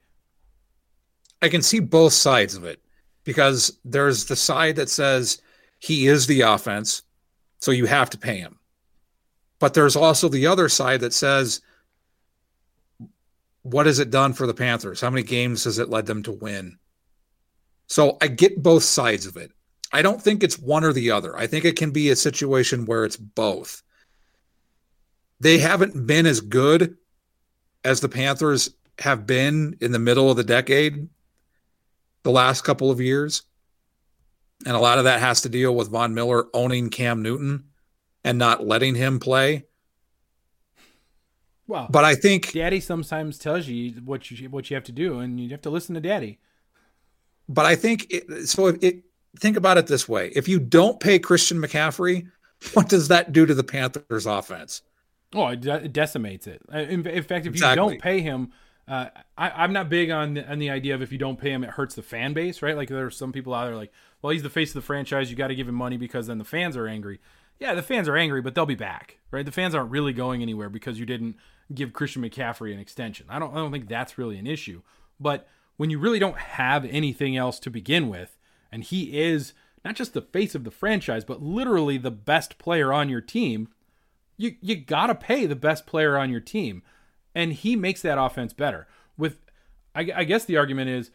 I 1.40 1.48
can 1.48 1.62
see 1.62 1.80
both 1.80 2.12
sides 2.12 2.54
of 2.54 2.64
it 2.64 2.80
because 3.24 3.78
there's 3.84 4.26
the 4.26 4.36
side 4.36 4.76
that 4.76 4.90
says 4.90 5.40
he 5.78 6.06
is 6.06 6.26
the 6.26 6.42
offense, 6.42 7.02
so 7.58 7.70
you 7.70 7.86
have 7.86 8.10
to 8.10 8.18
pay 8.18 8.36
him. 8.36 8.58
But 9.58 9.74
there's 9.74 9.96
also 9.96 10.28
the 10.28 10.46
other 10.46 10.68
side 10.68 11.00
that 11.00 11.14
says 11.14 11.60
what 13.62 13.86
has 13.86 13.98
it 13.98 14.10
done 14.10 14.32
for 14.32 14.46
the 14.46 14.54
Panthers? 14.54 15.00
How 15.00 15.10
many 15.10 15.22
games 15.22 15.64
has 15.64 15.78
it 15.78 15.88
led 15.88 16.06
them 16.06 16.22
to 16.24 16.32
win? 16.32 16.78
So 17.86 18.16
I 18.20 18.28
get 18.28 18.62
both 18.62 18.82
sides 18.82 19.26
of 19.26 19.36
it. 19.36 19.52
I 19.92 20.02
don't 20.02 20.20
think 20.20 20.42
it's 20.42 20.58
one 20.58 20.84
or 20.84 20.92
the 20.92 21.10
other. 21.10 21.36
I 21.36 21.46
think 21.46 21.64
it 21.64 21.76
can 21.76 21.90
be 21.90 22.10
a 22.10 22.16
situation 22.16 22.86
where 22.86 23.04
it's 23.04 23.16
both. 23.16 23.82
They 25.40 25.58
haven't 25.58 26.06
been 26.06 26.26
as 26.26 26.40
good 26.40 26.96
as 27.84 28.00
the 28.00 28.08
Panthers 28.08 28.70
have 28.98 29.26
been 29.26 29.76
in 29.80 29.92
the 29.92 29.98
middle 29.98 30.30
of 30.30 30.36
the 30.36 30.44
decade 30.44 31.08
the 32.22 32.30
last 32.30 32.62
couple 32.62 32.90
of 32.90 33.00
years. 33.00 33.42
And 34.64 34.76
a 34.76 34.80
lot 34.80 34.98
of 34.98 35.04
that 35.04 35.20
has 35.20 35.40
to 35.42 35.48
deal 35.48 35.74
with 35.74 35.90
Von 35.90 36.14
Miller 36.14 36.46
owning 36.54 36.88
Cam 36.88 37.22
Newton 37.22 37.64
and 38.24 38.38
not 38.38 38.64
letting 38.64 38.94
him 38.94 39.18
play. 39.18 39.64
Well, 41.72 41.86
but 41.88 42.04
I 42.04 42.14
think 42.14 42.52
Daddy 42.52 42.80
sometimes 42.80 43.38
tells 43.38 43.66
you 43.66 43.92
what 44.04 44.30
you 44.30 44.50
what 44.50 44.68
you 44.68 44.74
have 44.74 44.84
to 44.84 44.92
do, 44.92 45.20
and 45.20 45.40
you 45.40 45.48
have 45.48 45.62
to 45.62 45.70
listen 45.70 45.94
to 45.94 46.02
Daddy. 46.02 46.38
But 47.48 47.64
I 47.64 47.76
think 47.76 48.08
it, 48.10 48.46
so. 48.46 48.66
If 48.66 48.82
it, 48.82 49.04
think 49.38 49.56
about 49.56 49.78
it 49.78 49.86
this 49.86 50.06
way: 50.06 50.30
if 50.36 50.48
you 50.48 50.60
don't 50.60 51.00
pay 51.00 51.18
Christian 51.18 51.56
McCaffrey, 51.56 52.28
what 52.74 52.90
does 52.90 53.08
that 53.08 53.32
do 53.32 53.46
to 53.46 53.54
the 53.54 53.64
Panthers' 53.64 54.26
offense? 54.26 54.82
Oh, 55.34 55.46
it, 55.46 55.64
it 55.64 55.94
decimates 55.94 56.46
it. 56.46 56.60
In, 56.70 57.06
in 57.06 57.22
fact, 57.22 57.46
if 57.46 57.54
exactly. 57.54 57.70
you 57.70 57.90
don't 57.90 58.02
pay 58.02 58.20
him, 58.20 58.52
uh, 58.86 59.06
I, 59.38 59.64
am 59.64 59.72
not 59.72 59.88
big 59.88 60.10
on 60.10 60.34
the, 60.34 60.46
on 60.46 60.58
the 60.58 60.68
idea 60.68 60.94
of 60.94 61.00
if 61.00 61.10
you 61.10 61.16
don't 61.16 61.40
pay 61.40 61.52
him, 61.52 61.64
it 61.64 61.70
hurts 61.70 61.94
the 61.94 62.02
fan 62.02 62.34
base, 62.34 62.60
right? 62.60 62.76
Like 62.76 62.90
there 62.90 63.06
are 63.06 63.10
some 63.10 63.32
people 63.32 63.54
out 63.54 63.64
there 63.64 63.76
like, 63.76 63.94
well, 64.20 64.30
he's 64.30 64.42
the 64.42 64.50
face 64.50 64.70
of 64.70 64.74
the 64.74 64.82
franchise. 64.82 65.30
You 65.30 65.36
got 65.36 65.48
to 65.48 65.54
give 65.54 65.68
him 65.68 65.74
money 65.74 65.96
because 65.96 66.26
then 66.26 66.36
the 66.36 66.44
fans 66.44 66.76
are 66.76 66.86
angry. 66.86 67.18
Yeah, 67.62 67.74
the 67.74 67.82
fans 67.82 68.08
are 68.08 68.16
angry, 68.16 68.42
but 68.42 68.56
they'll 68.56 68.66
be 68.66 68.74
back, 68.74 69.18
right? 69.30 69.46
The 69.46 69.52
fans 69.52 69.72
aren't 69.72 69.92
really 69.92 70.12
going 70.12 70.42
anywhere 70.42 70.68
because 70.68 70.98
you 70.98 71.06
didn't 71.06 71.36
give 71.72 71.92
Christian 71.92 72.20
McCaffrey 72.20 72.72
an 72.72 72.80
extension. 72.80 73.24
I 73.28 73.38
don't 73.38 73.52
I 73.52 73.58
don't 73.58 73.70
think 73.70 73.86
that's 73.86 74.18
really 74.18 74.36
an 74.36 74.48
issue. 74.48 74.82
But 75.20 75.46
when 75.76 75.88
you 75.88 76.00
really 76.00 76.18
don't 76.18 76.36
have 76.36 76.84
anything 76.84 77.36
else 77.36 77.60
to 77.60 77.70
begin 77.70 78.08
with, 78.08 78.36
and 78.72 78.82
he 78.82 79.16
is 79.16 79.52
not 79.84 79.94
just 79.94 80.12
the 80.12 80.22
face 80.22 80.56
of 80.56 80.64
the 80.64 80.72
franchise, 80.72 81.24
but 81.24 81.40
literally 81.40 81.98
the 81.98 82.10
best 82.10 82.58
player 82.58 82.92
on 82.92 83.08
your 83.08 83.20
team, 83.20 83.68
you 84.36 84.56
you 84.60 84.74
gotta 84.74 85.14
pay 85.14 85.46
the 85.46 85.54
best 85.54 85.86
player 85.86 86.18
on 86.18 86.30
your 86.30 86.40
team, 86.40 86.82
and 87.32 87.52
he 87.52 87.76
makes 87.76 88.02
that 88.02 88.18
offense 88.18 88.52
better. 88.52 88.88
With 89.16 89.36
I, 89.94 90.10
I 90.16 90.24
guess 90.24 90.44
the 90.44 90.56
argument 90.56 90.90
is 90.90 91.12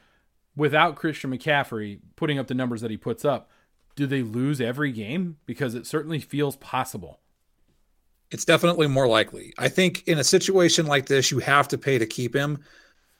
without 0.55 0.95
Christian 0.95 1.29
McCaffrey 1.29 1.99
putting 2.15 2.39
up 2.39 2.47
the 2.47 2.53
numbers 2.53 2.79
that 2.79 2.89
he 2.89 2.95
puts 2.95 3.25
up, 3.25 3.51
do 3.97 4.05
they 4.05 4.21
lose 4.21 4.61
every 4.61 4.93
game? 4.93 5.37
Because 5.45 5.75
it 5.75 5.85
certainly 5.85 6.19
feels 6.19 6.55
possible. 6.55 7.19
It's 8.29 8.45
definitely 8.45 8.87
more 8.87 9.07
likely. 9.07 9.53
I 9.57 9.67
think 9.67 10.07
in 10.07 10.19
a 10.19 10.23
situation 10.23 10.85
like 10.85 11.07
this, 11.07 11.31
you 11.31 11.39
have 11.39 11.67
to 11.69 11.77
pay 11.77 11.97
to 11.97 12.05
keep 12.05 12.35
him 12.35 12.63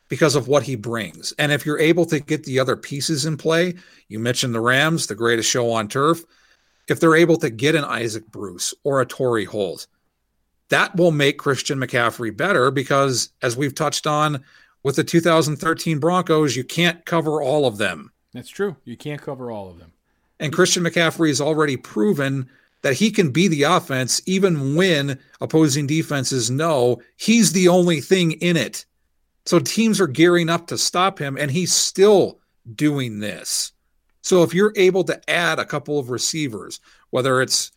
because 0.07 0.35
of 0.35 0.47
what 0.47 0.63
he 0.63 0.75
brings. 0.75 1.33
And 1.39 1.51
if 1.51 1.65
you're 1.65 1.79
able 1.79 2.05
to 2.05 2.19
get 2.19 2.43
the 2.43 2.59
other 2.59 2.77
pieces 2.77 3.25
in 3.25 3.37
play, 3.37 3.73
you 4.07 4.19
mentioned 4.19 4.53
the 4.53 4.61
Rams, 4.61 5.07
the 5.07 5.15
greatest 5.15 5.49
show 5.49 5.71
on 5.71 5.87
turf. 5.87 6.23
If 6.87 6.99
they're 6.99 7.15
able 7.15 7.37
to 7.37 7.49
get 7.49 7.75
an 7.75 7.83
Isaac 7.83 8.27
Bruce 8.27 8.73
or 8.83 9.01
a 9.01 9.05
Torry 9.05 9.45
Holt, 9.45 9.87
that 10.69 10.95
will 10.95 11.11
make 11.11 11.39
Christian 11.39 11.79
McCaffrey 11.79 12.35
better 12.35 12.69
because, 12.69 13.31
as 13.41 13.57
we've 13.57 13.75
touched 13.75 14.05
on 14.05 14.43
with 14.83 14.95
the 14.95 15.03
2013 15.03 15.99
Broncos, 15.99 16.55
you 16.55 16.63
can't 16.63 17.03
cover 17.05 17.41
all 17.41 17.65
of 17.65 17.77
them. 17.77 18.11
That's 18.33 18.49
true. 18.49 18.75
You 18.85 18.95
can't 18.95 19.21
cover 19.21 19.49
all 19.49 19.69
of 19.69 19.79
them. 19.79 19.93
And 20.39 20.53
Christian 20.53 20.83
McCaffrey 20.83 21.29
has 21.29 21.41
already 21.41 21.77
proven 21.77 22.49
that 22.83 22.93
he 22.93 23.11
can 23.11 23.31
be 23.31 23.47
the 23.47 23.63
offense 23.63 24.21
even 24.25 24.75
when 24.75 25.19
opposing 25.41 25.87
defenses 25.87 26.51
know 26.51 27.01
he's 27.17 27.51
the 27.53 27.67
only 27.67 28.01
thing 28.01 28.33
in 28.33 28.55
it. 28.55 28.85
So 29.45 29.59
teams 29.59 29.99
are 29.99 30.07
gearing 30.07 30.49
up 30.49 30.67
to 30.67 30.77
stop 30.77 31.17
him, 31.19 31.37
and 31.37 31.49
he's 31.49 31.73
still 31.73 32.39
doing 32.75 33.19
this. 33.19 33.71
So 34.21 34.43
if 34.43 34.53
you're 34.53 34.73
able 34.75 35.05
to 35.05 35.29
add 35.29 35.57
a 35.57 35.65
couple 35.65 35.97
of 35.97 36.09
receivers, 36.09 36.81
whether 37.11 37.41
it's 37.41 37.71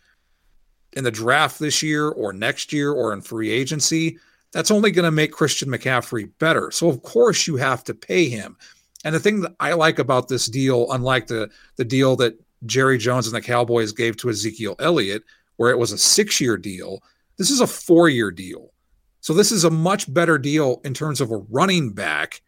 in 0.95 1.05
the 1.05 1.11
draft 1.13 1.61
this 1.61 1.83
year 1.83 2.09
or 2.09 2.33
next 2.33 2.73
year 2.73 2.91
or 2.93 3.13
in 3.13 3.21
free 3.21 3.51
agency, 3.51 4.19
that's 4.53 4.73
only 4.73 4.91
going 4.91 5.05
to 5.05 5.13
make 5.13 5.31
Christian 5.31 5.69
McCaffrey 5.69 6.29
better. 6.41 6.73
So 6.73 6.89
of 6.89 7.03
course 7.03 7.47
you 7.47 7.57
have 7.57 7.85
to 7.85 7.95
pay 7.95 8.29
him. 8.29 8.57
And 9.05 9.15
the 9.15 9.21
thing 9.21 9.41
that 9.43 9.55
I 9.61 9.75
like 9.75 10.01
about 10.01 10.27
this 10.27 10.47
deal, 10.47 10.91
unlike 10.91 11.29
the 11.29 11.49
the 11.77 11.85
deal 11.85 12.17
that 12.17 12.39
Jerry 12.67 12.99
Jones 12.99 13.27
and 13.27 13.35
the 13.35 13.41
Cowboys 13.41 13.93
gave 13.93 14.17
to 14.19 14.31
Ezekiel 14.31 14.77
Elliott, 14.79 15.23
where 15.57 15.71
it 15.71 15.79
was 15.79 15.93
a 15.93 15.99
six 15.99 16.41
year 16.41 16.57
deal, 16.57 17.03
this 17.39 17.51
is 17.51 17.61
a 17.61 17.67
four 17.67 18.09
year 18.09 18.31
deal. 18.31 18.73
So 19.21 19.35
this 19.35 19.53
is 19.53 19.65
a 19.65 19.71
much 19.71 20.13
better 20.13 20.39
deal 20.39 20.81
in 20.85 20.95
terms 20.95 21.21
of 21.21 21.31
a 21.31 21.39
running 21.51 21.93
back. 21.93 22.43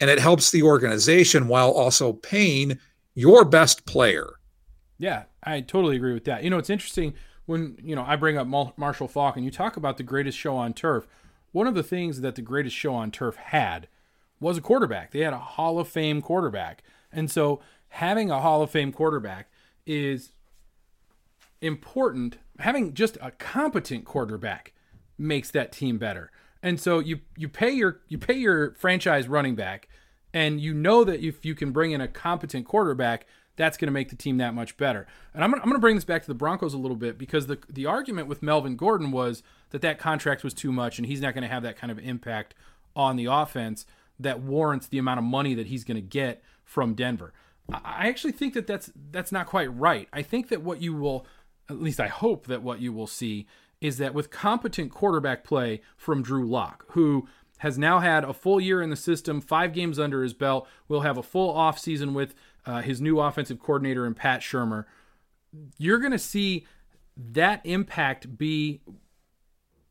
And 0.00 0.10
it 0.10 0.18
helps 0.18 0.50
the 0.50 0.62
organization 0.62 1.48
while 1.48 1.70
also 1.70 2.12
paying 2.12 2.78
your 3.14 3.44
best 3.44 3.84
player. 3.84 4.28
Yeah, 4.98 5.24
I 5.42 5.60
totally 5.60 5.96
agree 5.96 6.12
with 6.12 6.24
that. 6.24 6.44
You 6.44 6.50
know, 6.50 6.58
it's 6.58 6.70
interesting 6.70 7.14
when, 7.46 7.78
you 7.82 7.96
know, 7.96 8.04
I 8.06 8.16
bring 8.16 8.38
up 8.38 8.46
Marshall 8.76 9.08
Faulk 9.08 9.36
and 9.36 9.44
you 9.44 9.50
talk 9.50 9.76
about 9.76 9.96
the 9.96 10.02
greatest 10.02 10.38
show 10.38 10.54
on 10.56 10.72
turf. 10.72 11.06
One 11.52 11.66
of 11.66 11.74
the 11.74 11.82
things 11.82 12.20
that 12.20 12.34
the 12.34 12.42
greatest 12.42 12.76
show 12.76 12.94
on 12.94 13.10
turf 13.10 13.36
had 13.36 13.88
was 14.38 14.58
a 14.58 14.60
quarterback. 14.60 15.10
They 15.10 15.20
had 15.20 15.32
a 15.32 15.38
Hall 15.38 15.78
of 15.80 15.88
Fame 15.88 16.22
quarterback. 16.22 16.82
And 17.10 17.30
so 17.30 17.60
having 17.88 18.30
a 18.30 18.40
Hall 18.40 18.62
of 18.62 18.70
Fame 18.70 18.92
quarterback 18.92 19.50
is 19.86 20.32
important. 21.60 22.38
Having 22.58 22.94
just 22.94 23.16
a 23.20 23.30
competent 23.32 24.04
quarterback 24.04 24.72
makes 25.16 25.50
that 25.50 25.72
team 25.72 25.98
better. 25.98 26.30
And 26.62 26.80
so 26.80 26.98
you 26.98 27.20
you 27.36 27.48
pay 27.48 27.70
your 27.70 28.00
you 28.08 28.18
pay 28.18 28.34
your 28.34 28.72
franchise 28.74 29.28
running 29.28 29.54
back 29.54 29.88
and 30.34 30.60
you 30.60 30.74
know 30.74 31.04
that 31.04 31.20
if 31.20 31.44
you 31.44 31.54
can 31.54 31.70
bring 31.70 31.92
in 31.92 32.00
a 32.00 32.08
competent 32.08 32.66
quarterback, 32.66 33.26
that's 33.56 33.76
going 33.76 33.86
to 33.86 33.92
make 33.92 34.10
the 34.10 34.16
team 34.16 34.38
that 34.38 34.54
much 34.54 34.76
better. 34.76 35.06
And 35.34 35.42
I'm 35.42 35.50
going 35.50 35.72
to 35.72 35.78
bring 35.78 35.96
this 35.96 36.04
back 36.04 36.22
to 36.22 36.28
the 36.28 36.34
Broncos 36.34 36.74
a 36.74 36.78
little 36.78 36.96
bit 36.96 37.18
because 37.18 37.46
the 37.46 37.58
the 37.68 37.86
argument 37.86 38.28
with 38.28 38.42
Melvin 38.42 38.76
Gordon 38.76 39.10
was 39.10 39.42
that 39.70 39.82
that 39.82 39.98
contract 39.98 40.44
was 40.44 40.54
too 40.54 40.72
much 40.72 40.98
and 40.98 41.06
he's 41.06 41.20
not 41.20 41.34
going 41.34 41.42
to 41.42 41.48
have 41.48 41.62
that 41.62 41.76
kind 41.76 41.90
of 41.90 41.98
impact 41.98 42.54
on 42.96 43.16
the 43.16 43.26
offense 43.26 43.86
that 44.18 44.40
warrants 44.40 44.88
the 44.88 44.98
amount 44.98 45.18
of 45.18 45.24
money 45.24 45.54
that 45.54 45.68
he's 45.68 45.84
going 45.84 45.96
to 45.96 46.00
get 46.00 46.42
from 46.64 46.94
Denver. 46.94 47.32
I 47.72 48.08
actually 48.08 48.32
think 48.32 48.54
that 48.54 48.66
that's 48.66 48.90
that's 49.10 49.32
not 49.32 49.46
quite 49.46 49.74
right. 49.76 50.08
I 50.12 50.22
think 50.22 50.48
that 50.48 50.62
what 50.62 50.80
you 50.80 50.94
will, 50.94 51.26
at 51.68 51.80
least 51.80 52.00
I 52.00 52.08
hope 52.08 52.46
that 52.46 52.62
what 52.62 52.80
you 52.80 52.92
will 52.92 53.06
see 53.06 53.46
is 53.80 53.98
that 53.98 54.14
with 54.14 54.30
competent 54.30 54.90
quarterback 54.90 55.44
play 55.44 55.82
from 55.96 56.22
Drew 56.22 56.46
Lock, 56.46 56.84
who 56.88 57.28
has 57.58 57.76
now 57.78 57.98
had 57.98 58.24
a 58.24 58.32
full 58.32 58.60
year 58.60 58.80
in 58.80 58.90
the 58.90 58.96
system, 58.96 59.40
five 59.40 59.72
games 59.72 59.98
under 59.98 60.22
his 60.22 60.32
belt, 60.32 60.66
will 60.88 61.02
have 61.02 61.18
a 61.18 61.22
full 61.22 61.54
offseason 61.54 62.14
with 62.14 62.34
uh, 62.64 62.80
his 62.80 63.00
new 63.00 63.20
offensive 63.20 63.58
coordinator 63.58 64.06
and 64.06 64.16
Pat 64.16 64.40
Shurmur. 64.40 64.84
You're 65.76 65.98
going 65.98 66.12
to 66.12 66.18
see 66.18 66.66
that 67.16 67.60
impact 67.64 68.38
be 68.38 68.80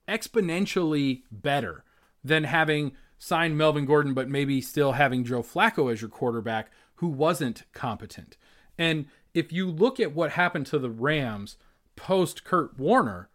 exponentially 0.08 1.24
better 1.32 1.84
than 2.24 2.46
having 2.46 2.94
signed 3.18 3.58
Melvin 3.58 3.86
Gordon, 3.86 4.14
but 4.14 4.30
maybe 4.30 4.62
still 4.62 4.94
having 4.94 5.24
Joe 5.24 5.44
Flacco 5.44 5.92
as 5.92 6.02
your 6.02 6.10
quarterback 6.10 6.72
who 6.98 7.08
wasn't 7.08 7.64
competent. 7.74 8.38
And 8.78 9.06
if 9.34 9.52
you 9.52 9.70
look 9.70 10.00
at 10.00 10.14
what 10.14 10.32
happened 10.32 10.66
to 10.68 10.80
the 10.80 10.90
Rams 10.90 11.58
post 11.96 12.44
Kurt 12.44 12.78
Warner, 12.78 13.30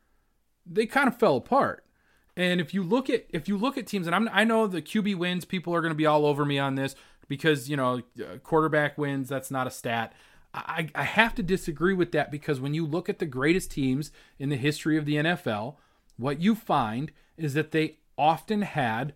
they 0.65 0.87
kind 0.87 1.09
of 1.09 1.19
fell 1.19 1.37
apart. 1.37 1.85
And 2.37 2.61
if 2.61 2.73
you 2.73 2.83
look 2.83 3.11
at 3.11 3.27
if 3.31 3.49
you 3.49 3.57
look 3.57 3.77
at 3.77 3.87
teams, 3.87 4.07
and 4.07 4.17
I'm, 4.17 4.29
I 4.33 4.45
know 4.45 4.67
the 4.67 4.81
QB 4.81 5.17
wins, 5.17 5.45
people 5.45 5.75
are 5.75 5.81
going 5.81 5.93
to 5.93 5.97
be 5.97 6.07
all 6.07 6.25
over 6.25 6.45
me 6.45 6.59
on 6.59 6.77
this 6.77 6.95
because 7.29 7.69
you 7.69 7.77
know 7.77 8.03
uh, 8.19 8.39
quarterback 8.43 8.97
wins. 8.97 9.29
That's 9.29 9.51
not 9.51 9.67
a 9.67 9.71
stat. 9.71 10.15
I, 10.55 10.89
I 10.95 11.05
have 11.05 11.35
to 11.37 11.43
disagree 11.43 11.95
with 11.95 12.13
that 12.13 12.31
because 12.31 12.61
when 12.61 12.75
you 12.75 12.87
look 12.87 13.09
at 13.09 13.19
the 13.19 13.27
greatest 13.27 13.71
teams 13.71 14.13
in 14.39 14.51
the 14.51 14.57
history 14.57 14.99
of 14.99 15.07
the 15.07 15.17
NFL, 15.17 15.77
what 16.19 16.41
you 16.41 16.55
find 16.55 17.11
is 17.39 17.55
that 17.55 17.71
they 17.71 17.99
often 18.19 18.63
had 18.63 19.15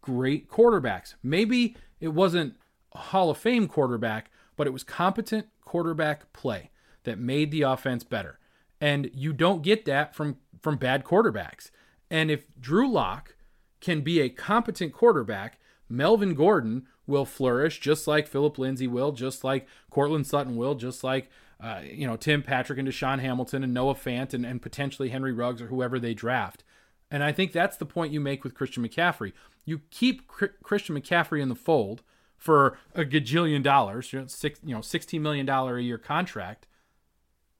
great 0.00 0.48
quarterbacks. 0.48 1.14
Maybe 1.22 1.76
it 2.00 2.08
wasn't 2.08 2.54
Hall 2.94 3.30
of 3.30 3.38
Fame 3.38 3.68
quarterback, 3.68 4.30
but 4.56 4.66
it 4.66 4.72
was 4.72 4.84
competent 4.84 5.46
quarterback 5.64 6.32
play 6.32 6.70
that 7.04 7.18
made 7.18 7.50
the 7.50 7.62
offense 7.62 8.04
better. 8.04 8.38
And 8.80 9.10
you 9.14 9.32
don't 9.32 9.62
get 9.62 9.84
that 9.86 10.14
from 10.14 10.36
from 10.60 10.76
bad 10.76 11.04
quarterbacks. 11.04 11.70
And 12.10 12.30
if 12.30 12.44
Drew 12.58 12.90
Lock 12.90 13.36
can 13.80 14.00
be 14.00 14.20
a 14.20 14.28
competent 14.28 14.92
quarterback, 14.92 15.58
Melvin 15.88 16.34
Gordon 16.34 16.86
will 17.06 17.24
flourish 17.24 17.80
just 17.80 18.06
like 18.06 18.26
Philip 18.26 18.58
Lindsay 18.58 18.86
will, 18.86 19.12
just 19.12 19.44
like 19.44 19.66
Courtland 19.90 20.26
Sutton 20.26 20.56
will, 20.56 20.74
just 20.74 21.02
like 21.02 21.30
uh, 21.60 21.80
you 21.84 22.06
know 22.06 22.16
Tim 22.16 22.42
Patrick 22.42 22.78
and 22.78 22.88
DaeSean 22.88 23.20
Hamilton 23.20 23.64
and 23.64 23.74
Noah 23.74 23.94
Fant 23.94 24.34
and, 24.34 24.46
and 24.46 24.62
potentially 24.62 25.08
Henry 25.08 25.32
Ruggs 25.32 25.62
or 25.62 25.66
whoever 25.66 25.98
they 25.98 26.14
draft. 26.14 26.64
And 27.10 27.24
I 27.24 27.32
think 27.32 27.52
that's 27.52 27.76
the 27.76 27.86
point 27.86 28.12
you 28.12 28.20
make 28.20 28.44
with 28.44 28.54
Christian 28.54 28.86
McCaffrey. 28.86 29.32
You 29.64 29.80
keep 29.90 30.28
Christian 30.28 30.94
McCaffrey 30.94 31.40
in 31.40 31.48
the 31.48 31.54
fold 31.54 32.02
for 32.38 32.78
a 32.94 33.04
gajillion 33.04 33.62
dollars, 33.62 34.12
you 34.12 34.20
know, 34.20 34.26
six, 34.26 34.60
you 34.64 34.74
know, 34.74 34.80
sixteen 34.80 35.22
million 35.22 35.44
dollar 35.44 35.76
a 35.76 35.82
year 35.82 35.98
contract. 35.98 36.66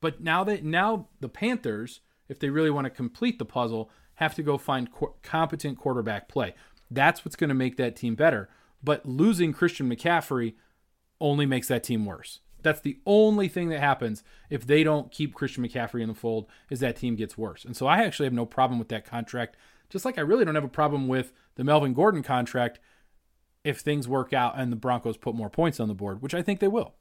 But 0.00 0.22
now 0.22 0.44
that 0.44 0.64
now 0.64 1.08
the 1.20 1.28
Panthers, 1.28 2.00
if 2.28 2.38
they 2.38 2.48
really 2.48 2.70
want 2.70 2.84
to 2.86 2.90
complete 2.90 3.38
the 3.38 3.44
puzzle, 3.44 3.90
have 4.14 4.34
to 4.36 4.42
go 4.42 4.56
find 4.56 4.90
co- 4.92 5.16
competent 5.22 5.78
quarterback 5.78 6.28
play. 6.28 6.54
That's 6.90 7.24
what's 7.24 7.36
going 7.36 7.48
to 7.48 7.54
make 7.54 7.76
that 7.76 7.96
team 7.96 8.14
better. 8.14 8.48
But 8.82 9.04
losing 9.04 9.52
Christian 9.52 9.90
McCaffrey 9.90 10.54
only 11.20 11.44
makes 11.44 11.68
that 11.68 11.82
team 11.82 12.06
worse. 12.06 12.40
That's 12.62 12.80
the 12.80 12.98
only 13.06 13.48
thing 13.48 13.68
that 13.68 13.80
happens 13.80 14.22
if 14.50 14.66
they 14.66 14.84
don't 14.84 15.10
keep 15.10 15.34
Christian 15.34 15.66
McCaffrey 15.66 16.02
in 16.02 16.08
the 16.08 16.14
fold 16.14 16.46
is 16.70 16.80
that 16.80 16.96
team 16.96 17.16
gets 17.16 17.36
worse. 17.36 17.64
And 17.64 17.76
so 17.76 17.86
I 17.86 18.04
actually 18.04 18.26
have 18.26 18.32
no 18.32 18.46
problem 18.46 18.78
with 18.78 18.88
that 18.88 19.04
contract. 19.04 19.56
Just 19.90 20.04
like 20.04 20.18
I 20.18 20.22
really 20.22 20.44
don't 20.44 20.54
have 20.54 20.64
a 20.64 20.68
problem 20.68 21.08
with 21.08 21.32
the 21.56 21.64
Melvin 21.64 21.94
Gordon 21.94 22.22
contract 22.22 22.78
if 23.64 23.80
things 23.80 24.08
work 24.08 24.32
out 24.32 24.54
and 24.58 24.72
the 24.72 24.76
Broncos 24.76 25.16
put 25.16 25.34
more 25.34 25.50
points 25.50 25.80
on 25.80 25.88
the 25.88 25.94
board, 25.94 26.22
which 26.22 26.34
I 26.34 26.42
think 26.42 26.60
they 26.60 26.68
will. 26.68 26.94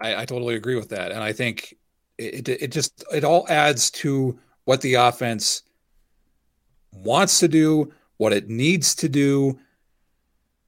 I, 0.00 0.22
I 0.22 0.24
totally 0.24 0.56
agree 0.56 0.74
with 0.74 0.88
that, 0.90 1.12
and 1.12 1.22
I 1.22 1.32
think 1.32 1.76
it, 2.18 2.48
it, 2.48 2.62
it 2.62 2.72
just 2.72 3.04
it 3.12 3.24
all 3.24 3.46
adds 3.48 3.90
to 3.92 4.38
what 4.64 4.80
the 4.80 4.94
offense 4.94 5.62
wants 6.92 7.38
to 7.40 7.48
do, 7.48 7.92
what 8.16 8.32
it 8.32 8.48
needs 8.48 8.94
to 8.96 9.08
do, 9.08 9.58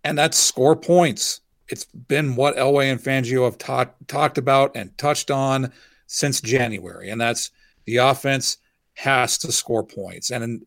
and 0.04 0.16
that's 0.16 0.38
score 0.38 0.76
points. 0.76 1.40
It's 1.68 1.84
been 1.84 2.36
what 2.36 2.56
Elway 2.56 2.90
and 2.92 3.00
Fangio 3.00 3.44
have 3.44 3.58
ta- 3.58 3.90
talked 4.06 4.38
about 4.38 4.76
and 4.76 4.96
touched 4.98 5.30
on 5.30 5.72
since 6.06 6.40
January, 6.40 7.10
and 7.10 7.20
that's 7.20 7.50
the 7.86 7.96
offense 7.96 8.58
has 8.94 9.36
to 9.38 9.50
score 9.50 9.84
points. 9.84 10.30
And 10.30 10.64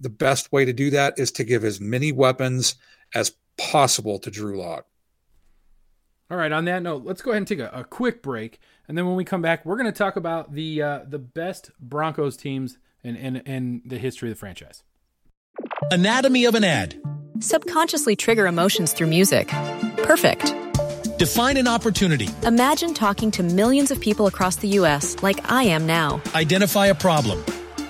the 0.00 0.08
best 0.08 0.52
way 0.52 0.64
to 0.64 0.72
do 0.72 0.90
that 0.90 1.18
is 1.18 1.30
to 1.32 1.44
give 1.44 1.64
as 1.64 1.80
many 1.80 2.12
weapons 2.12 2.76
as 3.14 3.32
possible 3.56 4.18
to 4.18 4.30
Drew 4.30 4.58
Lock. 4.58 4.86
All 6.30 6.36
right. 6.36 6.50
On 6.50 6.64
that 6.64 6.82
note, 6.82 7.04
let's 7.04 7.22
go 7.22 7.30
ahead 7.30 7.38
and 7.38 7.46
take 7.46 7.60
a, 7.60 7.70
a 7.72 7.84
quick 7.84 8.22
break, 8.22 8.58
and 8.88 8.98
then 8.98 9.06
when 9.06 9.14
we 9.14 9.24
come 9.24 9.42
back, 9.42 9.64
we're 9.64 9.76
going 9.76 9.92
to 9.92 9.96
talk 9.96 10.16
about 10.16 10.52
the 10.52 10.82
uh, 10.82 11.00
the 11.06 11.18
best 11.18 11.70
Broncos 11.78 12.36
teams 12.36 12.78
in, 13.04 13.14
in 13.16 13.36
in 13.36 13.82
the 13.84 13.98
history 13.98 14.30
of 14.30 14.34
the 14.34 14.38
franchise. 14.38 14.82
Anatomy 15.90 16.44
of 16.44 16.54
an 16.54 16.64
ad. 16.64 17.00
Subconsciously 17.38 18.16
trigger 18.16 18.46
emotions 18.46 18.92
through 18.92 19.06
music. 19.08 19.48
Perfect. 19.98 20.54
Define 21.18 21.56
an 21.56 21.68
opportunity. 21.68 22.28
Imagine 22.42 22.92
talking 22.92 23.30
to 23.32 23.42
millions 23.42 23.90
of 23.90 24.00
people 24.00 24.26
across 24.26 24.56
the 24.56 24.68
U.S. 24.68 25.22
like 25.22 25.50
I 25.50 25.62
am 25.64 25.86
now. 25.86 26.20
Identify 26.34 26.86
a 26.86 26.94
problem. 26.94 27.42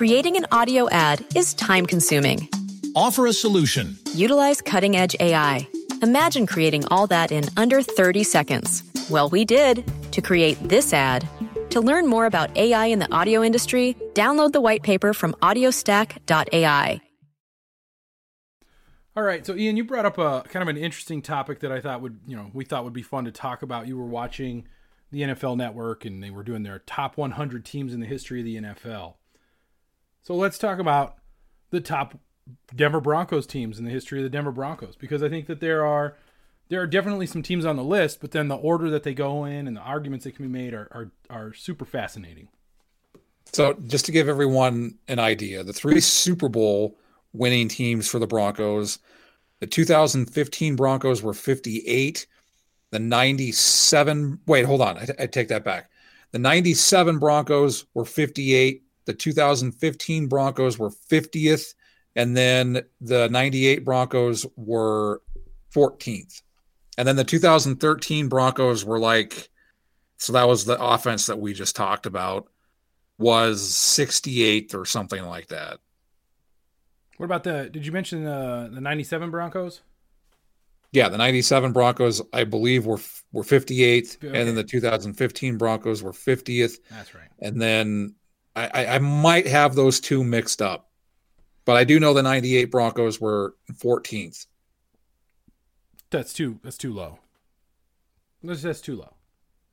Creating 0.00 0.38
an 0.38 0.46
audio 0.50 0.88
ad 0.88 1.22
is 1.36 1.52
time 1.52 1.84
consuming. 1.84 2.48
Offer 2.96 3.26
a 3.26 3.34
solution. 3.34 3.98
Utilize 4.14 4.62
cutting 4.62 4.96
edge 4.96 5.14
AI. 5.20 5.68
Imagine 6.00 6.46
creating 6.46 6.86
all 6.86 7.06
that 7.08 7.30
in 7.30 7.44
under 7.58 7.82
30 7.82 8.24
seconds. 8.24 8.82
Well, 9.10 9.28
we 9.28 9.44
did 9.44 9.84
to 10.12 10.22
create 10.22 10.56
this 10.66 10.94
ad. 10.94 11.28
To 11.68 11.82
learn 11.82 12.06
more 12.06 12.24
about 12.24 12.56
AI 12.56 12.86
in 12.86 12.98
the 12.98 13.12
audio 13.12 13.42
industry, 13.42 13.94
download 14.14 14.52
the 14.52 14.62
white 14.62 14.82
paper 14.82 15.12
from 15.12 15.34
audiostack.ai. 15.42 17.00
All 19.14 19.22
right, 19.22 19.44
so 19.44 19.54
Ian, 19.54 19.76
you 19.76 19.84
brought 19.84 20.06
up 20.06 20.16
a 20.16 20.44
kind 20.48 20.62
of 20.62 20.68
an 20.74 20.78
interesting 20.78 21.20
topic 21.20 21.60
that 21.60 21.72
I 21.72 21.82
thought 21.82 22.00
would, 22.00 22.20
you 22.26 22.36
know, 22.36 22.50
we 22.54 22.64
thought 22.64 22.84
would 22.84 22.94
be 22.94 23.02
fun 23.02 23.26
to 23.26 23.32
talk 23.32 23.60
about. 23.60 23.86
You 23.86 23.98
were 23.98 24.06
watching 24.06 24.66
the 25.12 25.20
NFL 25.20 25.58
Network, 25.58 26.06
and 26.06 26.22
they 26.22 26.30
were 26.30 26.42
doing 26.42 26.62
their 26.62 26.78
top 26.78 27.18
100 27.18 27.66
teams 27.66 27.92
in 27.92 28.00
the 28.00 28.06
history 28.06 28.38
of 28.38 28.46
the 28.46 28.56
NFL. 28.56 29.16
So 30.22 30.34
let's 30.34 30.58
talk 30.58 30.78
about 30.78 31.16
the 31.70 31.80
top 31.80 32.18
Denver 32.74 33.00
Broncos 33.00 33.46
teams 33.46 33.78
in 33.78 33.84
the 33.84 33.90
history 33.90 34.18
of 34.18 34.24
the 34.24 34.30
Denver 34.30 34.52
Broncos, 34.52 34.96
because 34.96 35.22
I 35.22 35.28
think 35.28 35.46
that 35.46 35.60
there 35.60 35.84
are 35.86 36.16
there 36.68 36.80
are 36.80 36.86
definitely 36.86 37.26
some 37.26 37.42
teams 37.42 37.64
on 37.64 37.76
the 37.76 37.84
list, 37.84 38.20
but 38.20 38.30
then 38.30 38.48
the 38.48 38.56
order 38.56 38.90
that 38.90 39.02
they 39.02 39.14
go 39.14 39.44
in 39.44 39.66
and 39.66 39.76
the 39.76 39.80
arguments 39.80 40.24
that 40.24 40.36
can 40.36 40.46
be 40.46 40.52
made 40.52 40.74
are 40.74 40.88
are, 40.92 41.10
are 41.28 41.52
super 41.52 41.84
fascinating. 41.84 42.48
So, 43.52 43.74
just 43.86 44.04
to 44.06 44.12
give 44.12 44.28
everyone 44.28 44.98
an 45.08 45.18
idea, 45.18 45.64
the 45.64 45.72
three 45.72 46.00
Super 46.00 46.48
Bowl 46.48 46.96
winning 47.32 47.68
teams 47.68 48.08
for 48.08 48.18
the 48.18 48.26
Broncos, 48.26 48.98
the 49.60 49.66
2015 49.66 50.76
Broncos 50.76 51.22
were 51.22 51.34
58. 51.34 52.26
The 52.92 52.98
97, 52.98 54.40
wait, 54.46 54.66
hold 54.66 54.80
on. 54.80 54.98
I, 54.98 55.06
I 55.20 55.26
take 55.26 55.48
that 55.48 55.64
back. 55.64 55.90
The 56.32 56.38
97 56.38 57.18
Broncos 57.18 57.86
were 57.94 58.04
58. 58.04 58.82
The 59.10 59.16
2015 59.16 60.28
Broncos 60.28 60.78
were 60.78 60.90
50th. 60.90 61.74
And 62.14 62.36
then 62.36 62.82
the 63.00 63.28
98 63.28 63.84
Broncos 63.84 64.46
were 64.56 65.20
14th. 65.74 66.42
And 66.96 67.08
then 67.08 67.16
the 67.16 67.24
2013 67.24 68.28
Broncos 68.28 68.84
were 68.84 69.00
like, 69.00 69.48
so 70.18 70.32
that 70.34 70.46
was 70.46 70.64
the 70.64 70.80
offense 70.80 71.26
that 71.26 71.40
we 71.40 71.54
just 71.54 71.74
talked 71.74 72.06
about, 72.06 72.48
was 73.18 73.62
68th 73.62 74.74
or 74.74 74.84
something 74.84 75.24
like 75.24 75.48
that. 75.48 75.80
What 77.16 77.26
about 77.26 77.42
the? 77.42 77.68
Did 77.68 77.84
you 77.84 77.92
mention 77.92 78.24
the 78.24 78.70
the 78.72 78.80
'97 78.80 79.30
Broncos? 79.30 79.82
Yeah, 80.92 81.10
the 81.10 81.18
'97 81.18 81.72
Broncos, 81.72 82.22
I 82.32 82.44
believe, 82.44 82.86
were 82.86 83.00
were 83.30 83.42
58th, 83.42 84.16
okay. 84.16 84.26
and 84.28 84.48
then 84.48 84.54
the 84.54 84.64
2015 84.64 85.58
Broncos 85.58 86.02
were 86.02 86.12
50th. 86.12 86.78
That's 86.90 87.14
right. 87.14 87.28
And 87.40 87.60
then 87.60 88.14
I, 88.56 88.86
I, 88.86 88.98
might 88.98 89.46
have 89.46 89.74
those 89.74 90.00
two 90.00 90.24
mixed 90.24 90.60
up, 90.60 90.90
but 91.64 91.76
I 91.76 91.84
do 91.84 92.00
know 92.00 92.12
the 92.12 92.22
'98 92.22 92.64
Broncos 92.64 93.20
were 93.20 93.54
14th. 93.72 94.46
That's 96.10 96.32
too. 96.32 96.58
That's 96.62 96.76
too 96.76 96.92
low. 96.92 97.20
That's 98.42 98.62
that's 98.62 98.80
too 98.80 98.96
low, 98.96 99.14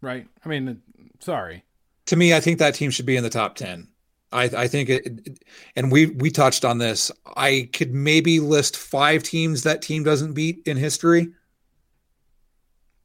right? 0.01 0.27
I 0.45 0.49
mean, 0.49 0.69
uh, 0.69 1.03
sorry. 1.19 1.63
To 2.07 2.15
me, 2.15 2.33
I 2.33 2.39
think 2.39 2.59
that 2.59 2.75
team 2.75 2.91
should 2.91 3.05
be 3.05 3.17
in 3.17 3.23
the 3.23 3.29
top 3.29 3.55
ten. 3.55 3.87
I, 4.31 4.43
I 4.43 4.67
think 4.67 4.89
it, 4.89 5.39
and 5.75 5.91
we 5.91 6.07
we 6.07 6.29
touched 6.29 6.65
on 6.65 6.77
this. 6.77 7.11
I 7.35 7.69
could 7.73 7.93
maybe 7.93 8.39
list 8.39 8.75
five 8.75 9.23
teams 9.23 9.63
that 9.63 9.81
team 9.81 10.03
doesn't 10.03 10.33
beat 10.33 10.61
in 10.65 10.77
history. 10.77 11.29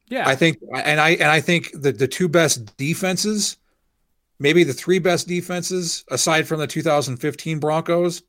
Yeah, 0.09 0.27
I 0.27 0.35
think, 0.35 0.57
and 0.75 0.99
I 0.99 1.11
and 1.11 1.31
I 1.31 1.39
think 1.39 1.71
the 1.73 1.91
the 1.91 2.07
two 2.07 2.27
best 2.27 2.75
defenses, 2.77 3.57
maybe 4.39 4.63
the 4.63 4.73
three 4.73 4.99
best 4.99 5.27
defenses 5.27 6.03
aside 6.09 6.47
from 6.47 6.59
the 6.59 6.67
2015 6.67 7.59
Broncos. 7.59 8.23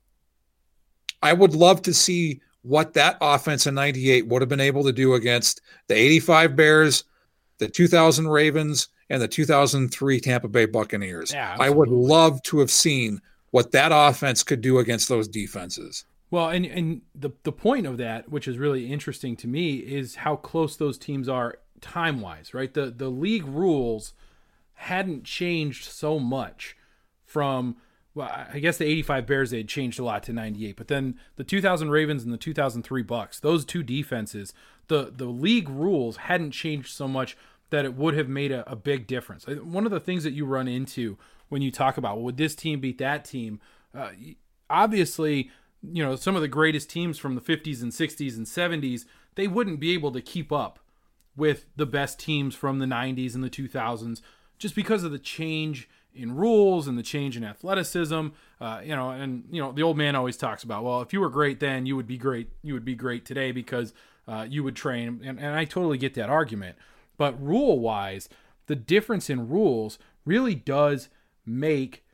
I 1.23 1.33
would 1.33 1.55
love 1.55 1.83
to 1.83 1.95
see 1.95 2.41
what 2.63 2.95
that 2.95 3.17
offense 3.21 3.67
in 3.67 3.75
98 3.75 4.27
would 4.27 4.43
have 4.43 4.49
been 4.49 4.61
able 4.61 4.85
to 4.85 4.93
do 4.93 5.15
against 5.15 5.61
the 5.89 5.95
85 5.95 6.57
Bears, 6.57 7.05
the 7.59 7.69
2000 7.69 8.29
Ravens, 8.29 8.89
and 9.11 9.21
the 9.21 9.29
2003 9.29 10.21
Tampa 10.21 10.49
Bay 10.49 10.67
Buccaneers. 10.67 11.33
Yeah, 11.33 11.57
I 11.59 11.71
would 11.71 11.91
love 11.91 12.43
to 12.45 12.59
have 12.61 12.71
seen 12.71 13.21
what 13.51 13.73
that 13.73 13.91
offense 13.93 14.43
could 14.43 14.61
do 14.61 14.79
against 14.79 15.09
those 15.09 15.29
defenses. 15.29 16.05
Well, 16.31 16.49
and 16.49 16.65
and 16.67 17.03
the 17.15 17.31
the 17.45 17.53
point 17.53 17.87
of 17.87 17.99
that, 17.99 18.29
which 18.29 18.49
is 18.49 18.59
really 18.59 18.91
interesting 18.91 19.37
to 19.37 19.47
me, 19.47 19.77
is 19.77 20.17
how 20.17 20.37
close 20.37 20.77
those 20.77 20.99
teams 20.99 21.29
are 21.29 21.59
time 21.81 22.21
wise, 22.21 22.55
right? 22.55 22.73
The 22.73 22.91
the 22.91 23.11
league 23.11 23.45
rules 23.45 24.15
hadn't 24.85 25.25
changed 25.25 25.85
so 25.85 26.19
much 26.19 26.77
from 27.25 27.77
well, 28.15 28.31
I 28.53 28.61
guess 28.61 28.77
the 28.77 28.85
85 28.85 29.27
Bears 29.27 29.51
they 29.51 29.57
had 29.57 29.69
changed 29.69 29.99
a 29.99 30.05
lot 30.05 30.23
to 30.25 30.33
98, 30.33 30.77
but 30.77 30.87
then 30.87 31.19
the 31.35 31.43
2000 31.43 31.91
Ravens 31.91 32.23
and 32.23 32.33
the 32.33 32.39
2003 32.39 33.03
Bucks, 33.03 33.41
those 33.41 33.65
two 33.65 33.83
defenses, 33.83 34.53
the 34.89 35.13
the 35.15 35.27
league 35.27 35.69
rules 35.69 36.19
hadn't 36.19 36.53
changed 36.53 36.91
so 36.91 37.09
much 37.09 37.37
that 37.71 37.85
it 37.85 37.95
would 37.95 38.15
have 38.17 38.29
made 38.29 38.53
a, 38.53 38.71
a 38.71 38.77
big 38.77 39.07
difference. 39.07 39.47
One 39.47 39.85
of 39.85 39.91
the 39.91 40.01
things 40.01 40.23
that 40.23 40.33
you 40.33 40.45
run 40.45 40.69
into 40.69 41.19
when 41.49 41.63
you 41.63 41.73
talk 41.73 41.97
about 41.97 42.17
well, 42.17 42.27
would 42.27 42.37
this 42.37 42.55
team 42.55 42.81
beat 42.81 42.99
that 42.99 43.25
team, 43.25 43.61
uh, 43.95 44.11
obviously, 44.71 45.51
you 45.83 46.05
know 46.05 46.15
some 46.15 46.37
of 46.37 46.43
the 46.43 46.49
greatest 46.49 46.91
teams 46.91 47.19
from 47.19 47.35
the 47.35 47.41
50s 47.41 47.83
and 47.83 47.91
60s 47.91 48.37
and 48.37 48.47
70s, 48.47 49.07
they 49.35 49.49
wouldn't 49.49 49.81
be 49.81 49.93
able 49.93 50.13
to 50.13 50.21
keep 50.21 50.53
up 50.53 50.79
with 51.37 51.67
the 51.75 51.87
best 51.87 52.21
teams 52.21 52.55
from 52.55 52.79
the 52.79 52.87
90s 52.87 53.35
and 53.35 53.43
the 53.43 53.51
2000s 53.51 54.21
just 54.59 54.75
because 54.75 55.05
of 55.05 55.13
the 55.13 55.19
change 55.19 55.89
in 56.15 56.35
rules 56.35 56.87
and 56.87 56.97
the 56.97 57.03
change 57.03 57.37
in 57.37 57.45
athleticism. 57.45 58.29
Uh, 58.61 58.81
you 58.85 58.95
know, 58.95 59.11
and 59.11 59.45
you 59.51 59.61
know 59.61 59.73
the 59.73 59.83
old 59.83 59.97
man 59.97 60.15
always 60.15 60.37
talks 60.37 60.63
about, 60.63 60.85
well, 60.85 61.01
if 61.01 61.13
you 61.13 61.21
were 61.21 61.31
great 61.31 61.61
then, 61.61 61.87
you 61.87 61.97
would 61.97 62.07
be 62.07 62.19
great. 62.19 62.51
You 62.63 62.75
would 62.75 62.85
be 62.85 62.95
great 62.95 63.25
today 63.25 63.53
because 63.53 63.93
uh, 64.27 64.47
you 64.49 64.63
would 64.65 64.77
train. 64.77 65.21
And, 65.25 65.39
and 65.39 65.55
I 65.55 65.65
totally 65.65 65.99
get 65.99 66.15
that 66.15 66.31
argument. 66.31 66.77
But 67.17 67.41
rule 67.43 67.79
wise, 67.79 68.29
the 68.67 68.77
difference 68.77 69.29
in 69.29 69.49
rules 69.49 69.99
really 70.25 70.55
does 70.55 71.09
make 71.45 72.05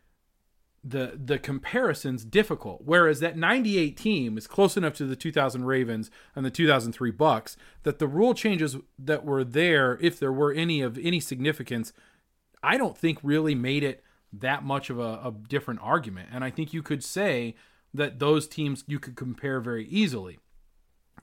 the 0.83 1.19
the 1.23 1.39
comparisons 1.39 2.25
difficult. 2.25 2.83
Whereas 2.85 3.21
that 3.21 3.37
98 3.37 3.97
team 3.97 4.39
is 4.39 4.47
close 4.47 4.77
enough 4.77 4.95
to 4.95 5.05
the 5.05 5.17
2000 5.17 5.65
Ravens 5.65 6.11
and 6.35 6.45
the 6.45 6.51
2003 6.51 7.11
Bucks 7.11 7.57
that 7.83 7.99
the 7.99 8.09
rule 8.09 8.35
changes 8.35 8.77
that 8.99 9.25
were 9.25 9.45
there, 9.45 9.99
if 10.01 10.19
there 10.19 10.33
were 10.33 10.53
any 10.53 10.81
of 10.81 10.99
any 10.99 11.21
significance, 11.21 11.93
I 12.63 12.77
don't 12.77 12.97
think 12.97 13.19
really 13.23 13.55
made 13.55 13.83
it 13.83 14.03
that 14.33 14.65
much 14.65 14.91
of 14.91 14.99
a, 14.99 15.21
a 15.25 15.35
different 15.49 15.81
argument. 15.83 16.29
And 16.33 16.45
I 16.45 16.51
think 16.51 16.73
you 16.73 16.83
could 16.83 17.03
say 17.03 17.55
that 17.93 18.19
those 18.19 18.47
teams 18.47 18.85
you 18.87 18.99
could 18.99 19.17
compare 19.17 19.61
very 19.61 19.87
easily. 19.87 20.39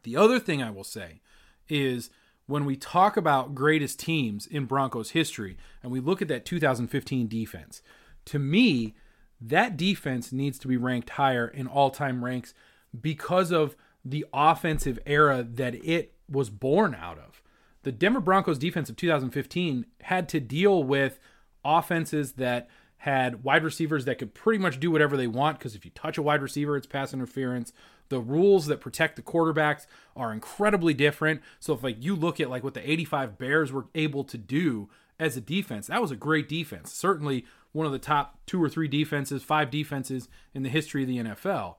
The 0.03 0.17
other 0.17 0.39
thing 0.39 0.61
I 0.61 0.71
will 0.71 0.83
say 0.83 1.21
is 1.69 2.09
when 2.45 2.65
we 2.65 2.75
talk 2.75 3.17
about 3.17 3.55
greatest 3.55 3.99
teams 3.99 4.45
in 4.47 4.65
Broncos 4.65 5.11
history 5.11 5.57
and 5.83 5.91
we 5.91 5.99
look 5.99 6.21
at 6.21 6.27
that 6.29 6.45
2015 6.45 7.27
defense, 7.27 7.81
to 8.25 8.39
me, 8.39 8.95
that 9.39 9.77
defense 9.77 10.31
needs 10.31 10.57
to 10.59 10.67
be 10.67 10.77
ranked 10.77 11.11
higher 11.11 11.47
in 11.47 11.67
all 11.67 11.89
time 11.89 12.23
ranks 12.23 12.53
because 12.99 13.51
of 13.51 13.75
the 14.03 14.25
offensive 14.33 14.97
era 15.05 15.43
that 15.43 15.75
it 15.75 16.13
was 16.29 16.49
born 16.49 16.95
out 16.95 17.19
of 17.19 17.41
the 17.84 17.91
Denver 17.91 18.19
Broncos 18.19 18.57
defense 18.57 18.89
of 18.89 18.95
2015 18.95 19.86
had 20.01 20.28
to 20.30 20.39
deal 20.39 20.84
with 20.84 21.19
offenses 21.63 22.34
that 22.34 22.69
had 22.97 23.43
wide 23.43 23.63
receivers 23.63 24.05
that 24.05 24.17
could 24.17 24.34
pretty 24.34 24.57
much 24.57 24.80
do 24.80 24.89
whatever 24.89 25.15
they 25.15 25.28
want 25.28 25.59
because 25.59 25.75
if 25.75 25.86
you 25.86 25.91
touch 25.91 26.17
a 26.17 26.21
wide 26.21 26.41
receiver, 26.41 26.75
it's 26.75 26.88
pass 26.88 27.13
interference. 27.13 27.71
The 28.09 28.19
rules 28.19 28.65
that 28.67 28.82
protect 28.82 29.15
the 29.15 29.21
quarterbacks 29.21 29.86
are 30.15 30.34
incredibly 30.34 30.93
different. 30.93 31.41
So 31.59 31.73
if 31.73 31.84
like 31.84 32.03
you 32.03 32.15
look 32.15 32.39
at 32.39 32.49
like 32.49 32.63
what 32.63 32.73
the 32.73 32.89
85 32.89 33.38
Bears 33.38 33.71
were 33.71 33.86
able 33.93 34.23
to 34.25 34.38
do 34.38 34.89
as 35.19 35.38
a 35.38 35.41
defense, 35.41 35.88
that 35.88 36.01
was 36.01 36.11
a 36.11 36.15
great 36.15 36.49
defense. 36.49 36.91
Certainly 36.91 37.45
one 37.71 37.86
of 37.86 37.91
the 37.91 37.99
top 37.99 38.39
two 38.47 38.63
or 38.63 38.69
three 38.69 38.88
defenses, 38.88 39.43
five 39.43 39.69
defenses 39.69 40.28
in 40.53 40.63
the 40.63 40.69
history 40.69 41.03
of 41.03 41.07
the 41.07 41.17
NFL. 41.17 41.75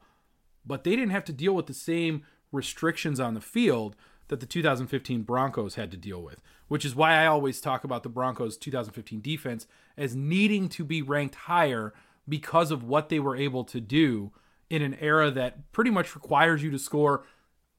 But 0.65 0.85
they 0.85 0.91
didn't 0.91 1.11
have 1.11 1.25
to 1.25 1.33
deal 1.33 1.55
with 1.55 1.67
the 1.67 1.75
same 1.75 2.23
restrictions 2.53 3.19
on 3.19 3.35
the 3.35 3.41
field 3.41 3.97
that 4.29 4.41
the 4.41 4.47
2015 4.47 5.23
Broncos 5.23 5.75
had 5.75 5.91
to 5.91 5.97
deal 5.97 6.23
with, 6.23 6.41
which 6.69 6.85
is 6.85 6.95
why 6.95 7.15
I 7.15 7.27
always 7.27 7.61
talk 7.61 7.85
about 7.85 8.03
the 8.03 8.09
Broncos 8.09 8.57
2015 8.57 9.21
defense 9.21 9.67
as 9.97 10.15
needing 10.15 10.69
to 10.71 10.85
be 10.85 11.03
ranked 11.03 11.35
higher 11.35 11.93
because 12.29 12.71
of 12.71 12.85
what 12.85 13.09
they 13.09 13.19
were 13.19 13.37
able 13.37 13.65
to 13.65 13.81
do 13.81 14.33
in 14.71 14.83
an 14.83 14.95
era 15.01 15.31
that 15.31 15.73
pretty 15.73 15.91
much 15.91 16.15
requires 16.15 16.63
you 16.63 16.71
to 16.71 16.79
score 16.79 17.25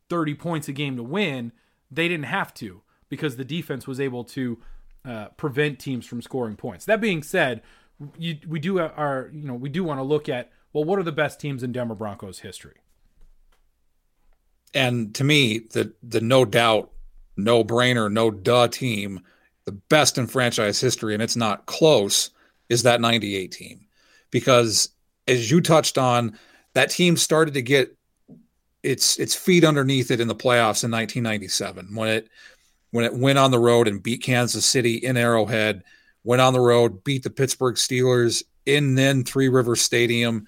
30 0.10 0.34
points 0.36 0.68
a 0.68 0.74
game 0.74 0.98
to 0.98 1.04
win. 1.04 1.52
They 1.92 2.08
didn't 2.08 2.26
have 2.26 2.54
to 2.56 2.82
because 3.10 3.38
the 3.38 3.46
defense 3.46 3.88
was 3.88 4.00
able 4.00 4.24
to 4.24 4.60
uh, 5.06 5.28
prevent 5.38 5.80
teams 5.80 6.06
from 6.06 6.22
scoring 6.22 6.56
points. 6.56 6.86
That 6.86 7.00
being 7.00 7.24
said, 7.24 7.62
you, 8.18 8.38
we 8.48 8.60
do 8.60 8.80
are 8.80 9.30
you 9.34 9.46
know 9.46 9.54
we 9.54 9.70
do 9.70 9.84
want 9.84 10.00
to 10.00 10.04
look 10.04 10.30
at 10.30 10.52
well 10.72 10.84
what 10.84 11.00
are 11.00 11.04
the 11.04 11.12
best 11.12 11.40
teams 11.40 11.64
in 11.64 11.72
Denver 11.72 11.96
Broncos 11.96 12.40
history 12.40 12.78
and 14.74 15.14
to 15.16 15.24
me, 15.24 15.60
the 15.72 15.94
the 16.04 16.22
no 16.22 16.46
doubt, 16.46 16.92
no 17.38 17.64
brainer, 17.64 18.12
no 18.12 18.32
duh 18.32 18.68
team, 18.68 19.22
the 19.66 19.72
best 19.72 20.18
in 20.18 20.28
franchise 20.28 20.80
history, 20.80 21.14
and 21.14 21.24
it's 21.24 21.36
not 21.36 21.66
close, 21.66 22.30
is 22.70 22.84
that 22.84 23.02
98 23.02 23.52
team. 23.52 23.86
Because 24.32 24.90
as 25.28 25.50
you 25.50 25.62
touched 25.62 25.98
on, 25.98 26.38
that 26.74 26.90
team 26.90 27.18
started 27.18 27.54
to 27.56 27.62
get 27.62 27.96
its 28.84 29.18
its 29.20 29.36
feet 29.36 29.64
underneath 29.64 30.12
it 30.12 30.20
in 30.20 30.28
the 30.28 30.36
playoffs 30.36 30.84
in 30.84 30.92
1997 30.92 31.94
when 31.96 32.08
it 32.10 32.30
when 32.92 33.06
it 33.06 33.14
went 33.14 33.38
on 33.38 33.52
the 33.52 33.60
road 33.60 33.88
and 33.88 34.02
beat 34.02 34.24
Kansas 34.24 34.66
City 34.66 34.96
in 34.96 35.18
Arrowhead 35.18 35.84
went 36.24 36.42
on 36.42 36.54
the 36.54 36.60
road, 36.60 37.04
beat 37.04 37.24
the 37.24 37.30
Pittsburgh 37.30 37.76
Steelers 37.76 38.44
in 38.66 38.96
then 38.96 39.24
Three 39.24 39.50
River 39.50 39.76
Stadium, 39.76 40.48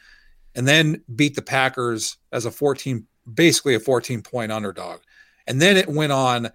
and 0.55 0.67
then 0.67 1.01
beat 1.15 1.35
the 1.35 1.41
Packers 1.41 2.17
as 2.31 2.45
a 2.45 2.51
14, 2.51 3.05
basically 3.33 3.75
a 3.75 3.79
14 3.79 4.21
point 4.21 4.51
underdog. 4.51 4.99
And 5.47 5.61
then 5.61 5.77
it 5.77 5.87
went 5.87 6.11
on 6.11 6.51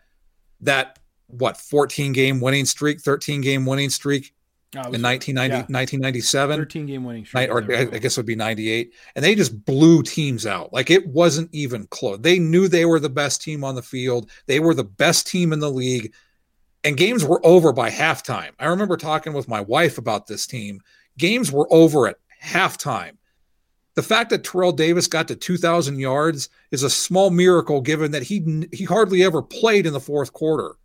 that, 0.61 0.99
what, 1.27 1.57
14 1.57 2.12
game 2.12 2.41
winning 2.41 2.64
streak, 2.64 3.01
13 3.01 3.41
game 3.41 3.66
winning 3.66 3.91
streak 3.91 4.35
oh, 4.74 4.93
in 4.93 5.03
1990, 5.03 5.53
yeah. 5.53 5.59
1997. 5.61 6.59
13 6.59 6.87
game 6.87 7.05
winning 7.05 7.24
streak. 7.24 7.51
Or 7.51 7.62
I 7.72 7.85
guess 7.99 8.16
it 8.16 8.20
would 8.20 8.27
be 8.27 8.37
98. 8.37 8.93
And 9.14 9.24
they 9.24 9.35
just 9.35 9.64
blew 9.64 10.03
teams 10.03 10.47
out. 10.47 10.72
Like 10.72 10.91
it 10.91 11.07
wasn't 11.09 11.51
even 11.53 11.87
close. 11.89 12.18
They 12.20 12.39
knew 12.39 12.68
they 12.68 12.85
were 12.85 13.01
the 13.01 13.09
best 13.09 13.43
team 13.43 13.64
on 13.64 13.74
the 13.74 13.83
field, 13.83 14.31
they 14.47 14.61
were 14.61 14.74
the 14.74 14.85
best 14.85 15.27
team 15.27 15.53
in 15.53 15.61
the 15.61 15.70
league. 15.70 16.12
And 16.85 16.97
games 16.97 17.24
were 17.24 17.45
over 17.45 17.72
by 17.72 17.91
halftime. 17.91 18.53
I 18.61 18.66
remember 18.66 18.97
talking 18.97 19.33
with 19.33 19.49
my 19.49 19.61
wife 19.61 19.99
about 19.99 20.29
this 20.29 20.47
team. 20.47 20.81
Games 21.18 21.51
were 21.51 21.66
over 21.72 22.07
at 22.07 22.18
halftime. 22.41 23.16
The 23.97 24.03
fact 24.03 24.30
that 24.30 24.44
Terrell 24.44 24.72
Davis 24.72 25.09
got 25.09 25.26
to 25.28 25.34
2,000 25.34 25.99
yards 25.99 26.51
is 26.70 26.82
a 26.82 26.90
small 26.90 27.30
miracle, 27.30 27.80
given 27.80 28.12
that 28.12 28.22
he 28.22 28.66
he 28.72 28.84
hardly 28.84 29.24
ever 29.24 29.42
played 29.42 29.86
in 29.86 29.94
the 29.94 30.01
fourth 30.01 30.32
quarter. 30.32 30.76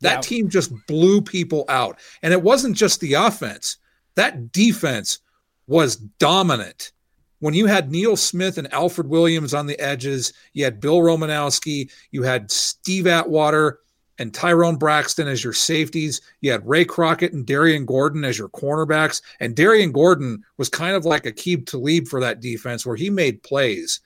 That 0.00 0.22
team 0.22 0.48
just 0.48 0.72
blew 0.86 1.20
people 1.20 1.64
out, 1.68 1.98
and 2.22 2.32
it 2.32 2.42
wasn't 2.42 2.76
just 2.76 3.00
the 3.00 3.14
offense. 3.14 3.76
That 4.14 4.52
defense 4.52 5.18
was 5.66 5.96
dominant. 5.96 6.92
When 7.40 7.54
you 7.54 7.66
had 7.66 7.90
Neil 7.90 8.16
Smith 8.16 8.58
and 8.58 8.72
Alfred 8.72 9.08
Williams 9.08 9.54
on 9.54 9.66
the 9.66 9.78
edges, 9.78 10.32
you 10.54 10.64
had 10.64 10.80
Bill 10.80 10.98
Romanowski, 10.98 11.90
you 12.10 12.22
had 12.22 12.50
Steve 12.50 13.06
Atwater, 13.06 13.80
and 14.18 14.34
Tyrone 14.34 14.76
Braxton 14.76 15.28
as 15.28 15.42
your 15.42 15.52
safeties. 15.52 16.20
You 16.40 16.52
had 16.52 16.68
Ray 16.68 16.84
Crockett 16.84 17.32
and 17.32 17.46
Darrien 17.46 17.86
Gordon 17.86 18.24
as 18.24 18.38
your 18.38 18.48
cornerbacks. 18.48 19.22
And 19.40 19.54
Darrien 19.54 19.92
Gordon 19.92 20.44
was 20.56 20.68
kind 20.68 20.96
of 20.96 21.04
like 21.04 21.24
Aqib 21.24 21.66
Talib 21.66 22.08
for 22.08 22.20
that 22.20 22.40
defense 22.40 22.84
where 22.84 22.96
he 22.96 23.10
made 23.10 23.42
plays. 23.42 24.00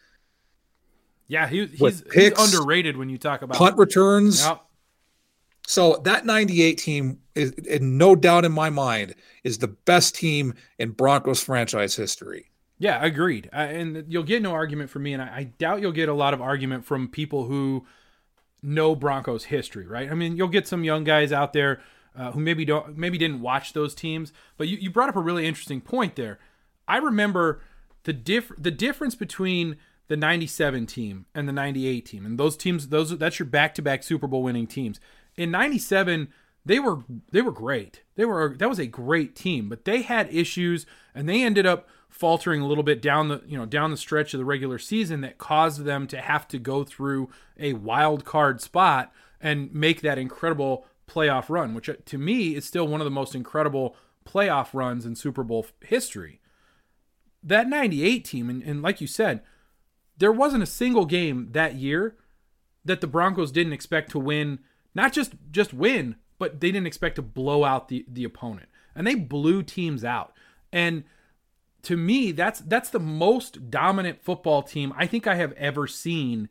Yeah, 1.28 1.48
he, 1.48 1.66
he's, 1.66 2.02
picks, 2.02 2.40
he's, 2.40 2.54
underrated 2.54 2.96
when 2.96 3.08
you 3.08 3.16
talk 3.16 3.42
about 3.42 3.56
punt 3.56 3.78
returns. 3.78 4.44
Yep. 4.44 4.60
So 5.66 6.00
that 6.04 6.26
98 6.26 6.74
team 6.74 7.20
is, 7.34 7.54
no 7.80 8.14
doubt 8.14 8.44
in 8.44 8.52
my 8.52 8.68
mind, 8.68 9.14
is 9.44 9.58
the 9.58 9.68
best 9.68 10.14
team 10.14 10.54
in 10.78 10.90
Broncos 10.90 11.42
franchise 11.42 11.94
history. 11.96 12.50
Yeah, 12.78 13.02
agreed. 13.02 13.48
Uh, 13.52 13.58
and 13.58 14.04
you'll 14.08 14.24
get 14.24 14.42
no 14.42 14.52
argument 14.52 14.90
from 14.90 15.04
me, 15.04 15.14
and 15.14 15.22
I, 15.22 15.26
I 15.26 15.44
doubt 15.44 15.80
you'll 15.80 15.92
get 15.92 16.08
a 16.08 16.14
lot 16.14 16.34
of 16.34 16.42
argument 16.42 16.84
from 16.84 17.08
people 17.08 17.44
who– 17.44 17.86
know 18.62 18.94
Broncos 18.94 19.44
history, 19.44 19.86
right? 19.86 20.10
I 20.10 20.14
mean, 20.14 20.36
you'll 20.36 20.48
get 20.48 20.68
some 20.68 20.84
young 20.84 21.04
guys 21.04 21.32
out 21.32 21.52
there 21.52 21.80
uh, 22.16 22.32
who 22.32 22.40
maybe 22.40 22.64
don't 22.64 22.96
maybe 22.96 23.18
didn't 23.18 23.40
watch 23.40 23.72
those 23.72 23.94
teams, 23.94 24.32
but 24.56 24.68
you, 24.68 24.76
you 24.76 24.90
brought 24.90 25.08
up 25.08 25.16
a 25.16 25.20
really 25.20 25.46
interesting 25.46 25.80
point 25.80 26.16
there. 26.16 26.38
I 26.86 26.98
remember 26.98 27.60
the 28.04 28.12
diff 28.12 28.52
the 28.58 28.70
difference 28.70 29.14
between 29.14 29.76
the 30.08 30.16
97 30.16 30.86
team 30.86 31.26
and 31.34 31.48
the 31.48 31.52
98 31.52 32.04
team. 32.04 32.26
And 32.26 32.38
those 32.38 32.56
teams 32.56 32.88
those 32.88 33.16
that's 33.16 33.38
your 33.38 33.46
back-to-back 33.46 34.02
Super 34.02 34.26
Bowl 34.26 34.42
winning 34.42 34.66
teams. 34.66 35.00
In 35.36 35.50
97 35.50 36.28
they 36.64 36.78
were 36.78 36.98
they 37.30 37.42
were 37.42 37.52
great. 37.52 38.02
They 38.16 38.24
were 38.24 38.54
that 38.58 38.68
was 38.68 38.78
a 38.78 38.86
great 38.86 39.34
team, 39.34 39.68
but 39.68 39.84
they 39.84 40.02
had 40.02 40.32
issues 40.34 40.86
and 41.14 41.28
they 41.28 41.42
ended 41.42 41.66
up 41.66 41.88
faltering 42.12 42.60
a 42.60 42.66
little 42.66 42.84
bit 42.84 43.00
down 43.00 43.28
the 43.28 43.42
you 43.46 43.56
know 43.56 43.66
down 43.66 43.90
the 43.90 43.96
stretch 43.96 44.34
of 44.34 44.38
the 44.38 44.44
regular 44.44 44.78
season 44.78 45.22
that 45.22 45.38
caused 45.38 45.84
them 45.84 46.06
to 46.06 46.20
have 46.20 46.46
to 46.46 46.58
go 46.58 46.84
through 46.84 47.30
a 47.58 47.72
wild 47.72 48.24
card 48.24 48.60
spot 48.60 49.10
and 49.40 49.74
make 49.74 50.02
that 50.02 50.18
incredible 50.18 50.86
playoff 51.08 51.48
run, 51.48 51.74
which 51.74 51.88
uh, 51.88 51.94
to 52.04 52.18
me 52.18 52.54
is 52.54 52.64
still 52.64 52.86
one 52.86 53.00
of 53.00 53.06
the 53.06 53.10
most 53.10 53.34
incredible 53.34 53.96
playoff 54.24 54.68
runs 54.72 55.04
in 55.04 55.16
Super 55.16 55.42
Bowl 55.42 55.66
history. 55.80 56.40
That 57.42 57.66
98 57.68 58.24
team, 58.24 58.48
and, 58.48 58.62
and 58.62 58.82
like 58.82 59.00
you 59.00 59.08
said, 59.08 59.40
there 60.16 60.30
wasn't 60.30 60.62
a 60.62 60.66
single 60.66 61.06
game 61.06 61.48
that 61.52 61.74
year 61.74 62.16
that 62.84 63.00
the 63.00 63.06
Broncos 63.06 63.50
didn't 63.50 63.72
expect 63.72 64.10
to 64.12 64.18
win, 64.18 64.60
not 64.94 65.12
just 65.12 65.32
just 65.50 65.72
win, 65.72 66.16
but 66.38 66.60
they 66.60 66.70
didn't 66.70 66.86
expect 66.86 67.16
to 67.16 67.22
blow 67.22 67.64
out 67.64 67.88
the, 67.88 68.04
the 68.06 68.24
opponent. 68.24 68.68
And 68.94 69.06
they 69.06 69.14
blew 69.14 69.62
teams 69.62 70.04
out. 70.04 70.34
And 70.72 71.04
to 71.82 71.96
me, 71.96 72.32
that's 72.32 72.60
that's 72.60 72.90
the 72.90 73.00
most 73.00 73.70
dominant 73.70 74.22
football 74.22 74.62
team 74.62 74.92
I 74.96 75.06
think 75.06 75.26
I 75.26 75.34
have 75.34 75.52
ever 75.52 75.86
seen. 75.86 76.48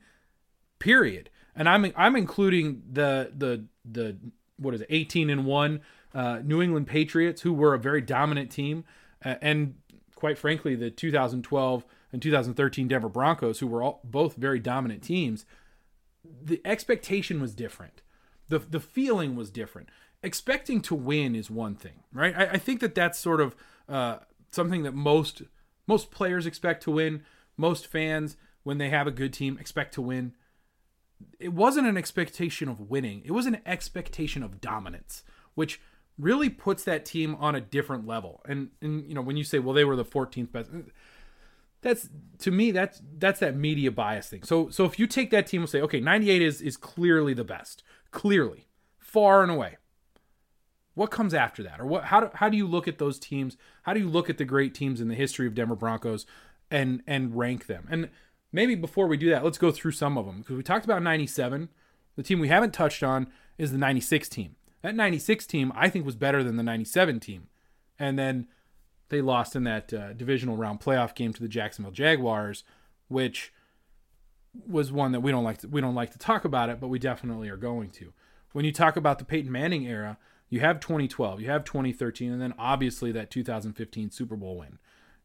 Period. 0.79 1.29
And 1.55 1.69
I'm 1.69 1.91
I'm 1.95 2.15
including 2.15 2.84
the 2.91 3.32
the 3.36 3.65
the 3.86 4.17
what 4.57 4.73
is 4.73 4.82
it, 4.82 4.88
18 4.89 5.29
and 5.29 5.45
one 5.45 5.82
uh, 6.13 6.39
New 6.43 6.61
England 6.61 6.88
Patriots, 6.88 7.41
who 7.41 7.53
were 7.53 7.73
a 7.73 7.79
very 7.79 8.01
dominant 8.01 8.51
team, 8.51 8.84
uh, 9.23 9.36
and 9.41 9.75
quite 10.15 10.38
frankly, 10.38 10.75
the 10.75 10.91
2012 10.91 11.86
and 12.11 12.21
2013 12.21 12.88
Denver 12.88 13.09
Broncos, 13.09 13.59
who 13.59 13.67
were 13.67 13.82
all, 13.82 14.01
both 14.03 14.36
very 14.36 14.59
dominant 14.59 15.01
teams. 15.01 15.45
The 16.23 16.61
expectation 16.65 17.41
was 17.41 17.55
different. 17.55 18.01
The 18.49 18.59
the 18.59 18.79
feeling 18.79 19.36
was 19.36 19.49
different. 19.49 19.89
Expecting 20.23 20.82
to 20.82 20.93
win 20.93 21.36
is 21.36 21.49
one 21.49 21.73
thing, 21.73 22.03
right? 22.13 22.36
I, 22.38 22.45
I 22.51 22.57
think 22.57 22.82
that 22.82 22.93
that's 22.93 23.17
sort 23.17 23.41
of 23.41 23.55
uh, 23.89 24.17
something 24.52 24.84
that 24.84 24.93
most 24.93 25.43
most 25.88 26.12
players 26.12 26.45
expect 26.45 26.84
to 26.84 26.91
win. 26.91 27.24
Most 27.58 27.88
fans, 27.88 28.38
when 28.64 28.78
they 28.78 28.89
have 28.89 29.08
a 29.08 29.12
good 29.12 29.34
team, 29.34 29.58
expect 29.60 29.93
to 29.95 30.02
win. 30.02 30.34
It 31.39 31.54
wasn't 31.54 31.88
an 31.88 31.97
expectation 31.97 32.70
of 32.70 32.89
winning. 32.89 33.22
It 33.26 33.32
was 33.32 33.45
an 33.45 33.60
expectation 33.66 34.43
of 34.43 34.62
dominance, 34.62 35.24
which 35.54 35.82
really 36.18 36.49
puts 36.49 36.84
that 36.84 37.06
team 37.06 37.36
on 37.39 37.56
a 37.56 37.62
different 37.62 38.08
level. 38.08 38.41
And 38.47 38.70
and 38.82 39.08
you 39.08 39.14
know, 39.14 39.22
when 39.22 39.38
you 39.38 39.43
say, 39.43 39.60
well, 39.60 39.74
they 39.74 39.86
were 39.86 39.95
the 39.95 40.06
14th 40.06 40.52
best, 40.52 40.70
that's 41.82 42.10
to 42.39 42.52
me 42.52 42.72
that's 42.72 43.02
that's 43.18 43.39
that 43.39 43.56
media 43.56 43.91
bias 43.91 44.30
thing. 44.30 44.43
So 44.43 44.70
so 44.70 44.86
if 44.86 44.99
you 44.99 45.08
take 45.08 45.32
that 45.32 45.47
team 45.47 45.62
and 45.62 45.70
say, 45.70 45.82
okay, 45.82 45.99
98 45.99 46.41
is 46.41 46.62
is 46.62 46.78
clearly 46.78 47.34
the 47.34 47.43
best, 47.43 47.84
clearly, 48.12 48.68
far 48.97 49.43
and 49.43 49.52
away 49.52 49.78
what 50.93 51.11
comes 51.11 51.33
after 51.33 51.63
that? 51.63 51.79
Or 51.79 51.85
what 51.85 52.05
how 52.05 52.19
do, 52.21 52.29
how 52.35 52.49
do 52.49 52.57
you 52.57 52.67
look 52.67 52.87
at 52.87 52.97
those 52.97 53.19
teams? 53.19 53.57
How 53.83 53.93
do 53.93 53.99
you 53.99 54.09
look 54.09 54.29
at 54.29 54.37
the 54.37 54.45
great 54.45 54.73
teams 54.73 54.99
in 54.99 55.07
the 55.07 55.15
history 55.15 55.47
of 55.47 55.55
denver 55.55 55.75
broncos 55.75 56.25
and 56.69 57.01
and 57.07 57.37
rank 57.37 57.67
them? 57.67 57.87
And 57.89 58.09
maybe 58.51 58.75
before 58.75 59.07
we 59.07 59.17
do 59.17 59.29
that 59.29 59.43
let's 59.43 59.57
go 59.57 59.71
through 59.71 59.93
some 59.93 60.17
of 60.17 60.25
them 60.25 60.39
because 60.39 60.57
we 60.57 60.63
talked 60.63 60.85
about 60.85 61.01
97 61.01 61.69
the 62.17 62.23
team 62.23 62.39
we 62.39 62.49
haven't 62.49 62.73
touched 62.73 63.03
on 63.03 63.27
is 63.57 63.71
the 63.71 63.77
96 63.77 64.27
team. 64.27 64.55
That 64.81 64.95
96 64.95 65.45
team 65.45 65.71
i 65.75 65.89
think 65.89 66.05
was 66.05 66.15
better 66.15 66.43
than 66.43 66.57
the 66.57 66.63
97 66.63 67.19
team. 67.19 67.47
And 67.97 68.17
then 68.17 68.47
they 69.09 69.21
lost 69.21 69.55
in 69.55 69.63
that 69.65 69.93
uh, 69.93 70.13
divisional 70.13 70.57
round 70.57 70.81
playoff 70.81 71.15
game 71.15 71.33
to 71.33 71.41
the 71.41 71.47
jacksonville 71.47 71.91
jaguars 71.91 72.63
which 73.07 73.53
was 74.67 74.91
one 74.91 75.13
that 75.13 75.21
we 75.21 75.31
don't 75.31 75.43
like 75.45 75.59
to, 75.59 75.67
we 75.67 75.79
don't 75.79 75.95
like 75.95 76.11
to 76.11 76.17
talk 76.17 76.43
about 76.43 76.69
it 76.69 76.81
but 76.81 76.89
we 76.89 76.99
definitely 76.99 77.47
are 77.47 77.57
going 77.57 77.89
to. 77.91 78.11
When 78.51 78.65
you 78.65 78.73
talk 78.73 78.97
about 78.97 79.17
the 79.17 79.23
peyton 79.23 79.51
manning 79.51 79.87
era 79.87 80.17
you 80.52 80.60
have 80.60 80.82
2012, 80.82 81.41
you 81.41 81.49
have 81.49 81.64
2013, 81.64 82.32
and 82.32 82.41
then 82.41 82.54
obviously 82.60 83.12
that 83.14 83.32
2015 83.32 84.12
Super 84.12 84.36
Bowl 84.36 84.58
win. 84.58 84.78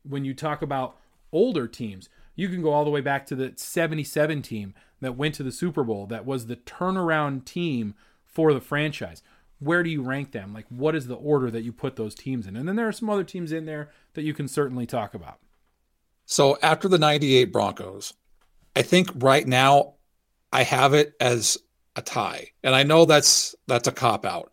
When 0.09 0.25
you 0.25 0.33
talk 0.33 0.63
about 0.63 0.97
older 1.33 1.67
teams, 1.67 2.09
you 2.37 2.49
can 2.49 2.63
go 2.63 2.73
all 2.73 2.85
the 2.85 2.91
way 2.91 3.01
back 3.01 3.27
to 3.27 3.35
the 3.35 3.53
77 3.57 4.41
team 4.41 4.73
that 5.01 5.17
went 5.17 5.35
to 5.35 5.43
the 5.43 5.51
Super 5.51 5.83
Bowl, 5.83 6.07
that 6.07 6.25
was 6.25 6.47
the 6.47 6.57
turnaround 6.57 7.45
team 7.45 7.95
for 8.25 8.55
the 8.55 8.61
franchise. 8.61 9.21
Where 9.59 9.83
do 9.83 9.91
you 9.91 10.01
rank 10.01 10.31
them? 10.31 10.55
Like, 10.55 10.67
what 10.69 10.95
is 10.95 11.09
the 11.09 11.17
order 11.17 11.51
that 11.51 11.63
you 11.63 11.73
put 11.73 11.97
those 11.97 12.15
teams 12.15 12.47
in? 12.47 12.55
And 12.57 12.69
then 12.69 12.77
there 12.77 12.87
are 12.87 12.93
some 12.93 13.11
other 13.11 13.25
teams 13.25 13.51
in 13.51 13.67
there 13.67 13.91
that 14.15 14.23
you 14.23 14.33
can 14.33 14.47
certainly 14.47 14.87
talk 14.87 15.13
about. 15.13 15.41
So 16.25 16.57
after 16.63 16.87
the 16.87 16.99
98 16.99 17.47
Broncos, 17.47 18.15
I 18.77 18.83
think 18.83 19.11
right 19.17 19.47
now 19.47 19.95
I 20.53 20.63
have 20.63 20.95
it 20.95 21.15
as 21.21 21.59
a 21.97 22.03
tie. 22.03 22.53
And 22.63 22.75
I 22.77 22.85
know 22.85 23.07
that's 23.07 23.57
that's 23.67 23.89
a 23.89 23.93
cop 23.93 24.25
out. 24.25 24.53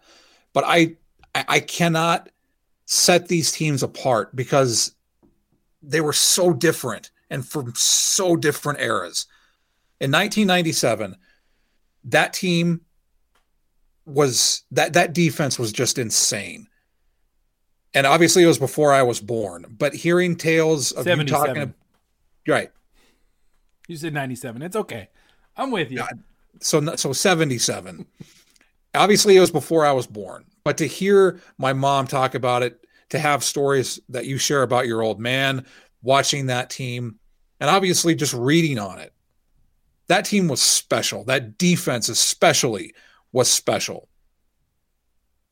But 0.54 0.64
I 0.66 0.96
I 1.36 1.60
cannot 1.60 2.30
set 2.86 3.28
these 3.28 3.52
teams 3.52 3.82
apart 3.82 4.36
because 4.36 4.94
they 5.82 6.02
were 6.02 6.14
so 6.14 6.54
different 6.54 7.12
and 7.30 7.46
from 7.46 7.74
so 7.76 8.36
different 8.36 8.80
eras. 8.80 9.26
In 10.00 10.12
1997, 10.12 11.16
that 12.06 12.34
team 12.34 12.82
was 14.06 14.64
that 14.72 14.94
that 14.94 15.14
defense 15.14 15.58
was 15.58 15.72
just 15.72 15.98
insane. 15.98 16.68
And 17.94 18.08
obviously 18.08 18.44
it 18.44 18.48
was 18.48 18.60
before 18.60 18.92
I 18.92 19.04
was 19.04 19.20
born, 19.20 19.76
but 19.78 19.94
hearing 19.94 20.36
tales 20.36 20.92
of 20.92 21.06
you 21.06 21.24
talking 21.26 21.74
right. 22.48 22.72
You 23.88 23.98
said 23.98 24.14
97. 24.14 24.62
It's 24.62 24.76
okay. 24.76 25.10
I'm 25.56 25.72
with 25.72 25.92
you. 25.92 26.04
So 26.60 26.96
so 26.96 27.14
77. 27.14 28.06
Obviously 28.96 29.36
it 29.36 29.40
was 29.40 29.52
before 29.52 29.86
I 29.86 29.92
was 29.92 30.08
born, 30.08 30.46
but 30.64 30.78
to 30.78 30.88
hear 30.88 31.42
my 31.58 31.74
mom 31.74 32.08
talk 32.08 32.36
about 32.36 32.64
it, 32.64 32.86
to 33.10 33.20
have 33.20 33.44
stories 33.44 34.00
that 34.10 34.26
you 34.26 34.38
share 34.38 34.64
about 34.64 34.88
your 34.88 35.02
old 35.02 35.20
man, 35.20 35.66
watching 36.02 36.48
that 36.48 36.70
team, 36.70 37.20
and 37.60 37.70
obviously 37.70 38.16
just 38.16 38.34
reading 38.34 38.80
on 38.80 39.00
it, 39.00 39.14
that 40.08 40.26
team 40.26 40.48
was 40.48 40.62
special. 40.62 41.24
That 41.24 41.58
defense, 41.58 42.10
especially, 42.10 42.94
was 43.32 43.50
special. 43.50 44.10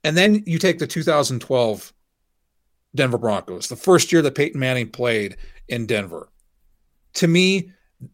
And 0.03 0.17
then 0.17 0.43
you 0.45 0.57
take 0.57 0.79
the 0.79 0.87
2012 0.87 1.93
Denver 2.95 3.17
Broncos, 3.17 3.69
the 3.69 3.75
first 3.75 4.11
year 4.11 4.21
that 4.21 4.35
Peyton 4.35 4.59
Manning 4.59 4.89
played 4.89 5.37
in 5.67 5.85
Denver. 5.85 6.29
To 7.15 7.27
me, 7.27 7.71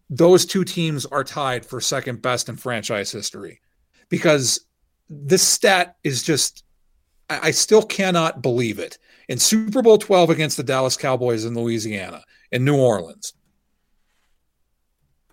those 0.09 0.45
two 0.45 0.63
teams 0.63 1.05
are 1.05 1.23
tied 1.23 1.65
for 1.65 1.79
second 1.79 2.21
best 2.21 2.49
in 2.49 2.57
franchise 2.57 3.11
history 3.11 3.61
because 4.09 4.66
this 5.09 5.47
stat 5.47 5.95
is 6.03 6.23
just, 6.23 6.63
I, 7.29 7.51
still 7.51 7.83
cannot 7.83 8.41
believe 8.41 8.79
it. 8.79 8.97
In 9.27 9.37
Super 9.37 9.81
Bowl 9.81 9.97
12 9.97 10.29
against 10.29 10.57
the 10.57 10.63
Dallas 10.63 10.97
Cowboys 10.97 11.45
in 11.45 11.53
Louisiana, 11.53 12.23
in 12.51 12.63
New 12.63 12.77
Orleans, 12.77 13.33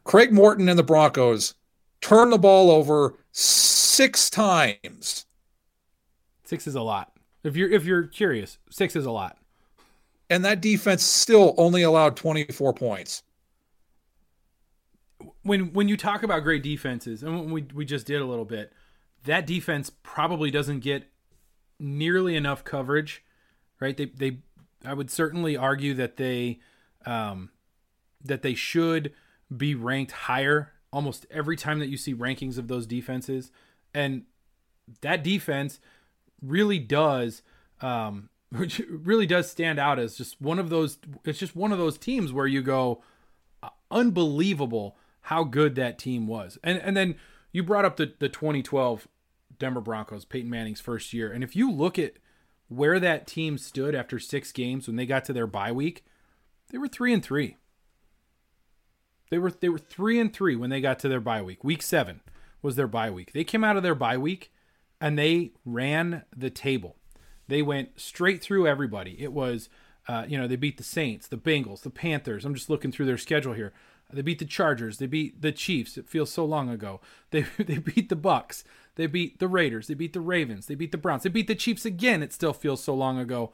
Craig 0.04 0.32
Morton 0.32 0.68
and 0.68 0.78
the 0.78 0.82
Broncos 0.82 1.54
turned 2.00 2.32
the 2.32 2.38
ball 2.38 2.70
over 2.70 3.14
six 3.32 4.28
times. 4.28 5.26
Six 6.44 6.66
is 6.66 6.74
a 6.74 6.82
lot. 6.82 7.12
If 7.42 7.56
you're 7.56 7.70
if 7.70 7.84
you're 7.84 8.04
curious, 8.04 8.58
six 8.70 8.96
is 8.96 9.06
a 9.06 9.10
lot. 9.10 9.38
And 10.30 10.44
that 10.44 10.60
defense 10.60 11.02
still 11.02 11.54
only 11.58 11.82
allowed 11.82 12.16
24 12.16 12.72
points. 12.74 13.22
When 15.42 15.72
when 15.72 15.88
you 15.88 15.96
talk 15.96 16.22
about 16.22 16.42
great 16.42 16.62
defenses, 16.62 17.22
and 17.22 17.52
we 17.52 17.62
we 17.74 17.84
just 17.84 18.06
did 18.06 18.20
a 18.20 18.26
little 18.26 18.44
bit, 18.44 18.72
that 19.24 19.46
defense 19.46 19.90
probably 20.02 20.50
doesn't 20.50 20.80
get 20.80 21.10
nearly 21.78 22.36
enough 22.36 22.64
coverage, 22.64 23.22
right? 23.80 23.96
They 23.96 24.06
they 24.06 24.38
I 24.84 24.94
would 24.94 25.10
certainly 25.10 25.56
argue 25.56 25.94
that 25.94 26.16
they 26.16 26.60
um 27.06 27.50
that 28.22 28.42
they 28.42 28.54
should 28.54 29.12
be 29.54 29.74
ranked 29.74 30.12
higher 30.12 30.72
almost 30.92 31.26
every 31.30 31.56
time 31.56 31.78
that 31.80 31.88
you 31.88 31.96
see 31.96 32.14
rankings 32.14 32.56
of 32.56 32.68
those 32.68 32.86
defenses. 32.86 33.50
And 33.92 34.22
that 35.00 35.22
defense 35.22 35.80
really 36.40 36.78
does 36.78 37.42
um, 37.80 38.30
really 38.88 39.26
does 39.26 39.50
stand 39.50 39.78
out 39.78 39.98
as 39.98 40.16
just 40.16 40.40
one 40.40 40.58
of 40.58 40.70
those 40.70 40.98
it's 41.24 41.38
just 41.38 41.56
one 41.56 41.72
of 41.72 41.78
those 41.78 41.98
teams 41.98 42.32
where 42.32 42.46
you 42.46 42.62
go 42.62 43.02
uh, 43.62 43.70
unbelievable 43.90 44.96
how 45.22 45.42
good 45.44 45.74
that 45.74 45.98
team 45.98 46.26
was. 46.26 46.58
And 46.62 46.78
and 46.78 46.96
then 46.96 47.16
you 47.52 47.62
brought 47.62 47.84
up 47.84 47.96
the 47.96 48.12
the 48.18 48.28
2012 48.28 49.08
Denver 49.58 49.80
Broncos, 49.80 50.24
Peyton 50.24 50.50
Manning's 50.50 50.80
first 50.80 51.12
year. 51.12 51.30
And 51.32 51.44
if 51.44 51.54
you 51.56 51.70
look 51.70 51.98
at 51.98 52.14
where 52.68 52.98
that 52.98 53.26
team 53.26 53.58
stood 53.58 53.94
after 53.94 54.18
6 54.18 54.52
games 54.52 54.86
when 54.86 54.96
they 54.96 55.06
got 55.06 55.24
to 55.26 55.32
their 55.32 55.46
bye 55.46 55.72
week, 55.72 56.04
they 56.70 56.78
were 56.78 56.88
3 56.88 57.12
and 57.12 57.22
3. 57.22 57.56
They 59.30 59.38
were 59.38 59.50
they 59.50 59.68
were 59.68 59.78
3 59.78 60.20
and 60.20 60.32
3 60.32 60.56
when 60.56 60.70
they 60.70 60.80
got 60.80 60.98
to 61.00 61.08
their 61.08 61.20
bye 61.20 61.42
week. 61.42 61.64
Week 61.64 61.82
7 61.82 62.20
was 62.62 62.76
their 62.76 62.86
bye 62.86 63.10
week. 63.10 63.32
They 63.32 63.44
came 63.44 63.64
out 63.64 63.76
of 63.76 63.82
their 63.82 63.94
bye 63.94 64.18
week 64.18 64.52
and 65.00 65.18
they 65.18 65.52
ran 65.64 66.24
the 66.34 66.50
table. 66.50 66.96
They 67.48 67.62
went 67.62 68.00
straight 68.00 68.42
through 68.42 68.66
everybody. 68.66 69.20
It 69.20 69.32
was, 69.32 69.68
uh, 70.08 70.24
you 70.26 70.38
know, 70.38 70.46
they 70.46 70.56
beat 70.56 70.78
the 70.78 70.84
Saints, 70.84 71.26
the 71.26 71.36
Bengals, 71.36 71.82
the 71.82 71.90
Panthers. 71.90 72.44
I'm 72.44 72.54
just 72.54 72.70
looking 72.70 72.90
through 72.90 73.06
their 73.06 73.18
schedule 73.18 73.52
here. 73.52 73.72
They 74.12 74.22
beat 74.22 74.38
the 74.38 74.44
Chargers. 74.44 74.98
They 74.98 75.06
beat 75.06 75.42
the 75.42 75.52
Chiefs. 75.52 75.98
It 75.98 76.08
feels 76.08 76.30
so 76.30 76.44
long 76.44 76.68
ago. 76.68 77.00
They 77.30 77.42
they 77.58 77.78
beat 77.78 78.08
the 78.08 78.16
Bucks. 78.16 78.64
They 78.96 79.06
beat 79.06 79.38
the 79.38 79.48
Raiders. 79.48 79.88
They 79.88 79.94
beat 79.94 80.12
the 80.12 80.20
Ravens. 80.20 80.66
They 80.66 80.74
beat 80.74 80.92
the 80.92 80.98
Browns. 80.98 81.24
They 81.24 81.28
beat 81.28 81.48
the 81.48 81.54
Chiefs 81.54 81.84
again. 81.84 82.22
It 82.22 82.32
still 82.32 82.52
feels 82.52 82.82
so 82.82 82.94
long 82.94 83.18
ago. 83.18 83.52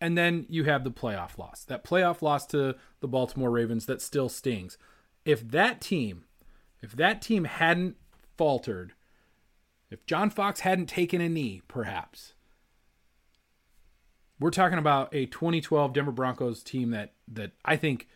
And 0.00 0.16
then 0.16 0.46
you 0.48 0.64
have 0.64 0.84
the 0.84 0.90
playoff 0.90 1.38
loss. 1.38 1.64
That 1.64 1.84
playoff 1.84 2.22
loss 2.22 2.46
to 2.46 2.76
the 3.00 3.08
Baltimore 3.08 3.50
Ravens 3.50 3.86
that 3.86 4.02
still 4.02 4.28
stings. 4.28 4.78
If 5.24 5.48
that 5.50 5.80
team, 5.80 6.24
if 6.80 6.92
that 6.92 7.20
team 7.22 7.44
hadn't 7.44 7.96
faltered, 8.36 8.94
if 9.90 10.04
John 10.06 10.30
Fox 10.30 10.60
hadn't 10.60 10.86
taken 10.86 11.20
a 11.20 11.28
knee, 11.28 11.62
perhaps, 11.66 12.34
we're 14.40 14.50
talking 14.50 14.78
about 14.78 15.12
a 15.12 15.26
2012 15.26 15.92
Denver 15.92 16.12
Broncos 16.12 16.62
team 16.62 16.90
that 16.90 17.14
that 17.26 17.52
I 17.64 17.76
think 17.76 18.08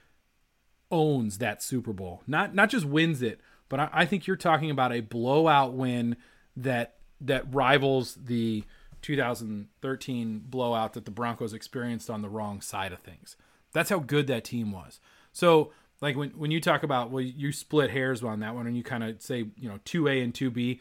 owns 0.91 1.39
that 1.39 1.63
Super 1.63 1.93
Bowl. 1.93 2.23
Not 2.27 2.55
not 2.55 2.71
just 2.71 2.85
wins 2.85 3.23
it, 3.23 3.41
but 3.69 3.81
I, 3.81 3.89
I 3.93 4.07
think 4.07 4.27
you're 4.27 4.37
talking 4.37 4.71
about 4.71 4.93
a 4.93 5.01
blowout 5.01 5.75
win 5.75 6.17
that 6.57 6.95
that 7.21 7.53
rivals 7.53 8.17
the 8.25 8.65
2013 9.03 10.45
blowout 10.49 10.93
that 10.95 11.05
the 11.05 11.11
Broncos 11.11 11.53
experienced 11.53 12.09
on 12.09 12.23
the 12.23 12.29
wrong 12.29 12.61
side 12.61 12.93
of 12.93 13.01
things. 13.01 13.37
That's 13.73 13.91
how 13.91 13.99
good 13.99 14.27
that 14.29 14.45
team 14.45 14.73
was. 14.73 15.01
So, 15.33 15.73
like 16.01 16.17
when 16.17 16.31
when 16.31 16.51
you 16.51 16.61
talk 16.61 16.83
about 16.83 17.11
well, 17.11 17.23
you 17.23 17.53
split 17.53 17.91
hairs 17.91 18.23
on 18.23 18.41
that 18.41 18.55
one, 18.55 18.67
and 18.67 18.77
you 18.77 18.83
kind 18.83 19.05
of 19.05 19.21
say 19.23 19.47
you 19.57 19.69
know 19.69 19.81
two 19.85 20.09
A 20.09 20.21
and 20.21 20.35
two 20.35 20.51
B. 20.51 20.81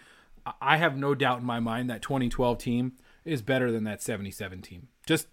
I 0.59 0.77
have 0.77 0.97
no 0.97 1.13
doubt 1.13 1.39
in 1.39 1.45
my 1.45 1.59
mind 1.59 1.89
that 1.91 2.01
2012 2.01 2.57
team 2.57 2.93
is 3.23 3.43
better 3.43 3.71
than 3.71 3.83
that 3.83 4.01
77 4.01 4.61
team. 4.63 4.87
Just 5.05 5.27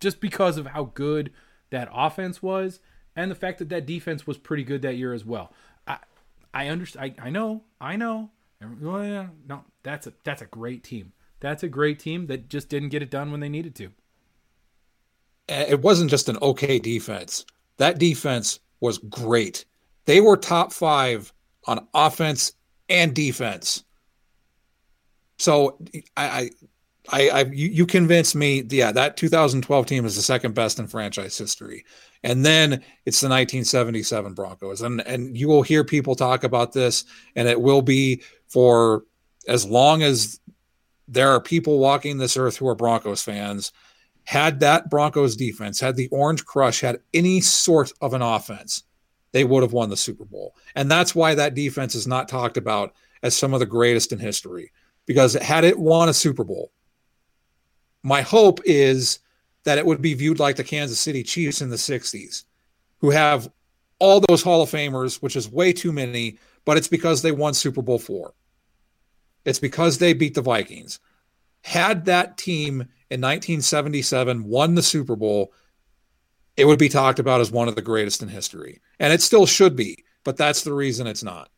just 0.00 0.20
because 0.20 0.58
of 0.58 0.66
how 0.68 0.90
good 0.94 1.32
that 1.70 1.88
offense 1.92 2.42
was 2.42 2.80
and 3.14 3.30
the 3.30 3.36
fact 3.36 3.58
that 3.58 3.68
that 3.68 3.86
defense 3.86 4.26
was 4.26 4.38
pretty 4.38 4.64
good 4.64 4.82
that 4.82 4.96
year 4.96 5.12
as 5.12 5.24
well. 5.24 5.52
I 5.86 5.98
I 6.52 6.68
understand 6.68 7.14
I, 7.20 7.26
I 7.26 7.30
know, 7.30 7.62
I 7.80 7.96
know. 7.96 8.30
No, 8.60 9.64
that's 9.82 10.06
a 10.06 10.12
that's 10.24 10.42
a 10.42 10.46
great 10.46 10.82
team. 10.82 11.12
That's 11.40 11.62
a 11.62 11.68
great 11.68 11.98
team 11.98 12.26
that 12.28 12.48
just 12.48 12.68
didn't 12.68 12.88
get 12.88 13.02
it 13.02 13.10
done 13.10 13.30
when 13.30 13.40
they 13.40 13.48
needed 13.48 13.74
to. 13.76 13.90
It 15.48 15.80
wasn't 15.82 16.10
just 16.10 16.28
an 16.28 16.38
okay 16.42 16.78
defense. 16.78 17.44
That 17.76 17.98
defense 17.98 18.58
was 18.80 18.98
great. 18.98 19.64
They 20.06 20.20
were 20.20 20.36
top 20.36 20.72
5 20.72 21.32
on 21.66 21.86
offense 21.94 22.52
and 22.88 23.14
defense. 23.14 23.84
So 25.38 25.78
I, 26.16 26.50
I, 27.10 27.28
I 27.28 27.44
you, 27.52 27.68
you 27.68 27.86
convinced 27.86 28.34
me. 28.34 28.64
Yeah, 28.68 28.92
that 28.92 29.16
2012 29.16 29.86
team 29.86 30.04
is 30.04 30.16
the 30.16 30.22
second 30.22 30.54
best 30.54 30.78
in 30.78 30.86
franchise 30.86 31.36
history, 31.36 31.84
and 32.22 32.44
then 32.44 32.72
it's 33.04 33.20
the 33.20 33.28
1977 33.28 34.34
Broncos, 34.34 34.82
and 34.82 35.00
and 35.06 35.36
you 35.36 35.48
will 35.48 35.62
hear 35.62 35.84
people 35.84 36.14
talk 36.14 36.44
about 36.44 36.72
this, 36.72 37.04
and 37.34 37.48
it 37.48 37.60
will 37.60 37.82
be 37.82 38.22
for 38.48 39.04
as 39.48 39.64
long 39.64 40.02
as 40.02 40.40
there 41.08 41.30
are 41.30 41.40
people 41.40 41.78
walking 41.78 42.18
this 42.18 42.36
earth 42.36 42.56
who 42.56 42.68
are 42.68 42.74
Broncos 42.74 43.22
fans. 43.22 43.72
Had 44.24 44.58
that 44.60 44.90
Broncos 44.90 45.36
defense, 45.36 45.78
had 45.78 45.94
the 45.94 46.08
Orange 46.08 46.44
Crush, 46.44 46.80
had 46.80 46.98
any 47.14 47.40
sort 47.40 47.92
of 48.00 48.12
an 48.12 48.22
offense, 48.22 48.82
they 49.30 49.44
would 49.44 49.62
have 49.62 49.72
won 49.72 49.88
the 49.88 49.96
Super 49.96 50.24
Bowl, 50.24 50.56
and 50.74 50.90
that's 50.90 51.14
why 51.14 51.34
that 51.34 51.54
defense 51.54 51.94
is 51.94 52.06
not 52.08 52.28
talked 52.28 52.56
about 52.56 52.92
as 53.22 53.36
some 53.36 53.54
of 53.54 53.60
the 53.60 53.66
greatest 53.66 54.12
in 54.12 54.18
history. 54.18 54.72
Because 55.06 55.34
had 55.34 55.62
it 55.62 55.78
won 55.78 56.08
a 56.08 56.12
Super 56.12 56.42
Bowl, 56.42 56.72
my 58.02 58.22
hope 58.22 58.60
is 58.64 59.20
that 59.66 59.78
it 59.78 59.84
would 59.84 60.00
be 60.00 60.14
viewed 60.14 60.38
like 60.38 60.54
the 60.54 60.62
Kansas 60.62 61.00
City 61.00 61.24
Chiefs 61.24 61.60
in 61.60 61.70
the 61.70 61.76
60s, 61.76 62.44
who 63.00 63.10
have 63.10 63.50
all 63.98 64.22
those 64.28 64.40
Hall 64.40 64.62
of 64.62 64.70
Famers, 64.70 65.20
which 65.20 65.34
is 65.34 65.50
way 65.50 65.72
too 65.72 65.90
many, 65.90 66.38
but 66.64 66.76
it's 66.76 66.86
because 66.86 67.20
they 67.20 67.32
won 67.32 67.52
Super 67.52 67.82
Bowl 67.82 67.98
four. 67.98 68.32
It's 69.44 69.58
because 69.58 69.98
they 69.98 70.12
beat 70.12 70.34
the 70.34 70.40
Vikings. 70.40 71.00
Had 71.62 72.04
that 72.04 72.38
team 72.38 72.74
in 73.10 73.20
1977 73.20 74.44
won 74.44 74.76
the 74.76 74.84
Super 74.84 75.16
Bowl, 75.16 75.52
it 76.56 76.64
would 76.64 76.78
be 76.78 76.88
talked 76.88 77.18
about 77.18 77.40
as 77.40 77.50
one 77.50 77.66
of 77.66 77.74
the 77.74 77.82
greatest 77.82 78.22
in 78.22 78.28
history. 78.28 78.80
And 79.00 79.12
it 79.12 79.20
still 79.20 79.46
should 79.46 79.74
be, 79.74 80.04
but 80.22 80.36
that's 80.36 80.62
the 80.62 80.74
reason 80.74 81.08
it's 81.08 81.24
not. 81.24 81.50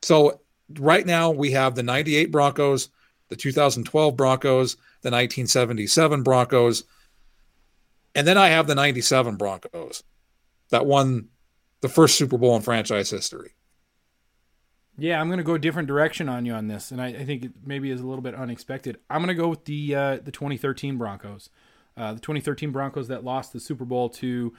So 0.00 0.40
right 0.78 1.04
now 1.04 1.30
we 1.30 1.50
have 1.50 1.74
the 1.74 1.82
98 1.82 2.32
Broncos, 2.32 2.88
the 3.28 3.36
2012 3.36 4.16
Broncos, 4.16 4.76
the 5.02 5.10
1977 5.10 6.22
Broncos, 6.22 6.84
and 8.14 8.26
then 8.26 8.38
I 8.38 8.48
have 8.48 8.66
the 8.66 8.74
97 8.74 9.36
Broncos 9.36 10.02
that 10.70 10.86
won 10.86 11.28
the 11.80 11.88
first 11.88 12.16
Super 12.16 12.38
Bowl 12.38 12.56
in 12.56 12.62
franchise 12.62 13.10
history. 13.10 13.52
Yeah, 14.98 15.20
I'm 15.20 15.28
going 15.28 15.38
to 15.38 15.44
go 15.44 15.54
a 15.54 15.58
different 15.58 15.88
direction 15.88 16.28
on 16.28 16.44
you 16.44 16.52
on 16.52 16.68
this, 16.68 16.90
and 16.90 17.00
I, 17.00 17.08
I 17.08 17.24
think 17.24 17.44
it 17.44 17.52
maybe 17.64 17.90
is 17.90 18.00
a 18.00 18.06
little 18.06 18.22
bit 18.22 18.34
unexpected. 18.34 18.98
I'm 19.08 19.22
going 19.22 19.34
to 19.34 19.40
go 19.40 19.48
with 19.48 19.64
the 19.64 19.94
uh, 19.94 20.16
the 20.22 20.30
2013 20.30 20.98
Broncos, 20.98 21.48
uh, 21.96 22.12
the 22.12 22.20
2013 22.20 22.70
Broncos 22.70 23.08
that 23.08 23.24
lost 23.24 23.52
the 23.52 23.60
Super 23.60 23.86
Bowl 23.86 24.10
to 24.10 24.52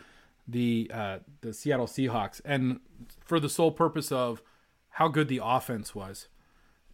the 0.47 0.89
uh, 0.93 1.19
the 1.41 1.53
Seattle 1.53 1.85
Seahawks, 1.85 2.41
and 2.43 2.79
for 3.23 3.39
the 3.39 3.49
sole 3.49 3.71
purpose 3.71 4.11
of 4.11 4.41
how 4.89 5.07
good 5.07 5.27
the 5.27 5.39
offense 5.43 5.93
was 5.93 6.27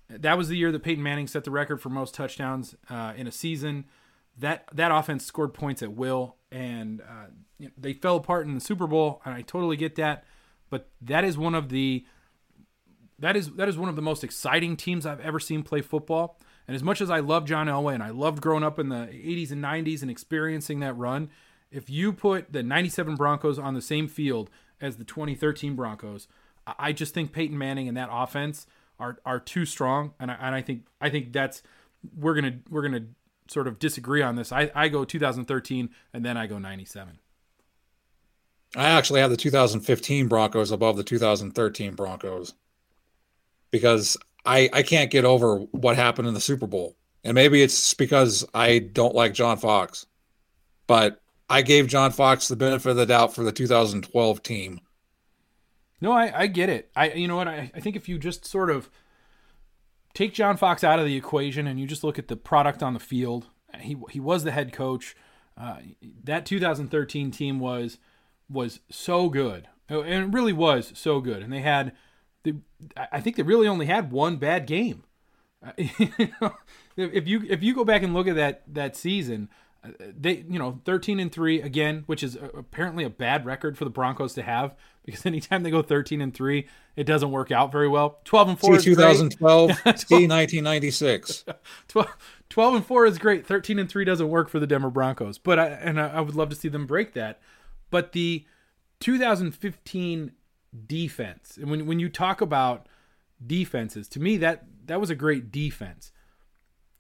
that 0.10 0.38
was 0.38 0.50
the 0.50 0.58
year 0.58 0.72
that 0.72 0.84
Peyton 0.84 1.04
Manning 1.04 1.28
set 1.28 1.44
the 1.44 1.52
record 1.52 1.82
for 1.82 1.90
most 1.90 2.16
touchdowns 2.16 2.76
uh, 2.90 3.14
in 3.16 3.28
a 3.28 3.32
season. 3.32 3.86
That 4.38 4.68
that 4.74 4.92
offense 4.92 5.26
scored 5.26 5.54
points 5.54 5.84
at 5.84 5.94
will, 5.94 6.36
and 6.52 7.02
uh, 7.02 7.68
they 7.78 7.94
fell 7.94 8.16
apart 8.16 8.46
in 8.46 8.56
the 8.56 8.62
Super 8.62 8.88
Bowl. 8.88 9.22
And 9.26 9.34
I 9.34 9.42
totally 9.42 9.78
get 9.78 9.96
that, 9.96 10.24
but 10.70 10.90
that 11.02 11.24
is 11.24 11.38
one 11.38 11.56
of 11.56 11.70
the 11.70 12.06
that 13.20 13.36
is 13.36 13.52
that 13.54 13.68
is 13.68 13.78
one 13.78 13.90
of 13.90 13.96
the 13.96 14.02
most 14.02 14.24
exciting 14.24 14.78
teams 14.78 15.06
I've 15.06 15.20
ever 15.20 15.40
seen 15.40 15.64
play 15.64 15.82
football. 15.82 16.40
And 16.68 16.76
as 16.76 16.84
much 16.84 17.02
as 17.02 17.10
I 17.10 17.20
love 17.20 17.46
John 17.46 17.68
Elway 17.68 17.96
and 17.96 18.04
I 18.04 18.12
loved 18.12 18.42
growing 18.42 18.64
up 18.64 18.78
in 18.78 18.90
the 18.90 19.08
80s 19.12 19.52
and 19.52 19.64
90s 19.64 20.04
and 20.04 20.12
experiencing 20.12 20.82
that 20.82 20.94
run, 20.94 21.30
if 21.72 21.90
you 21.90 22.14
put 22.14 22.54
the 22.54 22.62
97 22.62 23.16
Broncos 23.16 23.58
on 23.58 23.74
the 23.74 23.82
same 23.82 24.08
field 24.08 24.52
as 24.80 24.98
the 24.98 25.04
2013 25.04 25.76
Broncos, 25.76 26.28
I 26.78 26.94
just 26.94 27.14
think 27.14 27.34
Peyton 27.34 27.58
Manning 27.58 27.88
and 27.88 27.98
that 27.98 28.10
offense 28.12 28.68
are 29.00 29.18
are 29.26 29.40
too 29.40 29.66
strong, 29.66 30.14
and 30.20 30.30
I, 30.30 30.38
and 30.40 30.56
I 30.56 30.62
think 30.62 30.86
I 31.02 31.10
think 31.10 31.34
that's 31.34 31.64
we're 32.18 32.36
gonna 32.36 32.60
we're 32.70 32.84
gonna 32.84 33.06
sort 33.50 33.68
of 33.68 33.80
disagree 33.80 34.22
on 34.22 34.36
this. 34.36 34.52
I, 34.52 34.72
I 34.76 34.90
go 34.90 35.06
2013 35.06 35.90
and 36.14 36.26
then 36.26 36.38
I 36.38 36.48
go 36.48 36.60
97. 36.60 37.20
I 38.76 38.90
actually 38.90 39.22
have 39.22 39.32
the 39.32 39.38
2015 39.38 40.28
Broncos 40.28 40.72
above 40.72 40.96
the 40.96 41.04
2013 41.04 41.96
Broncos 41.96 42.54
because 43.72 44.16
I 44.46 44.70
I 44.72 44.84
can't 44.84 45.12
get 45.12 45.26
over 45.26 45.58
what 45.72 45.96
happened 45.96 46.28
in 46.28 46.34
the 46.34 46.42
Super 46.42 46.68
Bowl. 46.68 46.96
And 47.24 47.36
maybe 47.36 47.62
it's 47.62 47.94
because 47.94 48.46
I 48.54 48.80
don't 48.80 49.16
like 49.16 49.34
John 49.34 49.58
Fox. 49.58 50.06
But 50.88 51.22
I 51.50 51.64
gave 51.64 51.88
John 51.88 52.12
Fox 52.12 52.48
the 52.48 52.56
benefit 52.56 52.92
of 52.92 52.96
the 52.96 53.06
doubt 53.06 53.34
for 53.34 53.44
the 53.44 53.52
2012 53.52 54.44
team. 54.44 54.80
No, 56.02 56.12
I, 56.12 56.42
I 56.42 56.48
get 56.48 56.70
it. 56.70 56.92
I 56.96 57.12
you 57.12 57.28
know 57.28 57.36
what 57.36 57.48
I, 57.48 57.72
I 57.74 57.80
think 57.80 57.96
if 57.96 58.08
you 58.08 58.18
just 58.20 58.46
sort 58.46 58.70
of 58.70 58.90
take 60.14 60.34
John 60.34 60.58
Fox 60.58 60.84
out 60.84 61.00
of 61.00 61.06
the 61.06 61.16
equation 61.16 61.68
and 61.68 61.80
you 61.80 61.88
just 61.88 62.04
look 62.04 62.20
at 62.20 62.28
the 62.28 62.36
product 62.36 62.84
on 62.84 62.94
the 62.94 63.00
field, 63.00 63.48
he 63.80 63.98
he 64.10 64.20
was 64.20 64.44
the 64.44 64.52
head 64.52 64.74
coach. 64.74 65.16
Uh, 65.58 65.78
that 66.24 66.46
2013 66.46 67.32
team 67.32 67.60
was 67.60 67.98
was 68.50 68.80
so 68.90 69.30
good, 69.30 69.68
and 69.88 70.08
it 70.08 70.34
really 70.34 70.54
was 70.54 70.92
so 70.96 71.20
good. 71.20 71.44
And 71.44 71.52
they 71.52 71.60
had, 71.60 71.94
the, 72.44 72.56
I 73.12 73.20
think 73.20 73.36
they 73.36 73.44
really 73.44 73.68
only 73.68 73.86
had 73.86 74.12
one 74.12 74.38
bad 74.38 74.66
game. 74.66 75.04
if 75.78 77.28
you 77.28 77.46
if 77.50 77.62
you 77.62 77.76
go 77.76 77.84
back 77.84 78.02
and 78.02 78.14
look 78.14 78.28
at 78.28 78.36
that 78.38 78.64
that 78.74 78.96
season, 78.96 79.50
uh, 79.50 79.69
they 80.00 80.44
you 80.50 80.60
know 80.60 80.82
13 80.84 81.20
and 81.20 81.32
3 81.32 81.62
again 81.62 82.04
which 82.06 82.22
is 82.22 82.36
uh, 82.36 82.50
apparently 82.54 83.04
a 83.04 83.10
bad 83.10 83.46
record 83.46 83.78
for 83.78 83.86
the 83.86 83.90
broncos 83.90 84.34
to 84.34 84.42
have 84.42 84.76
because 85.06 85.26
anytime 85.26 85.64
they 85.64 85.72
go 85.72 85.82
13 85.82 86.22
and 86.22 86.34
3 86.34 86.68
it 86.96 87.06
doesn't 87.06 87.32
work 87.32 87.50
out 87.50 87.72
very 87.72 87.88
well. 87.88 88.20
12 88.26 88.50
and 88.50 88.60
4 88.60 88.80
see 88.80 88.92
2012 88.92 89.72
see 89.72 89.82
1996 90.28 91.46
12, 91.88 92.18
12, 92.50 92.76
and 92.76 92.86
4 92.86 93.06
is 93.06 93.18
great. 93.18 93.48
13 93.48 93.80
and 93.80 93.90
3 93.90 94.04
doesn't 94.04 94.30
work 94.30 94.50
for 94.50 94.60
the 94.60 94.68
denver 94.68 94.90
broncos 94.90 95.38
but 95.38 95.58
i 95.58 95.68
and 95.68 96.00
i 96.00 96.20
would 96.20 96.36
love 96.36 96.50
to 96.50 96.56
see 96.56 96.70
them 96.70 96.86
break 96.86 97.14
that. 97.14 97.40
But 97.92 98.12
the 98.12 98.46
2015 99.00 100.32
defense 100.86 101.58
and 101.58 101.72
when, 101.72 101.88
when 101.88 102.00
you 102.00 102.10
talk 102.10 102.42
about 102.42 102.88
defenses 103.46 104.08
to 104.10 104.20
me 104.20 104.38
that 104.38 104.66
that 104.86 105.00
was 105.00 105.10
a 105.10 105.16
great 105.16 105.52
defense 105.52 106.12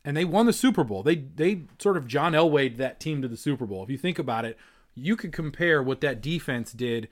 and 0.09 0.17
they 0.17 0.25
won 0.25 0.47
the 0.47 0.53
Super 0.53 0.83
Bowl. 0.83 1.03
They 1.03 1.17
they 1.17 1.65
sort 1.77 1.95
of 1.95 2.07
John 2.07 2.33
Elway 2.33 2.75
that 2.77 2.99
team 2.99 3.21
to 3.21 3.27
the 3.27 3.37
Super 3.37 3.67
Bowl. 3.67 3.83
If 3.83 3.91
you 3.91 3.97
think 3.99 4.17
about 4.17 4.43
it, 4.43 4.57
you 4.95 5.15
could 5.15 5.31
compare 5.31 5.83
what 5.83 6.01
that 6.01 6.19
defense 6.19 6.71
did 6.71 7.09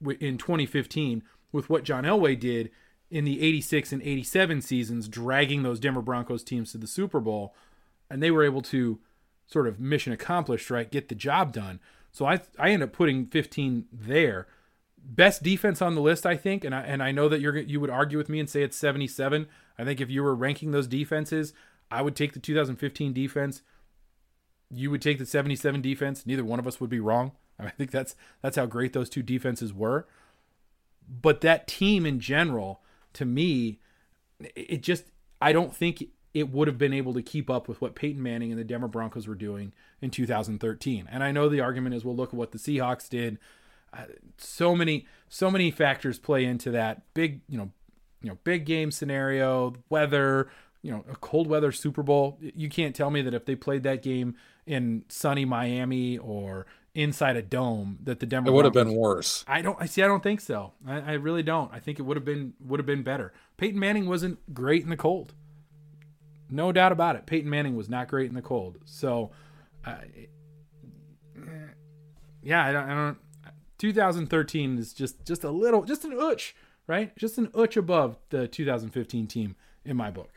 in 0.00 0.38
2015 0.38 1.22
with 1.52 1.68
what 1.68 1.84
John 1.84 2.04
Elway 2.04 2.40
did 2.40 2.70
in 3.10 3.26
the 3.26 3.42
86 3.42 3.92
and 3.92 4.00
87 4.00 4.62
seasons 4.62 5.06
dragging 5.06 5.64
those 5.64 5.78
Denver 5.78 6.00
Broncos 6.00 6.42
teams 6.42 6.72
to 6.72 6.78
the 6.78 6.86
Super 6.86 7.20
Bowl 7.20 7.54
and 8.08 8.22
they 8.22 8.30
were 8.30 8.42
able 8.42 8.62
to 8.62 9.00
sort 9.46 9.66
of 9.66 9.78
mission 9.78 10.10
accomplished, 10.14 10.70
right? 10.70 10.90
Get 10.90 11.10
the 11.10 11.14
job 11.14 11.52
done. 11.52 11.78
So 12.10 12.24
I 12.24 12.40
I 12.58 12.70
end 12.70 12.82
up 12.82 12.94
putting 12.94 13.26
15 13.26 13.84
there. 13.92 14.46
Best 14.96 15.42
defense 15.42 15.82
on 15.82 15.94
the 15.94 16.00
list, 16.00 16.24
I 16.24 16.38
think, 16.38 16.64
and 16.64 16.74
I 16.74 16.84
and 16.84 17.02
I 17.02 17.12
know 17.12 17.28
that 17.28 17.42
you're 17.42 17.58
you 17.58 17.80
would 17.80 17.90
argue 17.90 18.16
with 18.16 18.30
me 18.30 18.40
and 18.40 18.48
say 18.48 18.62
it's 18.62 18.78
77. 18.78 19.46
I 19.78 19.84
think 19.84 20.00
if 20.00 20.08
you 20.08 20.22
were 20.22 20.34
ranking 20.34 20.70
those 20.70 20.86
defenses, 20.86 21.52
I 21.94 22.02
would 22.02 22.16
take 22.16 22.32
the 22.32 22.40
2015 22.40 23.12
defense. 23.12 23.62
You 24.70 24.90
would 24.90 25.02
take 25.02 25.18
the 25.18 25.26
77 25.26 25.80
defense. 25.80 26.26
Neither 26.26 26.44
one 26.44 26.58
of 26.58 26.66
us 26.66 26.80
would 26.80 26.90
be 26.90 27.00
wrong. 27.00 27.32
I 27.58 27.70
think 27.70 27.90
that's 27.90 28.16
that's 28.42 28.56
how 28.56 28.66
great 28.66 28.92
those 28.92 29.08
two 29.08 29.22
defenses 29.22 29.72
were. 29.72 30.06
But 31.08 31.40
that 31.42 31.68
team 31.68 32.04
in 32.06 32.18
general, 32.18 32.80
to 33.12 33.24
me, 33.24 33.78
it 34.40 34.82
just 34.82 35.04
I 35.40 35.52
don't 35.52 35.74
think 35.74 36.04
it 36.32 36.50
would 36.50 36.66
have 36.66 36.78
been 36.78 36.92
able 36.92 37.14
to 37.14 37.22
keep 37.22 37.48
up 37.48 37.68
with 37.68 37.80
what 37.80 37.94
Peyton 37.94 38.20
Manning 38.20 38.50
and 38.50 38.58
the 38.58 38.64
Denver 38.64 38.88
Broncos 38.88 39.28
were 39.28 39.36
doing 39.36 39.72
in 40.02 40.10
2013. 40.10 41.08
And 41.10 41.22
I 41.22 41.30
know 41.30 41.48
the 41.48 41.60
argument 41.60 41.94
is, 41.94 42.04
well, 42.04 42.16
look 42.16 42.30
at 42.30 42.34
what 42.34 42.50
the 42.50 42.58
Seahawks 42.58 43.08
did. 43.08 43.38
Uh, 43.92 44.06
so 44.36 44.74
many, 44.74 45.06
so 45.28 45.48
many 45.48 45.70
factors 45.70 46.18
play 46.18 46.44
into 46.44 46.72
that 46.72 47.02
big, 47.14 47.42
you 47.48 47.56
know, 47.56 47.70
you 48.20 48.30
know, 48.30 48.38
big 48.42 48.64
game 48.64 48.90
scenario, 48.90 49.74
weather, 49.88 50.50
you 50.84 50.90
know 50.90 51.02
a 51.10 51.16
cold 51.16 51.46
weather 51.48 51.72
Super 51.72 52.02
Bowl. 52.02 52.38
You 52.40 52.68
can't 52.68 52.94
tell 52.94 53.10
me 53.10 53.22
that 53.22 53.32
if 53.32 53.46
they 53.46 53.56
played 53.56 53.84
that 53.84 54.02
game 54.02 54.36
in 54.66 55.04
sunny 55.08 55.46
Miami 55.46 56.18
or 56.18 56.66
inside 56.94 57.36
a 57.36 57.42
dome 57.42 57.98
that 58.04 58.20
the 58.20 58.26
Denver 58.26 58.50
it 58.50 58.52
would 58.52 58.66
have 58.66 58.74
been 58.74 58.94
worse. 58.94 59.46
I 59.48 59.62
don't. 59.62 59.78
I 59.80 59.86
see. 59.86 60.02
I 60.02 60.06
don't 60.06 60.22
think 60.22 60.42
so. 60.42 60.74
I, 60.86 61.00
I 61.00 61.12
really 61.14 61.42
don't. 61.42 61.72
I 61.72 61.80
think 61.80 61.98
it 61.98 62.02
would 62.02 62.18
have 62.18 62.24
been 62.26 62.52
would 62.60 62.78
have 62.78 62.86
been 62.86 63.02
better. 63.02 63.32
Peyton 63.56 63.80
Manning 63.80 64.06
wasn't 64.06 64.52
great 64.52 64.82
in 64.82 64.90
the 64.90 64.96
cold. 64.96 65.32
No 66.50 66.70
doubt 66.70 66.92
about 66.92 67.16
it. 67.16 67.24
Peyton 67.24 67.48
Manning 67.48 67.76
was 67.76 67.88
not 67.88 68.06
great 68.06 68.28
in 68.28 68.34
the 68.34 68.42
cold. 68.42 68.76
So, 68.84 69.30
uh, 69.86 69.96
yeah, 72.42 72.62
I 72.62 72.72
don't, 72.72 72.90
I 72.90 72.94
don't. 72.94 73.18
2013 73.78 74.76
is 74.76 74.92
just 74.92 75.24
just 75.24 75.44
a 75.44 75.50
little, 75.50 75.84
just 75.84 76.04
an 76.04 76.12
ooch, 76.12 76.52
right? 76.86 77.16
Just 77.16 77.38
an 77.38 77.46
ooch 77.48 77.78
above 77.78 78.18
the 78.28 78.46
2015 78.46 79.26
team 79.26 79.56
in 79.86 79.96
my 79.96 80.10
book. 80.10 80.33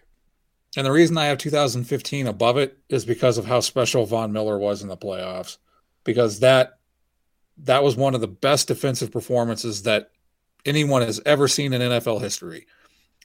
And 0.77 0.85
the 0.85 0.91
reason 0.91 1.17
I 1.17 1.25
have 1.25 1.39
2015 1.39 2.27
above 2.27 2.57
it 2.57 2.77
is 2.87 3.03
because 3.03 3.39
of 3.39 3.45
how 3.45 3.61
special 3.61 4.05
Von 4.05 4.31
Miller 4.31 4.59
was 4.59 4.83
in 4.83 4.89
the 4.89 4.95
playoffs. 4.95 5.57
Because 6.03 6.39
that 6.39 6.77
that 7.63 7.83
was 7.83 7.95
one 7.95 8.13
of 8.13 8.21
the 8.21 8.27
best 8.27 8.67
defensive 8.67 9.11
performances 9.11 9.81
that 9.83 10.11
anyone 10.67 11.01
has 11.01 11.19
ever 11.25 11.47
seen 11.47 11.73
in 11.73 11.81
NFL 11.81 12.21
history. 12.21 12.67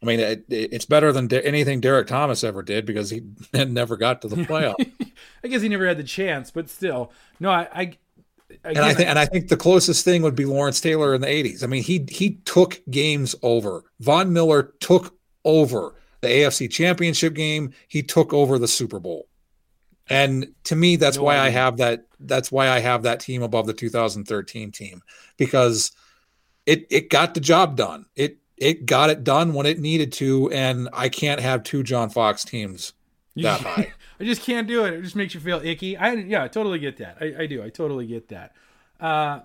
I 0.03 0.07
mean, 0.07 0.19
it, 0.19 0.47
it's 0.49 0.87
better 0.87 1.13
than 1.13 1.33
anything 1.33 1.81
Derrick 1.81 2.07
Thomas 2.09 2.43
ever 2.43 2.63
did 2.63 2.87
because 2.87 3.11
he 3.11 3.23
never 3.53 3.99
got 3.99 4.23
to 4.23 4.29
the 4.29 4.37
playoff. 4.47 4.75
I 5.45 5.49
guess 5.49 5.61
he 5.61 5.69
never 5.69 5.87
had 5.87 5.99
the 5.99 6.05
chance, 6.05 6.51
but 6.51 6.71
still, 6.71 7.13
no, 7.39 7.51
I. 7.51 7.69
I 7.73 7.97
again, 8.65 8.77
and 8.77 8.79
I 8.79 8.95
think, 8.95 9.09
and 9.11 9.19
I 9.19 9.27
think 9.27 9.49
the 9.49 9.57
closest 9.59 10.05
thing 10.05 10.23
would 10.23 10.35
be 10.35 10.47
Lawrence 10.47 10.81
Taylor 10.81 11.15
in 11.15 11.21
the 11.21 11.27
'80s. 11.27 11.63
I 11.63 11.67
mean, 11.67 11.83
he 11.83 12.07
he 12.09 12.37
took 12.45 12.81
games 12.91 13.35
over. 13.43 13.85
Von 14.01 14.33
Miller 14.33 14.75
took 14.81 15.15
over 15.45 15.95
the 16.23 16.29
AFC 16.29 16.71
Championship 16.71 17.35
game, 17.35 17.73
he 17.89 18.03
took 18.03 18.33
over 18.33 18.59
the 18.59 18.69
Super 18.69 18.99
Bowl. 18.99 19.29
And 20.09 20.55
to 20.65 20.75
me 20.75 20.97
that's 20.97 21.19
no 21.19 21.25
why 21.25 21.35
idea. 21.35 21.45
I 21.45 21.49
have 21.51 21.77
that 21.77 22.07
that's 22.19 22.51
why 22.51 22.69
I 22.69 22.81
have 22.81 23.03
that 23.03 23.21
team 23.21 23.43
above 23.43 23.67
the 23.67 23.73
2013 23.73 24.73
team 24.73 25.03
because 25.37 25.93
it 26.67 26.87
it 26.91 27.11
got 27.11 27.35
the 27.35 27.41
job 27.41 27.77
done. 27.77 28.07
It 28.17 28.39
it 28.57 28.87
got 28.87 29.11
it 29.11 29.25
done 29.25 29.55
when 29.55 29.67
it 29.67 29.79
needed 29.79 30.13
to 30.15 30.51
and 30.51 30.89
I 30.93 31.09
can't 31.09 31.41
have 31.41 31.63
two 31.63 31.83
John 31.83 32.11
Fox 32.11 32.45
teams 32.45 32.95
that 33.37 33.61
high. 33.61 33.93
I 34.21 34.25
just 34.25 34.43
can't 34.43 34.69
do 34.69 34.85
it. 34.85 34.95
It 34.95 35.03
just 35.03 35.17
makes 35.17 35.35
you 35.35 35.41
feel 35.41 35.61
icky. 35.65 35.97
I 35.97 36.13
yeah, 36.13 36.45
I 36.45 36.49
totally 36.49 36.79
get 36.79 36.99
that. 36.99 37.19
I, 37.21 37.43
I 37.43 37.47
do. 37.47 37.63
I 37.63 37.71
totally 37.71 38.07
get 38.07 38.29
that. 38.29 38.53
Uh, 39.01 39.41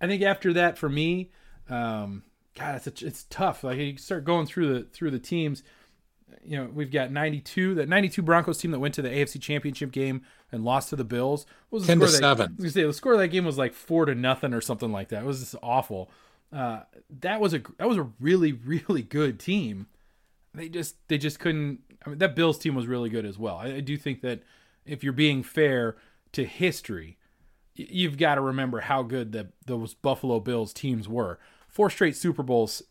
I 0.00 0.06
think 0.06 0.22
after 0.22 0.52
that 0.54 0.78
for 0.78 0.88
me, 0.88 1.30
um, 1.68 2.22
God, 2.54 2.76
it's 2.76 3.02
a, 3.02 3.06
it's 3.06 3.24
tough. 3.24 3.64
Like 3.64 3.78
you 3.78 3.96
start 3.96 4.24
going 4.24 4.46
through 4.46 4.74
the 4.74 4.84
through 4.84 5.10
the 5.10 5.18
teams 5.18 5.62
you 6.44 6.56
know, 6.56 6.70
we've 6.72 6.90
got 6.90 7.10
92, 7.10 7.74
that 7.76 7.88
92 7.88 8.22
Broncos 8.22 8.58
team 8.58 8.70
that 8.70 8.78
went 8.78 8.94
to 8.94 9.02
the 9.02 9.08
AFC 9.08 9.40
Championship 9.40 9.92
game 9.92 10.22
and 10.50 10.64
lost 10.64 10.90
to 10.90 10.96
the 10.96 11.04
Bills. 11.04 11.46
What 11.70 11.78
was 11.78 11.86
the 11.86 11.94
10 11.94 11.98
score 11.98 12.06
to 12.06 12.12
that, 12.12 12.18
7. 12.18 12.56
I 12.58 12.62
was 12.62 12.74
say, 12.74 12.82
the 12.84 12.92
score 12.92 13.12
of 13.12 13.18
that 13.18 13.28
game 13.28 13.44
was 13.44 13.58
like 13.58 13.74
4 13.74 14.06
to 14.06 14.14
nothing 14.14 14.52
or 14.54 14.60
something 14.60 14.92
like 14.92 15.08
that. 15.08 15.22
It 15.22 15.26
was 15.26 15.40
just 15.40 15.56
awful. 15.62 16.10
Uh, 16.52 16.80
that 17.20 17.40
was 17.40 17.54
a 17.54 17.62
that 17.78 17.88
was 17.88 17.96
a 17.96 18.10
really 18.20 18.52
really 18.52 19.02
good 19.02 19.40
team. 19.40 19.86
They 20.54 20.68
just 20.68 20.96
they 21.08 21.16
just 21.16 21.38
couldn't. 21.38 21.80
I 22.04 22.10
mean, 22.10 22.18
that 22.18 22.36
Bills 22.36 22.58
team 22.58 22.74
was 22.74 22.86
really 22.86 23.08
good 23.08 23.24
as 23.24 23.38
well. 23.38 23.56
I, 23.56 23.76
I 23.76 23.80
do 23.80 23.96
think 23.96 24.20
that 24.20 24.42
if 24.84 25.02
you're 25.02 25.14
being 25.14 25.42
fair 25.42 25.96
to 26.32 26.44
history, 26.44 27.16
you've 27.74 28.18
got 28.18 28.34
to 28.34 28.42
remember 28.42 28.80
how 28.80 29.02
good 29.02 29.32
the 29.32 29.48
those 29.64 29.94
Buffalo 29.94 30.40
Bills 30.40 30.74
teams 30.74 31.08
were. 31.08 31.38
Four 31.68 31.88
straight 31.88 32.16
Super 32.16 32.42
Bowls 32.42 32.82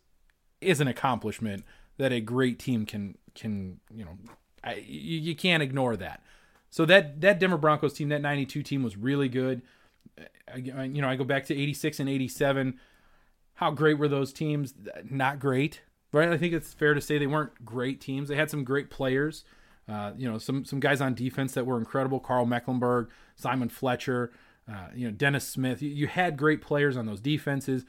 is 0.60 0.80
an 0.80 0.88
accomplishment 0.88 1.64
that 1.98 2.12
a 2.12 2.20
great 2.20 2.58
team 2.58 2.84
can 2.84 3.16
can 3.34 3.80
you 3.94 4.04
know 4.04 4.18
I, 4.64 4.74
you, 4.86 5.20
you 5.20 5.36
can't 5.36 5.62
ignore 5.62 5.96
that. 5.96 6.22
So 6.70 6.84
that 6.86 7.20
that 7.20 7.38
Denver 7.38 7.58
Broncos 7.58 7.92
team, 7.92 8.08
that 8.08 8.22
92 8.22 8.62
team 8.62 8.82
was 8.82 8.96
really 8.96 9.28
good. 9.28 9.62
I, 10.52 10.56
you 10.56 11.02
know, 11.02 11.08
I 11.08 11.16
go 11.16 11.24
back 11.24 11.44
to 11.46 11.54
86 11.54 12.00
and 12.00 12.08
87. 12.08 12.78
How 13.54 13.70
great 13.70 13.98
were 13.98 14.08
those 14.08 14.32
teams? 14.32 14.74
Not 15.08 15.38
great, 15.38 15.82
right? 16.12 16.28
I 16.28 16.36
think 16.36 16.52
it's 16.54 16.72
fair 16.72 16.94
to 16.94 17.00
say 17.00 17.18
they 17.18 17.26
weren't 17.26 17.64
great 17.64 18.00
teams. 18.00 18.28
They 18.28 18.36
had 18.36 18.50
some 18.50 18.64
great 18.64 18.90
players. 18.90 19.44
Uh, 19.88 20.12
you 20.16 20.30
know, 20.30 20.38
some 20.38 20.64
some 20.64 20.80
guys 20.80 21.00
on 21.00 21.14
defense 21.14 21.54
that 21.54 21.66
were 21.66 21.78
incredible. 21.78 22.20
Karl 22.20 22.46
Mecklenburg, 22.46 23.10
Simon 23.36 23.68
Fletcher, 23.68 24.32
uh, 24.70 24.88
you 24.94 25.06
know, 25.06 25.12
Dennis 25.12 25.46
Smith. 25.46 25.82
You, 25.82 25.90
you, 25.90 26.06
had 26.06 26.36
great 26.36 26.62
players 26.62 26.96
on 26.96 27.04
those 27.06 27.20
defenses. 27.20 27.84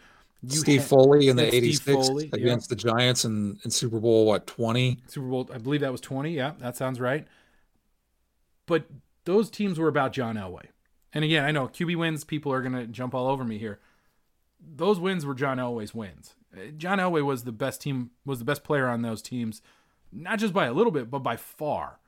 You 0.45 0.57
Steve 0.59 0.81
had, 0.81 0.89
Foley 0.89 1.29
in 1.29 1.37
the 1.37 1.55
'86 1.55 2.09
against 2.33 2.69
the 2.69 2.75
Giants 2.75 3.23
in, 3.23 3.59
in 3.63 3.71
Super 3.71 3.99
Bowl 3.99 4.25
what 4.25 4.45
20? 4.45 4.99
Super 5.07 5.27
Bowl, 5.27 5.49
I 5.53 5.57
believe 5.57 5.81
that 5.81 5.91
was 5.91 6.01
20. 6.01 6.31
Yeah, 6.31 6.51
that 6.59 6.75
sounds 6.75 6.99
right. 6.99 7.25
But 8.65 8.85
those 9.25 9.49
teams 9.49 9.79
were 9.79 9.87
about 9.87 10.11
John 10.11 10.35
Elway. 10.35 10.65
And 11.13 11.23
again, 11.23 11.45
I 11.45 11.51
know 11.51 11.67
QB 11.67 11.95
wins. 11.95 12.23
People 12.23 12.51
are 12.51 12.61
going 12.61 12.73
to 12.73 12.87
jump 12.87 13.13
all 13.13 13.27
over 13.27 13.43
me 13.43 13.57
here. 13.57 13.79
Those 14.59 14.99
wins 14.99 15.25
were 15.25 15.35
John 15.35 15.57
Elway's 15.57 15.93
wins. 15.93 16.35
Uh, 16.55 16.71
John 16.77 16.97
Elway 16.97 17.23
was 17.23 17.43
the 17.43 17.51
best 17.51 17.81
team, 17.81 18.11
was 18.25 18.39
the 18.39 18.45
best 18.45 18.63
player 18.63 18.87
on 18.87 19.01
those 19.01 19.21
teams, 19.21 19.61
not 20.11 20.39
just 20.39 20.53
by 20.53 20.65
a 20.65 20.73
little 20.73 20.91
bit, 20.91 21.09
but 21.09 21.19
by 21.19 21.37
far. 21.37 21.99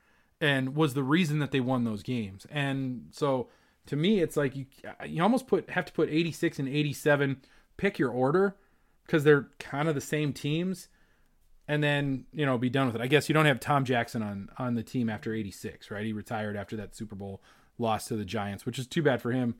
and 0.42 0.76
was 0.76 0.94
the 0.94 1.04
reason 1.04 1.40
that 1.40 1.52
they 1.52 1.60
won 1.62 1.84
those 1.84 2.04
games. 2.04 2.46
And 2.52 3.08
so 3.12 3.48
to 3.88 3.96
me, 3.96 4.20
it's 4.20 4.36
like 4.36 4.56
you 4.56 4.66
you 5.06 5.22
almost 5.24 5.48
put 5.48 5.70
have 5.70 5.86
to 5.86 5.94
put 5.94 6.10
86 6.10 6.60
and 6.60 6.68
87. 6.68 7.42
Pick 7.78 8.00
your 8.00 8.10
order 8.12 8.56
because 9.06 9.24
they're 9.24 9.50
kind 9.60 9.88
of 9.88 9.96
the 9.96 10.02
same 10.02 10.34
teams, 10.34 10.88
and 11.68 11.84
then 11.84 12.26
you 12.34 12.46
know 12.46 12.58
be 12.58 12.70
done 12.70 12.88
with 12.88 12.96
it. 12.96 13.02
I 13.02 13.08
guess 13.08 13.30
you 13.30 13.34
don't 13.34 13.46
have 13.46 13.60
Tom 13.60 13.86
Jackson 13.86 14.22
on 14.22 14.50
on 14.58 14.76
the 14.76 14.84
team 14.84 15.10
after 15.10 15.34
86, 15.34 15.92
right? 15.92 16.06
He 16.06 16.14
retired 16.14 16.56
after 16.56 16.76
that 16.78 16.96
Super 16.96 17.16
Bowl 17.16 17.42
loss 17.78 18.08
to 18.08 18.16
the 18.16 18.26
Giants, 18.26 18.66
which 18.66 18.80
is 18.80 18.88
too 18.88 19.02
bad 19.02 19.22
for 19.22 19.32
him. 19.32 19.56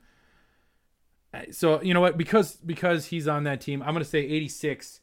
Uh, 1.34 1.42
So 1.50 1.82
you 1.82 1.94
know 1.94 2.00
what? 2.00 2.16
Because 2.16 2.56
because 2.56 3.06
he's 3.06 3.28
on 3.28 3.44
that 3.44 3.60
team, 3.60 3.82
I'm 3.82 3.92
going 3.92 4.04
to 4.04 4.04
say 4.04 4.20
86 4.20 5.00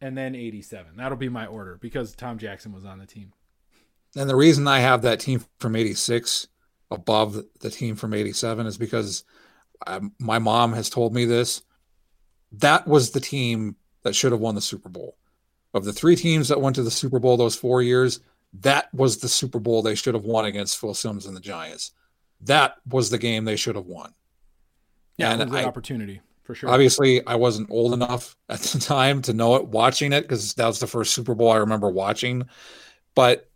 and 0.00 0.16
then 0.16 0.34
87. 0.34 0.96
That'll 0.96 1.16
be 1.18 1.28
my 1.28 1.46
order 1.46 1.78
because 1.80 2.14
Tom 2.14 2.38
Jackson 2.38 2.72
was 2.72 2.84
on 2.84 2.98
the 2.98 3.06
team. 3.06 3.32
And 4.16 4.28
the 4.28 4.36
reason 4.36 4.66
I 4.66 4.80
have 4.80 5.02
that 5.02 5.20
team 5.20 5.44
from 5.58 5.76
86 5.76 6.48
above 6.90 7.44
the 7.60 7.70
team 7.70 7.94
from 7.94 8.12
87 8.12 8.66
is 8.66 8.76
because 8.76 9.24
um, 9.86 10.12
my 10.18 10.38
mom 10.38 10.72
has 10.72 10.90
told 10.90 11.14
me 11.14 11.24
this. 11.24 11.62
That 12.52 12.86
was 12.86 13.10
the 13.10 13.20
team 13.20 13.76
that 14.02 14.14
should 14.14 14.32
have 14.32 14.40
won 14.40 14.54
the 14.54 14.60
Super 14.60 14.88
Bowl. 14.88 15.16
Of 15.72 15.84
the 15.84 15.92
three 15.92 16.16
teams 16.16 16.48
that 16.48 16.60
went 16.60 16.74
to 16.76 16.82
the 16.82 16.90
Super 16.90 17.18
Bowl 17.20 17.36
those 17.36 17.54
four 17.54 17.80
years, 17.82 18.20
that 18.60 18.92
was 18.92 19.18
the 19.18 19.28
Super 19.28 19.60
Bowl 19.60 19.82
they 19.82 19.94
should 19.94 20.14
have 20.14 20.24
won 20.24 20.44
against 20.46 20.78
Phil 20.80 20.94
Simms 20.94 21.26
and 21.26 21.36
the 21.36 21.40
Giants. 21.40 21.92
That 22.40 22.76
was 22.88 23.10
the 23.10 23.18
game 23.18 23.44
they 23.44 23.56
should 23.56 23.76
have 23.76 23.86
won. 23.86 24.12
Yeah, 25.16 25.32
And 25.32 25.42
it 25.42 25.44
was 25.50 25.54
an 25.60 25.64
I- 25.64 25.68
opportunity 25.68 26.20
for 26.42 26.54
sure. 26.54 26.70
Obviously, 26.70 27.24
I 27.26 27.36
wasn't 27.36 27.70
old 27.70 27.92
enough 27.92 28.36
at 28.48 28.58
the 28.60 28.78
time 28.80 29.22
to 29.22 29.32
know 29.32 29.54
it, 29.56 29.68
watching 29.68 30.12
it, 30.12 30.22
because 30.22 30.54
that 30.54 30.66
was 30.66 30.80
the 30.80 30.86
first 30.88 31.14
Super 31.14 31.34
Bowl 31.34 31.52
I 31.52 31.58
remember 31.58 31.88
watching. 31.88 32.48
But 33.14 33.48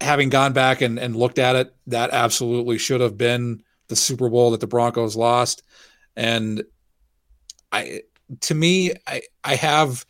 having 0.00 0.30
gone 0.30 0.52
back 0.54 0.80
and, 0.80 0.98
and 0.98 1.16
looked 1.16 1.38
at 1.38 1.56
it, 1.56 1.74
that 1.88 2.10
absolutely 2.10 2.78
should 2.78 3.00
have 3.02 3.18
been 3.18 3.62
the 3.88 3.96
Super 3.96 4.28
Bowl 4.30 4.52
that 4.52 4.60
the 4.60 4.66
Broncos 4.66 5.16
lost. 5.16 5.62
And 6.16 6.62
I, 7.72 8.02
to 8.40 8.54
me, 8.54 8.92
I, 9.06 9.22
I 9.44 9.54
have 9.56 10.06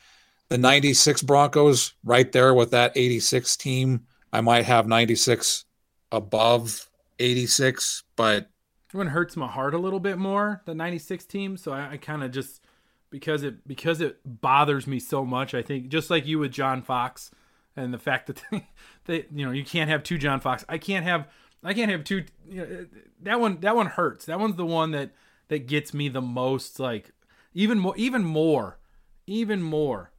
the 0.49 0.59
96 0.59 1.23
Broncos 1.23 1.95
right 2.05 2.31
there 2.33 2.55
with 2.55 2.71
that 2.71 2.93
86 2.95 3.57
team. 3.57 4.07
I 4.33 4.41
might 4.41 4.65
have 4.65 4.87
96 4.87 5.65
above 6.13 6.89
86, 7.19 8.05
but 8.17 8.51
one 8.93 9.09
hurts 9.09 9.37
my 9.37 9.47
heart 9.47 9.75
a 9.75 9.79
little 9.79 10.01
bit 10.01 10.17
more 10.17 10.63
the 10.65 10.75
96 10.75 11.25
team. 11.27 11.57
So 11.57 11.73
i, 11.73 11.93
I 11.93 11.97
kind 11.99 12.25
of 12.25 12.31
just 12.31 12.63
because 13.11 13.43
it 13.43 13.67
because 13.67 14.01
it 14.01 14.19
bothers 14.25 14.87
me 14.87 14.99
so 14.99 15.25
much 15.25 15.55
i 15.55 15.63
think 15.63 15.89
just 15.89 16.11
like 16.11 16.27
you 16.27 16.39
with 16.39 16.53
john 16.53 16.83
fox 16.83 17.31
and 17.79 17.95
the 17.95 17.99
fact 17.99 18.27
that 18.27 18.43
they, 18.51 18.69
they 19.07 19.27
you 19.35 19.47
know 19.47 19.53
you 19.53 19.65
can't 19.65 19.89
have 19.91 20.03
two 20.03 20.19
john 20.19 20.41
fox. 20.41 20.65
I 20.69 20.79
can't 20.79 21.05
have 21.05 21.29
i 21.63 21.73
can't 21.73 21.91
have 21.91 22.05
two 22.05 22.25
you 22.49 22.61
know, 22.61 22.87
that 23.23 23.41
one 23.41 23.61
that 23.61 23.77
one 23.77 23.87
hurts. 23.87 24.27
That 24.27 24.41
one's 24.41 24.57
the 24.57 24.67
one 24.67 24.91
that 24.93 25.11
that 25.49 25.67
gets 25.67 25.95
me 25.95 26.09
the 26.09 26.21
most 26.21 26.79
like 26.79 27.11
even 27.55 27.79
more 27.79 27.95
even 27.97 28.25
more 28.25 28.79
even 29.27 29.63
more 29.63 30.11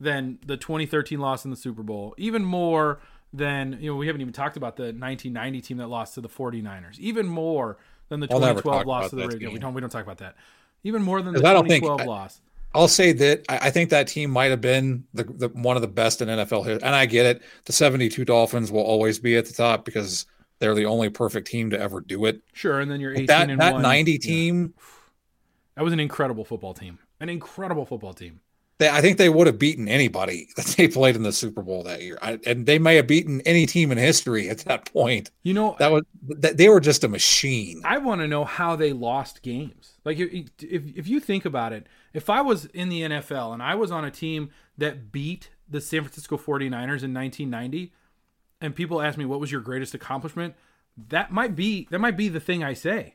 than 0.00 0.38
the 0.46 0.56
2013 0.56 1.18
loss 1.18 1.44
in 1.44 1.50
the 1.50 1.56
super 1.56 1.82
bowl 1.82 2.14
even 2.18 2.44
more 2.44 3.00
than 3.32 3.76
you 3.80 3.90
know 3.90 3.96
we 3.96 4.06
haven't 4.06 4.20
even 4.20 4.32
talked 4.32 4.56
about 4.56 4.76
the 4.76 4.84
1990 4.84 5.60
team 5.60 5.76
that 5.78 5.88
lost 5.88 6.14
to 6.14 6.20
the 6.20 6.28
49ers 6.28 6.98
even 6.98 7.26
more 7.26 7.78
than 8.08 8.20
the 8.20 8.28
I'll 8.30 8.38
2012 8.38 8.86
loss 8.86 9.10
to 9.10 9.16
the 9.16 9.28
Ravens. 9.28 9.52
We 9.52 9.58
don't 9.58 9.74
we 9.74 9.80
don't 9.80 9.90
talk 9.90 10.04
about 10.04 10.18
that. 10.18 10.36
Even 10.84 11.02
more 11.02 11.20
than 11.22 11.34
the 11.34 11.46
I 11.46 11.52
don't 11.52 11.68
think- 11.68 11.84
2012 11.84 12.00
I- 12.00 12.04
loss. 12.04 12.40
I'll 12.74 12.86
say 12.86 13.12
that 13.12 13.46
I, 13.48 13.58
I 13.68 13.70
think 13.70 13.88
that 13.90 14.08
team 14.08 14.30
might 14.30 14.50
have 14.50 14.60
been 14.60 15.04
the, 15.14 15.24
the 15.24 15.48
one 15.48 15.76
of 15.76 15.82
the 15.82 15.88
best 15.88 16.20
in 16.20 16.28
NFL 16.28 16.66
history. 16.66 16.82
And 16.82 16.94
I 16.94 17.06
get 17.06 17.24
it. 17.24 17.42
The 17.64 17.72
72 17.72 18.26
Dolphins 18.26 18.70
will 18.70 18.82
always 18.82 19.18
be 19.18 19.36
at 19.38 19.46
the 19.46 19.54
top 19.54 19.86
because 19.86 20.26
they're 20.58 20.74
the 20.74 20.84
only 20.84 21.08
perfect 21.08 21.48
team 21.48 21.70
to 21.70 21.80
ever 21.80 22.02
do 22.02 22.26
it. 22.26 22.42
Sure, 22.52 22.78
and 22.80 22.90
then 22.90 23.00
you're 23.00 23.12
18 23.14 23.26
that 23.26 23.50
and 23.50 23.60
that 23.60 23.72
one. 23.74 23.82
90 23.82 24.18
Yeah. 24.22 24.68
That 25.78 25.84
was 25.84 25.92
an 25.92 26.00
incredible 26.00 26.44
football 26.44 26.74
team. 26.74 26.98
An 27.20 27.28
incredible 27.28 27.86
football 27.86 28.12
team. 28.12 28.40
they, 28.78 28.88
I 28.88 29.00
think 29.00 29.16
they 29.16 29.28
would 29.28 29.46
have 29.46 29.60
beaten 29.60 29.86
anybody 29.86 30.48
that 30.56 30.66
they 30.76 30.88
played 30.88 31.14
in 31.14 31.22
the 31.22 31.30
Super 31.30 31.62
Bowl 31.62 31.84
that 31.84 32.02
year. 32.02 32.18
I, 32.20 32.40
and 32.44 32.66
they 32.66 32.80
may 32.80 32.96
have 32.96 33.06
beaten 33.06 33.40
any 33.42 33.64
team 33.64 33.92
in 33.92 33.98
history 33.98 34.48
at 34.48 34.58
that 34.64 34.92
point. 34.92 35.30
You 35.44 35.54
know, 35.54 35.76
That 35.78 35.92
was 35.92 36.02
that 36.30 36.56
they 36.56 36.68
were 36.68 36.80
just 36.80 37.04
a 37.04 37.08
machine. 37.08 37.82
I 37.84 37.98
want 37.98 38.22
to 38.22 38.26
know 38.26 38.44
how 38.44 38.74
they 38.74 38.92
lost 38.92 39.42
games. 39.42 40.00
Like 40.04 40.18
if, 40.18 40.50
if 40.60 40.96
if 40.96 41.06
you 41.06 41.20
think 41.20 41.44
about 41.44 41.72
it, 41.72 41.86
if 42.12 42.28
I 42.28 42.40
was 42.40 42.64
in 42.64 42.88
the 42.88 43.02
NFL 43.02 43.52
and 43.52 43.62
I 43.62 43.76
was 43.76 43.92
on 43.92 44.04
a 44.04 44.10
team 44.10 44.50
that 44.78 45.12
beat 45.12 45.50
the 45.68 45.80
San 45.80 46.02
Francisco 46.02 46.36
49ers 46.36 47.04
in 47.04 47.14
1990 47.14 47.92
and 48.60 48.74
people 48.74 49.00
ask 49.00 49.16
me 49.16 49.24
what 49.26 49.38
was 49.38 49.52
your 49.52 49.60
greatest 49.60 49.94
accomplishment, 49.94 50.56
that 50.96 51.30
might 51.30 51.54
be 51.54 51.86
that 51.92 52.00
might 52.00 52.16
be 52.16 52.28
the 52.28 52.40
thing 52.40 52.64
I 52.64 52.74
say. 52.74 53.14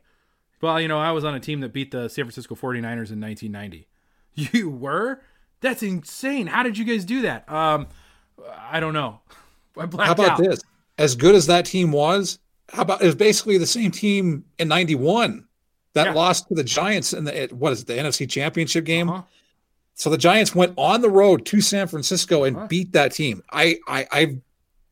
Well, 0.61 0.79
you 0.79 0.87
know, 0.87 0.99
I 0.99 1.11
was 1.11 1.23
on 1.23 1.35
a 1.35 1.39
team 1.39 1.59
that 1.61 1.73
beat 1.73 1.91
the 1.91 2.07
San 2.09 2.25
Francisco 2.25 2.55
49ers 2.55 3.11
in 3.11 3.19
1990. 3.21 3.87
You 4.35 4.69
were? 4.69 5.21
That's 5.61 5.83
insane. 5.83 6.47
How 6.47 6.63
did 6.63 6.77
you 6.77 6.85
guys 6.85 7.05
do 7.05 7.21
that? 7.23 7.49
Um 7.51 7.87
I 8.71 8.79
don't 8.79 8.93
know. 8.93 9.19
I 9.77 9.85
blacked 9.85 10.07
How 10.07 10.13
about 10.25 10.39
out. 10.39 10.43
this? 10.49 10.61
As 10.97 11.15
good 11.15 11.35
as 11.35 11.47
that 11.47 11.65
team 11.65 11.91
was, 11.91 12.39
how 12.69 12.81
about 12.83 13.01
it 13.01 13.05
was 13.05 13.15
basically 13.15 13.57
the 13.57 13.65
same 13.67 13.91
team 13.91 14.45
in 14.59 14.67
91 14.67 15.47
that 15.93 16.07
Yeah. 16.07 16.13
lost 16.13 16.47
to 16.47 16.55
the 16.55 16.63
Giants 16.63 17.13
in 17.13 17.23
the 17.25 17.47
what 17.51 17.73
is 17.73 17.81
it, 17.81 17.87
the 17.87 17.93
NFC 17.93 18.27
Championship 18.29 18.85
game? 18.85 19.09
Uh-huh. 19.09 19.21
So 19.95 20.09
the 20.09 20.17
Giants 20.17 20.55
went 20.55 20.73
on 20.77 21.01
the 21.01 21.09
road 21.09 21.45
to 21.47 21.61
San 21.61 21.87
Francisco 21.87 22.43
and 22.45 22.57
Huh. 22.57 22.67
beat 22.67 22.93
that 22.93 23.11
team. 23.11 23.43
I, 23.51 23.77
I, 23.87 24.07
I, 24.11 24.37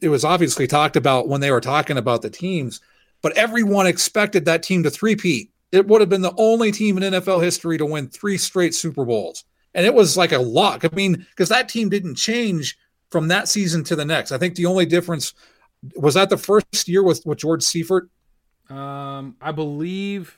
it 0.02 0.10
was 0.10 0.24
obviously 0.24 0.68
talked 0.68 0.96
about 0.96 1.28
when 1.28 1.42
they 1.42 1.50
were 1.52 1.62
talking 1.62 1.98
about 1.98 2.22
the 2.22 2.30
teams, 2.30 2.80
but 3.24 3.36
everyone 3.36 3.88
expected 3.88 4.46
that 4.46 4.62
team 4.64 4.84
to 4.84 4.92
three-peat. 4.92 5.51
It 5.72 5.88
would 5.88 6.02
have 6.02 6.10
been 6.10 6.22
the 6.22 6.34
only 6.38 6.72
team 6.72 6.98
in 6.98 7.14
NFL 7.14 7.42
history 7.42 7.78
to 7.78 7.86
win 7.86 8.08
three 8.10 8.38
straight 8.38 8.76
Super 8.76 9.06
Bowls, 9.06 9.46
and 9.74 9.86
it 9.86 9.94
was 9.94 10.18
like 10.18 10.32
a 10.34 10.40
lock. 10.40 10.84
I 10.84 10.90
mean, 10.94 11.26
because 11.30 11.50
that 11.50 11.70
team 11.70 11.88
didn't 11.90 12.16
change 12.16 12.78
from 13.10 13.28
that 13.30 13.48
season 13.48 13.84
to 13.86 13.96
the 13.96 14.06
next. 14.06 14.32
I 14.32 14.38
think 14.38 14.56
the 14.56 14.66
only 14.66 14.86
difference 14.86 15.34
was 15.96 16.14
that 16.16 16.30
the 16.30 16.38
first 16.38 16.88
year 16.88 17.04
with 17.04 17.26
with 17.26 17.38
George 17.40 17.64
Seifert. 17.64 18.10
Um 18.70 19.36
I 19.42 19.52
believe 19.52 20.38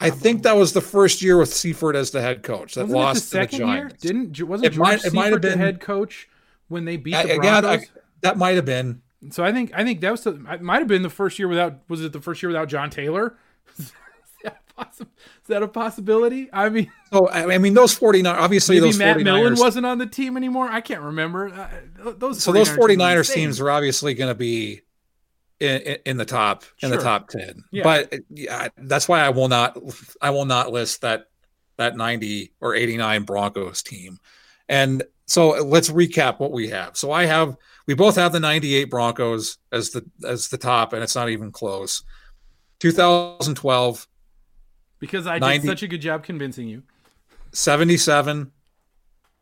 I 0.00 0.10
think 0.10 0.44
that 0.44 0.56
was 0.56 0.72
the 0.72 0.80
first 0.80 1.22
year 1.22 1.36
with 1.38 1.52
Seifert 1.52 1.96
as 1.96 2.10
the 2.12 2.20
head 2.20 2.42
coach 2.42 2.74
that 2.74 2.82
Wasn't 2.82 2.98
lost 2.98 3.30
the 3.32 3.40
to 3.40 3.46
the 3.46 3.52
second 3.56 3.68
year? 3.68 3.90
Didn't 4.00 4.40
wasn't 4.42 4.66
It 4.66 4.70
George 4.76 4.78
might- 4.78 5.04
it 5.04 5.12
might 5.12 5.24
have 5.24 5.32
Seifert 5.32 5.42
the 5.42 5.48
been- 5.48 5.58
head 5.58 5.80
coach 5.80 6.28
when 6.68 6.84
they 6.84 6.96
beat 6.96 7.14
I- 7.14 7.24
the 7.24 7.38
again, 7.38 7.62
Broncos? 7.62 7.86
I- 7.88 8.00
that 8.22 8.38
might 8.38 8.56
have 8.56 8.64
been. 8.64 9.02
So 9.30 9.44
I 9.44 9.52
think 9.52 9.72
I 9.74 9.84
think 9.84 10.00
that 10.00 10.10
was 10.10 10.24
the, 10.24 10.32
it 10.50 10.62
might 10.62 10.78
have 10.78 10.88
been 10.88 11.02
the 11.02 11.10
first 11.10 11.38
year 11.38 11.48
without 11.48 11.80
was 11.88 12.04
it 12.04 12.12
the 12.12 12.20
first 12.20 12.42
year 12.42 12.50
without 12.50 12.68
John 12.68 12.90
Taylor? 12.90 13.36
is, 13.78 13.92
that 14.44 14.62
possi- 14.76 15.00
is 15.00 15.48
that 15.48 15.62
a 15.62 15.68
possibility? 15.68 16.48
I 16.52 16.68
mean, 16.68 16.90
So 17.12 17.28
I 17.28 17.58
mean, 17.58 17.74
those 17.74 17.94
49 17.94 18.34
obviously 18.34 18.76
maybe 18.76 18.88
those 18.88 18.98
Matt 18.98 19.16
49ers. 19.16 19.24
Millen 19.24 19.54
wasn't 19.56 19.86
on 19.86 19.98
the 19.98 20.06
team 20.06 20.36
anymore. 20.36 20.70
I 20.70 20.80
can't 20.80 21.02
remember. 21.02 21.48
Uh, 21.48 22.12
those 22.16 22.42
so 22.42 22.52
those 22.52 22.68
49ers 22.68 22.96
49ers 22.96 23.18
insane. 23.18 23.36
teams 23.36 23.60
are 23.60 23.70
obviously 23.70 24.14
going 24.14 24.30
to 24.30 24.36
be 24.36 24.82
in, 25.60 25.80
in, 25.80 25.98
in 26.06 26.16
the 26.16 26.24
top 26.24 26.64
in 26.80 26.90
the 26.90 26.98
top 26.98 27.28
10. 27.28 27.64
Yeah. 27.72 27.82
But 27.82 28.14
yeah, 28.30 28.68
that's 28.76 29.08
why 29.08 29.20
I 29.20 29.30
will 29.30 29.48
not 29.48 29.76
I 30.20 30.30
will 30.30 30.44
not 30.44 30.70
list 30.70 31.00
that 31.02 31.24
that 31.76 31.96
90 31.96 32.52
or 32.60 32.74
89 32.74 33.22
Broncos 33.24 33.82
team. 33.82 34.18
And 34.68 35.02
so 35.26 35.50
let's 35.62 35.90
recap 35.90 36.40
what 36.40 36.52
we 36.52 36.68
have. 36.68 36.96
So 36.96 37.12
I 37.12 37.24
have 37.26 37.56
we 37.88 37.94
both 37.94 38.14
have 38.14 38.32
the 38.32 38.38
98 38.38 38.84
Broncos 38.84 39.58
as 39.72 39.90
the 39.90 40.08
as 40.24 40.48
the 40.48 40.58
top 40.58 40.92
and 40.92 41.02
it's 41.02 41.16
not 41.16 41.30
even 41.30 41.50
close. 41.50 42.04
2012 42.78 44.06
because 45.00 45.26
I 45.26 45.40
did 45.40 45.64
such 45.64 45.82
a 45.82 45.88
good 45.88 46.00
job 46.00 46.22
convincing 46.22 46.68
you. 46.68 46.84
77 47.52 48.52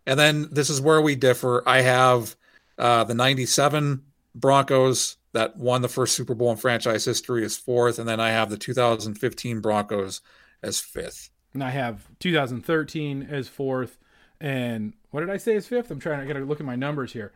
and 0.07 0.19
then 0.19 0.49
this 0.53 0.71
is 0.71 0.81
where 0.81 1.01
we 1.03 1.17
differ 1.17 1.61
i 1.67 1.81
have 1.81 2.37
uh, 2.79 3.03
the 3.03 3.15
97 3.15 4.01
broncos 4.37 5.17
that 5.33 5.57
won 5.57 5.83
the 5.83 5.89
first 5.89 6.15
super 6.15 6.33
bowl 6.33 6.53
in 6.53 6.57
franchise 6.57 7.05
history 7.05 7.45
as 7.45 7.57
fourth 7.57 7.99
and 7.99 8.09
then 8.09 8.21
i 8.21 8.31
have 8.31 8.49
the 8.49 8.57
2015 8.57 9.61
broncos 9.61 10.21
as 10.63 10.79
fifth 10.81 11.31
And 11.53 11.65
I 11.65 11.71
have 11.71 12.07
2013 12.21 13.29
as 13.31 13.49
fourth. 13.49 13.99
And 14.41 14.93
what 15.11 15.21
did 15.21 15.31
I 15.31 15.39
say 15.39 15.57
as 15.57 15.67
fifth? 15.67 15.91
I'm 15.91 15.99
trying. 15.99 16.21
I 16.21 16.27
got 16.27 16.35
to 16.35 16.45
look 16.45 16.61
at 16.61 16.67
my 16.67 16.77
numbers 16.77 17.13
here. 17.15 17.33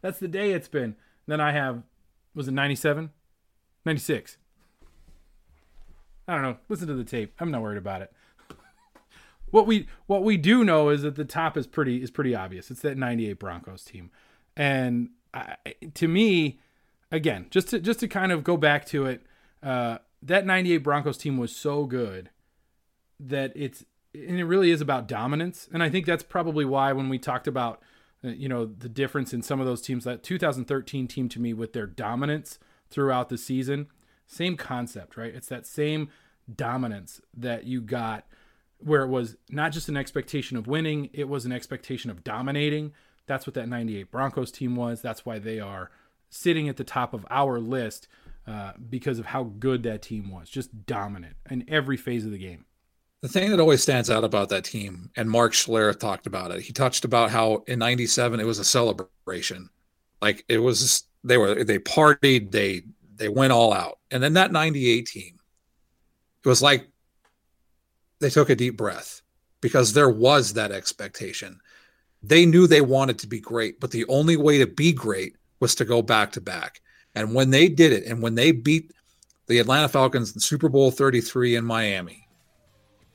That's 0.00 0.18
the 0.18 0.28
day 0.28 0.52
it's 0.52 0.68
been. 0.68 0.96
Then 1.26 1.40
I 1.40 1.52
have, 1.52 1.82
was 2.34 2.48
it 2.48 2.52
97? 2.52 3.10
96. 3.84 4.36
I 6.26 6.34
don't 6.34 6.42
know. 6.42 6.56
Listen 6.68 6.88
to 6.88 6.94
the 6.94 7.04
tape. 7.04 7.34
I'm 7.40 7.50
not 7.50 7.62
worried 7.62 7.78
about 7.78 8.02
it. 8.02 8.12
What 9.50 9.66
we 9.66 9.88
what 10.06 10.24
we 10.24 10.36
do 10.36 10.62
know 10.62 10.90
is 10.90 11.00
that 11.00 11.16
the 11.16 11.24
top 11.24 11.56
is 11.56 11.66
pretty 11.66 12.02
is 12.02 12.10
pretty 12.10 12.34
obvious. 12.34 12.70
It's 12.70 12.82
that 12.82 12.98
98 12.98 13.38
Broncos 13.38 13.82
team. 13.82 14.10
And 14.58 15.08
I, 15.32 15.56
to 15.94 16.06
me, 16.06 16.60
again, 17.10 17.46
just 17.48 17.68
to 17.68 17.80
just 17.80 18.00
to 18.00 18.08
kind 18.08 18.30
of 18.30 18.44
go 18.44 18.58
back 18.58 18.84
to 18.88 19.06
it, 19.06 19.22
uh, 19.62 19.98
that 20.22 20.44
98 20.44 20.78
Broncos 20.78 21.16
team 21.16 21.38
was 21.38 21.56
so 21.56 21.86
good 21.86 22.28
that 23.18 23.52
it's 23.54 23.86
and 24.14 24.38
it 24.38 24.44
really 24.44 24.70
is 24.70 24.80
about 24.80 25.08
dominance. 25.08 25.68
And 25.72 25.82
I 25.82 25.88
think 25.88 26.06
that's 26.06 26.22
probably 26.22 26.66
why 26.66 26.92
when 26.92 27.08
we 27.08 27.18
talked 27.18 27.46
about 27.46 27.80
you 28.22 28.48
know, 28.48 28.66
the 28.66 28.88
difference 28.88 29.32
in 29.32 29.42
some 29.42 29.60
of 29.60 29.66
those 29.66 29.82
teams. 29.82 30.04
That 30.04 30.22
2013 30.22 31.06
team 31.08 31.28
to 31.28 31.40
me 31.40 31.52
with 31.52 31.72
their 31.72 31.86
dominance 31.86 32.58
throughout 32.90 33.28
the 33.28 33.38
season, 33.38 33.88
same 34.26 34.56
concept, 34.56 35.16
right? 35.16 35.34
It's 35.34 35.48
that 35.48 35.66
same 35.66 36.08
dominance 36.52 37.20
that 37.36 37.64
you 37.64 37.80
got 37.80 38.24
where 38.78 39.02
it 39.02 39.08
was 39.08 39.36
not 39.50 39.72
just 39.72 39.88
an 39.88 39.96
expectation 39.96 40.56
of 40.56 40.66
winning, 40.66 41.10
it 41.12 41.28
was 41.28 41.44
an 41.44 41.52
expectation 41.52 42.10
of 42.10 42.22
dominating. 42.22 42.92
That's 43.26 43.46
what 43.46 43.54
that 43.54 43.68
98 43.68 44.10
Broncos 44.10 44.52
team 44.52 44.76
was. 44.76 45.02
That's 45.02 45.26
why 45.26 45.38
they 45.38 45.58
are 45.60 45.90
sitting 46.30 46.68
at 46.68 46.76
the 46.76 46.84
top 46.84 47.12
of 47.12 47.26
our 47.28 47.58
list 47.58 48.08
uh, 48.46 48.72
because 48.88 49.18
of 49.18 49.26
how 49.26 49.44
good 49.44 49.82
that 49.82 50.02
team 50.02 50.30
was, 50.30 50.48
just 50.48 50.86
dominant 50.86 51.36
in 51.50 51.64
every 51.68 51.96
phase 51.96 52.24
of 52.24 52.30
the 52.30 52.38
game. 52.38 52.64
The 53.20 53.28
thing 53.28 53.50
that 53.50 53.58
always 53.58 53.82
stands 53.82 54.10
out 54.10 54.22
about 54.22 54.48
that 54.50 54.64
team, 54.64 55.10
and 55.16 55.28
Mark 55.28 55.52
Schlereth 55.52 55.98
talked 55.98 56.28
about 56.28 56.52
it. 56.52 56.60
He 56.60 56.72
touched 56.72 57.04
about 57.04 57.30
how 57.30 57.64
in 57.66 57.80
'97 57.80 58.38
it 58.38 58.44
was 58.44 58.60
a 58.60 58.64
celebration, 58.64 59.70
like 60.22 60.44
it 60.48 60.58
was 60.58 61.04
they 61.24 61.36
were 61.36 61.64
they 61.64 61.78
partied, 61.78 62.52
they 62.52 62.82
they 63.16 63.28
went 63.28 63.52
all 63.52 63.72
out, 63.72 63.98
and 64.12 64.22
then 64.22 64.34
that 64.34 64.52
'98 64.52 65.06
team, 65.06 65.40
it 66.44 66.48
was 66.48 66.62
like 66.62 66.88
they 68.20 68.30
took 68.30 68.50
a 68.50 68.56
deep 68.56 68.76
breath 68.76 69.22
because 69.60 69.92
there 69.92 70.10
was 70.10 70.52
that 70.52 70.70
expectation. 70.70 71.58
They 72.22 72.46
knew 72.46 72.66
they 72.66 72.80
wanted 72.80 73.18
to 73.20 73.26
be 73.26 73.40
great, 73.40 73.80
but 73.80 73.90
the 73.90 74.06
only 74.06 74.36
way 74.36 74.58
to 74.58 74.66
be 74.66 74.92
great 74.92 75.36
was 75.58 75.74
to 75.76 75.84
go 75.84 76.02
back 76.02 76.32
to 76.32 76.40
back. 76.40 76.80
And 77.16 77.34
when 77.34 77.50
they 77.50 77.68
did 77.68 77.92
it, 77.92 78.04
and 78.06 78.22
when 78.22 78.36
they 78.36 78.52
beat 78.52 78.92
the 79.46 79.58
Atlanta 79.58 79.88
Falcons 79.88 80.34
in 80.34 80.40
Super 80.40 80.68
Bowl 80.68 80.92
33 80.92 81.56
in 81.56 81.64
Miami, 81.64 82.27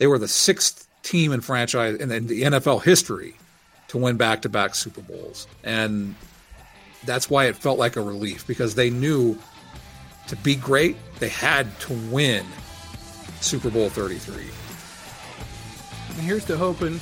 they 0.04 0.08
were 0.08 0.20
the 0.20 0.28
sixth 0.28 0.86
team 1.02 1.32
in 1.32 1.40
franchise 1.40 1.96
in 1.96 2.10
the 2.10 2.42
NFL 2.42 2.84
history 2.84 3.36
to 3.88 3.98
win 3.98 4.18
back 4.18 4.42
to 4.42 4.50
back 4.50 4.76
Super 4.76 5.00
Bowls. 5.00 5.48
And 5.64 6.14
that's 7.06 7.30
why 7.30 7.46
it 7.46 7.56
felt 7.56 7.80
like 7.80 7.96
a 7.96 8.02
relief 8.02 8.46
because 8.46 8.76
they 8.76 8.90
knew 8.90 9.40
to 10.28 10.36
be 10.36 10.58
great, 10.58 10.98
they 11.20 11.30
had 11.30 11.80
to 11.80 11.94
win 12.12 12.46
Super 13.40 13.70
Bowl 13.70 13.88
33. 13.88 14.44
And 16.18 16.28
here's 16.28 16.44
to 16.48 16.58
hoping 16.58 17.00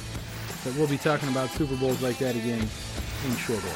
that 0.63 0.75
we'll 0.77 0.87
be 0.87 0.99
talking 0.99 1.29
about 1.29 1.49
Super 1.49 1.75
Bowls 1.77 2.03
like 2.03 2.19
that 2.19 2.35
again 2.35 2.59
in 2.61 3.35
short 3.37 3.63
order. 3.63 3.75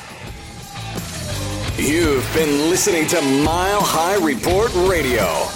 You've 1.82 2.32
been 2.36 2.69
listening 2.69 3.07
to 3.07 3.19
Mile 3.43 3.82
High 3.82 4.23
Report 4.23 4.71
Radio. 4.88 5.47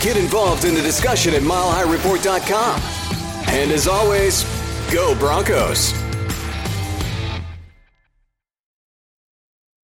Get 0.00 0.16
involved 0.16 0.64
in 0.64 0.74
the 0.74 0.80
discussion 0.80 1.34
at 1.34 1.42
milehighreport.com. 1.42 3.17
And 3.50 3.72
as 3.72 3.88
always, 3.88 4.44
go 4.92 5.14
Broncos. 5.18 6.07